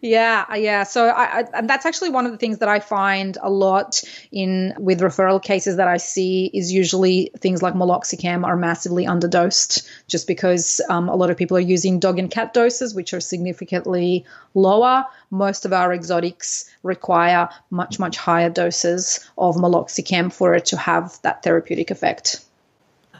Yeah, 0.00 0.54
yeah. 0.54 0.84
So 0.84 1.08
I, 1.08 1.40
I, 1.40 1.44
and 1.54 1.68
that's 1.68 1.86
actually 1.86 2.10
one 2.10 2.26
of 2.26 2.32
the 2.32 2.38
things 2.38 2.58
that 2.58 2.68
I 2.68 2.80
find 2.80 3.36
a 3.42 3.50
lot 3.50 4.02
in 4.32 4.74
with 4.78 5.00
referral 5.00 5.42
cases 5.42 5.76
that 5.76 5.88
I 5.88 5.96
see 5.96 6.50
is 6.54 6.72
usually 6.72 7.30
things 7.38 7.62
like 7.62 7.74
meloxicam 7.74 8.44
are 8.44 8.56
massively 8.56 9.04
underdosed, 9.06 9.88
just 10.06 10.26
because 10.26 10.80
um, 10.88 11.08
a 11.08 11.16
lot 11.16 11.30
of 11.30 11.36
people 11.36 11.56
are 11.56 11.60
using 11.60 11.98
dog 11.98 12.18
and 12.18 12.30
cat 12.30 12.54
doses, 12.54 12.94
which 12.94 13.12
are 13.12 13.20
significantly 13.20 14.24
lower. 14.54 15.04
Most 15.30 15.64
of 15.64 15.72
our 15.72 15.92
exotics 15.92 16.70
require 16.82 17.48
much 17.70 17.98
much 17.98 18.16
higher 18.16 18.50
doses 18.50 19.28
of 19.36 19.56
meloxicam 19.56 20.32
for 20.32 20.54
it 20.54 20.66
to 20.66 20.76
have 20.76 21.20
that 21.22 21.42
therapeutic 21.42 21.90
effect. 21.90 22.44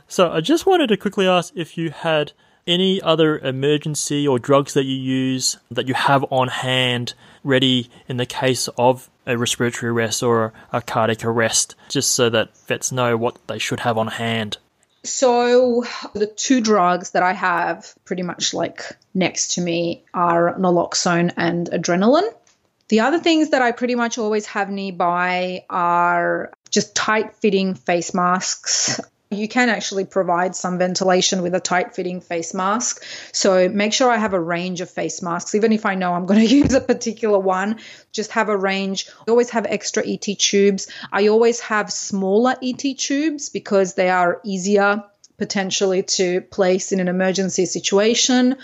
So 0.07 0.33
I 0.33 0.41
just 0.41 0.65
wanted 0.65 0.89
to 0.89 0.97
quickly 0.97 1.29
ask 1.29 1.53
if 1.55 1.77
you 1.77 1.91
had 1.91 2.33
any 2.69 3.01
other 3.03 3.39
emergency 3.39 4.29
or 4.29 4.39
drugs 4.39 4.75
that 4.75 4.85
you 4.85 4.95
use 4.95 5.57
that 5.71 5.89
you 5.89 5.95
have 5.95 6.25
on 6.31 6.49
hand 6.49 7.15
ready 7.43 7.91
in 8.09 8.19
the 8.19 8.27
case 8.27 8.69
of 8.77 9.11
a 9.27 9.37
respiratory 9.37 9.91
arrest 9.91 10.23
or 10.23 10.53
a 10.73 10.83
cardiac 10.83 11.25
arrest, 11.25 11.75
just 11.89 12.13
so 12.13 12.29
that 12.31 12.57
vets 12.67 12.93
know 12.93 13.17
what 13.17 13.39
they 13.49 13.59
should 13.59 13.81
have 13.81 13.99
on 13.99 14.07
hand? 14.07 14.59
So, 15.05 15.85
the 16.15 16.27
two 16.27 16.61
drugs 16.61 17.13
that 17.13 17.23
I 17.23 17.33
have 17.33 17.95
pretty 18.05 18.23
much 18.23 18.53
like 18.53 18.83
next 19.15 19.55
to 19.55 19.61
me 19.61 20.05
are 20.13 20.55
naloxone 20.59 21.33
and 21.37 21.71
adrenaline. 21.71 22.31
The 22.89 23.01
other 23.01 23.19
things 23.19 23.51
that 23.51 23.63
I 23.63 23.73
pretty 23.73 23.95
much 23.95 24.19
always 24.19 24.47
have 24.47 24.71
nearby 24.71 25.65
are 25.71 26.53
just 26.71 26.95
tight 26.95 27.35
fitting 27.35 27.75
face 27.75 28.13
masks 28.13 29.01
you 29.31 29.49
can 29.49 29.69
actually 29.69 30.05
provide 30.05 30.57
some 30.57 30.79
ventilation 30.79 31.43
with 31.43 31.55
a 31.55 31.61
tight 31.61 31.95
fitting 31.95 32.21
face 32.21 32.55
mask. 32.55 33.05
So 33.33 33.69
make 33.69 33.93
sure 33.93 34.11
I 34.11 34.17
have 34.17 34.33
a 34.33 34.41
range 34.41 34.81
of 34.81 34.91
face 34.91 35.21
masks. 35.21 35.55
Even 35.55 35.73
if 35.73 35.85
I 35.85 35.95
know 35.97 36.15
I'm 36.15 36.27
going 36.27 36.41
to 36.49 36.55
use 36.55 36.73
a 36.73 36.81
particular 36.81 37.39
one, 37.39 37.79
just 38.13 38.33
have 38.33 38.49
a 38.49 38.57
range. 38.57 39.09
I 39.27 39.31
always 39.31 39.51
have 39.51 39.67
extra 39.67 40.07
ET 40.07 40.27
tubes. 40.39 40.89
I 41.13 41.29
always 41.29 41.61
have 41.61 41.93
smaller 41.93 42.57
ET 42.63 42.99
tubes 42.99 43.51
because 43.51 43.95
they 43.95 44.09
are 44.09 44.41
easier 44.45 45.05
potentially 45.37 46.03
to 46.03 46.41
place 46.41 46.91
in 46.91 47.01
an 47.01 47.09
emergency 47.09 47.67
situation. 47.67 48.57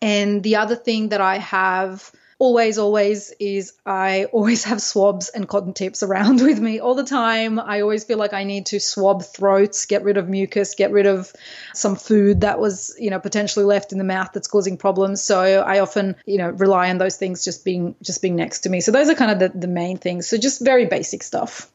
And 0.00 0.42
the 0.42 0.56
other 0.56 0.76
thing 0.76 1.10
that 1.10 1.20
I 1.20 1.38
have 1.38 2.12
always, 2.38 2.78
always 2.78 3.32
is 3.38 3.72
I 3.86 4.24
always 4.26 4.64
have 4.64 4.80
swabs 4.80 5.28
and 5.28 5.48
cotton 5.48 5.72
tips 5.72 6.02
around 6.02 6.40
with 6.42 6.58
me 6.58 6.80
all 6.80 6.94
the 6.94 7.04
time. 7.04 7.58
I 7.58 7.80
always 7.80 8.04
feel 8.04 8.18
like 8.18 8.32
I 8.32 8.44
need 8.44 8.66
to 8.66 8.80
swab 8.80 9.24
throats, 9.24 9.86
get 9.86 10.02
rid 10.02 10.16
of 10.16 10.28
mucus, 10.28 10.74
get 10.74 10.92
rid 10.92 11.06
of 11.06 11.32
some 11.72 11.96
food 11.96 12.42
that 12.42 12.58
was, 12.58 12.94
you 12.98 13.10
know, 13.10 13.20
potentially 13.20 13.64
left 13.64 13.92
in 13.92 13.98
the 13.98 14.04
mouth 14.04 14.30
that's 14.32 14.48
causing 14.48 14.76
problems. 14.76 15.22
So 15.22 15.40
I 15.40 15.80
often, 15.80 16.16
you 16.26 16.38
know, 16.38 16.50
rely 16.50 16.90
on 16.90 16.98
those 16.98 17.16
things 17.16 17.44
just 17.44 17.64
being 17.64 17.94
just 18.02 18.22
being 18.22 18.36
next 18.36 18.60
to 18.60 18.70
me. 18.70 18.80
So 18.80 18.92
those 18.92 19.08
are 19.08 19.14
kind 19.14 19.30
of 19.30 19.38
the, 19.38 19.58
the 19.58 19.68
main 19.68 19.98
things. 19.98 20.28
So 20.28 20.36
just 20.36 20.64
very 20.64 20.86
basic 20.86 21.22
stuff. 21.22 21.70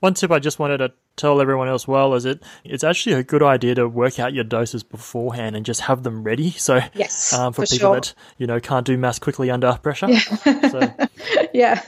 One 0.00 0.14
tip 0.14 0.32
I 0.32 0.40
just 0.40 0.58
wanted 0.58 0.78
to 0.78 0.92
tell 1.16 1.40
everyone 1.40 1.68
else 1.68 1.86
well 1.86 2.14
is 2.14 2.24
it 2.24 2.42
it's 2.64 2.82
actually 2.82 3.14
a 3.14 3.22
good 3.22 3.42
idea 3.42 3.74
to 3.74 3.86
work 3.86 4.18
out 4.18 4.32
your 4.32 4.44
doses 4.44 4.82
beforehand 4.82 5.54
and 5.56 5.66
just 5.66 5.82
have 5.82 6.02
them 6.02 6.22
ready. 6.22 6.50
So 6.52 6.80
yes, 6.94 7.32
um, 7.32 7.52
for, 7.52 7.66
for 7.66 7.74
people 7.74 7.92
sure. 7.92 8.00
that 8.00 8.14
you 8.38 8.46
know 8.46 8.60
can't 8.60 8.86
do 8.86 8.96
maths 8.96 9.18
quickly 9.18 9.50
under 9.50 9.72
pressure. 9.82 10.08
Yeah. 10.08 10.68
so. 10.70 10.94
yeah. 11.54 11.82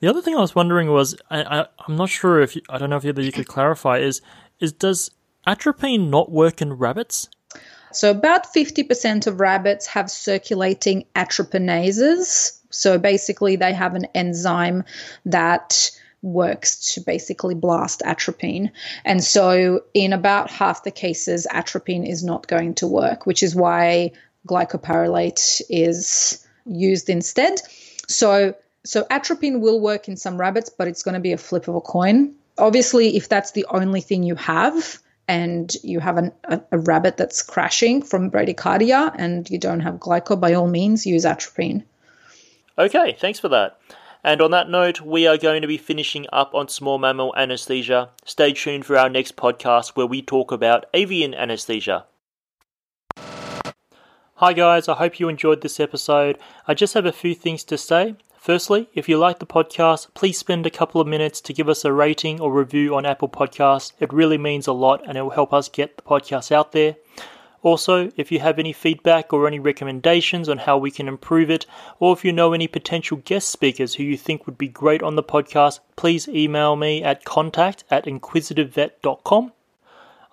The 0.00 0.08
other 0.08 0.20
thing 0.20 0.36
I 0.36 0.40
was 0.40 0.54
wondering 0.54 0.90
was 0.90 1.16
I, 1.30 1.66
I'm 1.86 1.96
not 1.96 2.10
sure 2.10 2.40
if 2.40 2.54
you, 2.56 2.62
I 2.68 2.78
don't 2.78 2.90
know 2.90 2.96
if 2.96 3.04
either 3.04 3.22
you 3.22 3.32
could 3.32 3.48
clarify 3.48 3.98
is 3.98 4.20
is 4.60 4.72
does 4.72 5.10
atropine 5.46 6.10
not 6.10 6.30
work 6.30 6.60
in 6.60 6.74
rabbits? 6.74 7.28
So 7.92 8.10
about 8.10 8.52
50% 8.52 9.26
of 9.26 9.40
rabbits 9.40 9.86
have 9.86 10.10
circulating 10.10 11.06
atropinases. 11.14 12.60
So 12.68 12.98
basically 12.98 13.56
they 13.56 13.72
have 13.72 13.94
an 13.94 14.06
enzyme 14.14 14.84
that 15.24 15.90
works 16.26 16.94
to 16.94 17.00
basically 17.00 17.54
blast 17.54 18.02
atropine. 18.04 18.72
And 19.04 19.22
so, 19.22 19.84
in 19.94 20.12
about 20.12 20.50
half 20.50 20.84
the 20.84 20.90
cases, 20.90 21.46
atropine 21.50 22.06
is 22.06 22.24
not 22.24 22.46
going 22.46 22.74
to 22.76 22.86
work, 22.86 23.26
which 23.26 23.42
is 23.42 23.54
why 23.54 24.12
glycopyrrolate 24.46 25.62
is 25.70 26.46
used 26.66 27.08
instead. 27.08 27.60
So, 28.08 28.54
so 28.84 29.06
atropine 29.10 29.60
will 29.60 29.80
work 29.80 30.08
in 30.08 30.16
some 30.16 30.38
rabbits, 30.38 30.68
but 30.68 30.88
it's 30.88 31.02
going 31.02 31.14
to 31.14 31.20
be 31.20 31.32
a 31.32 31.38
flip 31.38 31.68
of 31.68 31.76
a 31.76 31.80
coin. 31.80 32.34
Obviously, 32.58 33.16
if 33.16 33.28
that's 33.28 33.52
the 33.52 33.66
only 33.70 34.00
thing 34.00 34.22
you 34.22 34.34
have, 34.34 35.00
and 35.28 35.74
you 35.82 35.98
have 35.98 36.18
an, 36.18 36.32
a, 36.44 36.60
a, 36.70 36.78
rabbit 36.78 37.16
that's 37.16 37.42
crashing 37.42 38.00
from 38.00 38.30
bradycardia 38.30 39.12
and 39.16 39.50
you 39.50 39.58
don't 39.58 39.80
have 39.80 39.94
glyco, 39.94 40.38
by 40.38 40.54
all 40.54 40.68
means, 40.68 41.04
use 41.04 41.24
atropine. 41.24 41.82
Okay, 42.78 43.16
thanks 43.18 43.40
for 43.40 43.48
that. 43.48 43.80
And 44.26 44.42
on 44.42 44.50
that 44.50 44.68
note, 44.68 45.00
we 45.00 45.24
are 45.28 45.36
going 45.36 45.62
to 45.62 45.68
be 45.68 45.78
finishing 45.78 46.26
up 46.32 46.52
on 46.52 46.66
small 46.66 46.98
mammal 46.98 47.32
anesthesia. 47.36 48.08
Stay 48.24 48.52
tuned 48.52 48.84
for 48.84 48.98
our 48.98 49.08
next 49.08 49.36
podcast 49.36 49.90
where 49.90 50.04
we 50.04 50.20
talk 50.20 50.50
about 50.50 50.86
avian 50.92 51.32
anesthesia. 51.32 52.06
Hi 54.34 54.52
guys, 54.52 54.88
I 54.88 54.94
hope 54.94 55.20
you 55.20 55.28
enjoyed 55.28 55.60
this 55.60 55.78
episode. 55.78 56.38
I 56.66 56.74
just 56.74 56.94
have 56.94 57.06
a 57.06 57.12
few 57.12 57.36
things 57.36 57.62
to 57.64 57.78
say. 57.78 58.16
Firstly, 58.36 58.88
if 58.94 59.08
you 59.08 59.16
like 59.16 59.38
the 59.38 59.46
podcast, 59.46 60.12
please 60.14 60.36
spend 60.36 60.66
a 60.66 60.70
couple 60.70 61.00
of 61.00 61.06
minutes 61.06 61.40
to 61.42 61.52
give 61.52 61.68
us 61.68 61.84
a 61.84 61.92
rating 61.92 62.40
or 62.40 62.52
review 62.52 62.96
on 62.96 63.06
Apple 63.06 63.28
Podcasts. 63.28 63.92
It 64.00 64.12
really 64.12 64.38
means 64.38 64.66
a 64.66 64.72
lot 64.72 65.06
and 65.06 65.16
it 65.16 65.22
will 65.22 65.30
help 65.30 65.54
us 65.54 65.68
get 65.68 65.96
the 65.96 66.02
podcast 66.02 66.50
out 66.50 66.72
there. 66.72 66.96
Also, 67.62 68.10
if 68.16 68.30
you 68.30 68.40
have 68.40 68.58
any 68.58 68.72
feedback 68.72 69.32
or 69.32 69.46
any 69.46 69.58
recommendations 69.58 70.48
on 70.48 70.58
how 70.58 70.78
we 70.78 70.90
can 70.90 71.08
improve 71.08 71.50
it, 71.50 71.66
or 71.98 72.12
if 72.12 72.24
you 72.24 72.32
know 72.32 72.52
any 72.52 72.68
potential 72.68 73.20
guest 73.24 73.48
speakers 73.50 73.94
who 73.94 74.02
you 74.02 74.16
think 74.16 74.46
would 74.46 74.58
be 74.58 74.68
great 74.68 75.02
on 75.02 75.16
the 75.16 75.22
podcast, 75.22 75.80
please 75.96 76.28
email 76.28 76.76
me 76.76 77.02
at 77.02 77.24
contact 77.24 77.84
at 77.90 78.04
inquisitivevet.com. 78.04 79.52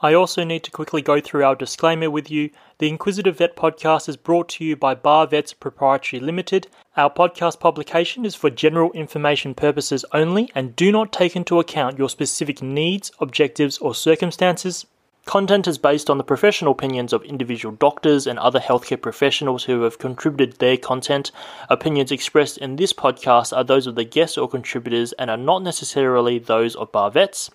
I 0.04 0.14
also 0.14 0.44
need 0.44 0.66
to 0.66 0.72
quickly 0.72 1.02
go 1.02 1.22
through 1.22 1.46
our 1.46 1.56
disclaimer 1.56 2.12
with 2.12 2.30
you. 2.30 2.50
The 2.80 2.90
Inquisitive 2.90 3.38
Vet 3.38 3.56
podcast 3.56 4.10
is 4.10 4.18
brought 4.18 4.50
to 4.50 4.66
you 4.66 4.76
by 4.76 4.96
Bar 4.96 5.28
Vets 5.28 5.54
Proprietary 5.54 6.20
Limited. 6.20 6.68
Our 6.98 7.10
podcast 7.10 7.62
publication 7.62 8.26
is 8.26 8.36
for 8.36 8.50
general 8.50 8.92
information 8.92 9.54
purposes 9.54 10.04
only 10.12 10.52
and 10.54 10.76
do 10.76 10.92
not 10.92 11.14
take 11.14 11.38
into 11.38 11.58
account 11.58 11.98
your 11.98 12.10
specific 12.10 12.62
needs, 12.62 13.14
objectives, 13.22 13.78
or 13.78 13.96
circumstances. 13.96 14.86
Content 15.26 15.68
is 15.68 15.78
based 15.78 16.10
on 16.10 16.18
the 16.18 16.24
professional 16.24 16.74
opinions 16.74 17.14
of 17.14 17.24
individual 17.24 17.74
doctors 17.76 18.28
and 18.28 18.38
other 18.38 18.60
healthcare 18.60 19.02
professionals 19.02 19.64
who 19.64 19.84
have 19.84 19.98
contributed 19.98 20.60
their 20.60 20.76
content. 20.76 21.32
Opinions 21.70 22.12
expressed 22.12 22.58
in 22.58 22.76
this 22.76 22.92
podcast 22.92 23.56
are 23.56 23.64
those 23.64 23.88
of 23.88 23.96
the 23.96 24.04
guests 24.04 24.38
or 24.38 24.50
contributors 24.50 25.14
and 25.14 25.32
are 25.32 25.38
not 25.38 25.64
necessarily 25.64 26.40
those 26.40 26.76
of 26.76 26.92
Bar 26.92 27.10
Vets. 27.10 27.50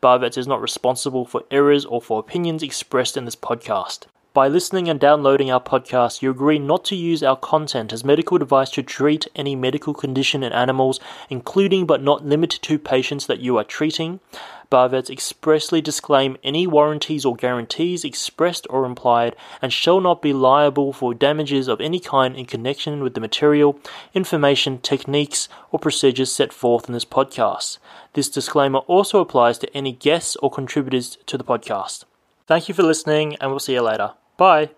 Bar 0.00 0.18
Vets 0.18 0.36
is 0.36 0.48
not 0.48 0.60
responsible 0.60 1.24
for 1.24 1.44
errors 1.48 1.84
or 1.84 2.02
for 2.02 2.18
opinions 2.18 2.60
expressed 2.60 3.16
in 3.16 3.24
this 3.24 3.36
podcast. 3.36 4.06
By 4.34 4.48
listening 4.48 4.88
and 4.88 4.98
downloading 4.98 5.50
our 5.50 5.60
podcast, 5.60 6.22
you 6.22 6.30
agree 6.30 6.58
not 6.58 6.86
to 6.86 6.96
use 6.96 7.22
our 7.22 7.36
content 7.36 7.92
as 7.92 8.02
medical 8.02 8.38
advice 8.38 8.70
to 8.70 8.82
treat 8.82 9.28
any 9.36 9.54
medical 9.54 9.94
condition 9.94 10.42
in 10.42 10.52
animals, 10.52 10.98
including 11.30 11.86
but 11.86 12.02
not 12.02 12.24
limited 12.24 12.62
to 12.62 12.78
patients 12.78 13.26
that 13.26 13.40
you 13.40 13.58
are 13.58 13.64
treating. 13.64 14.20
Bar 14.72 14.88
Vets 14.88 15.10
expressly 15.10 15.82
disclaim 15.82 16.38
any 16.42 16.66
warranties 16.66 17.26
or 17.26 17.36
guarantees 17.36 18.06
expressed 18.06 18.66
or 18.70 18.86
implied 18.86 19.36
and 19.60 19.70
shall 19.70 20.00
not 20.00 20.22
be 20.22 20.32
liable 20.32 20.94
for 20.94 21.12
damages 21.12 21.68
of 21.68 21.78
any 21.82 22.00
kind 22.00 22.34
in 22.34 22.46
connection 22.46 23.02
with 23.02 23.12
the 23.12 23.20
material, 23.20 23.78
information, 24.14 24.78
techniques, 24.78 25.46
or 25.72 25.78
procedures 25.78 26.32
set 26.32 26.54
forth 26.54 26.88
in 26.88 26.94
this 26.94 27.04
podcast. 27.04 27.76
This 28.14 28.30
disclaimer 28.30 28.78
also 28.86 29.20
applies 29.20 29.58
to 29.58 29.76
any 29.76 29.92
guests 29.92 30.36
or 30.36 30.50
contributors 30.50 31.18
to 31.26 31.36
the 31.36 31.44
podcast. 31.44 32.04
Thank 32.46 32.70
you 32.70 32.74
for 32.74 32.82
listening, 32.82 33.36
and 33.36 33.50
we'll 33.50 33.60
see 33.60 33.74
you 33.74 33.82
later. 33.82 34.14
Bye. 34.38 34.70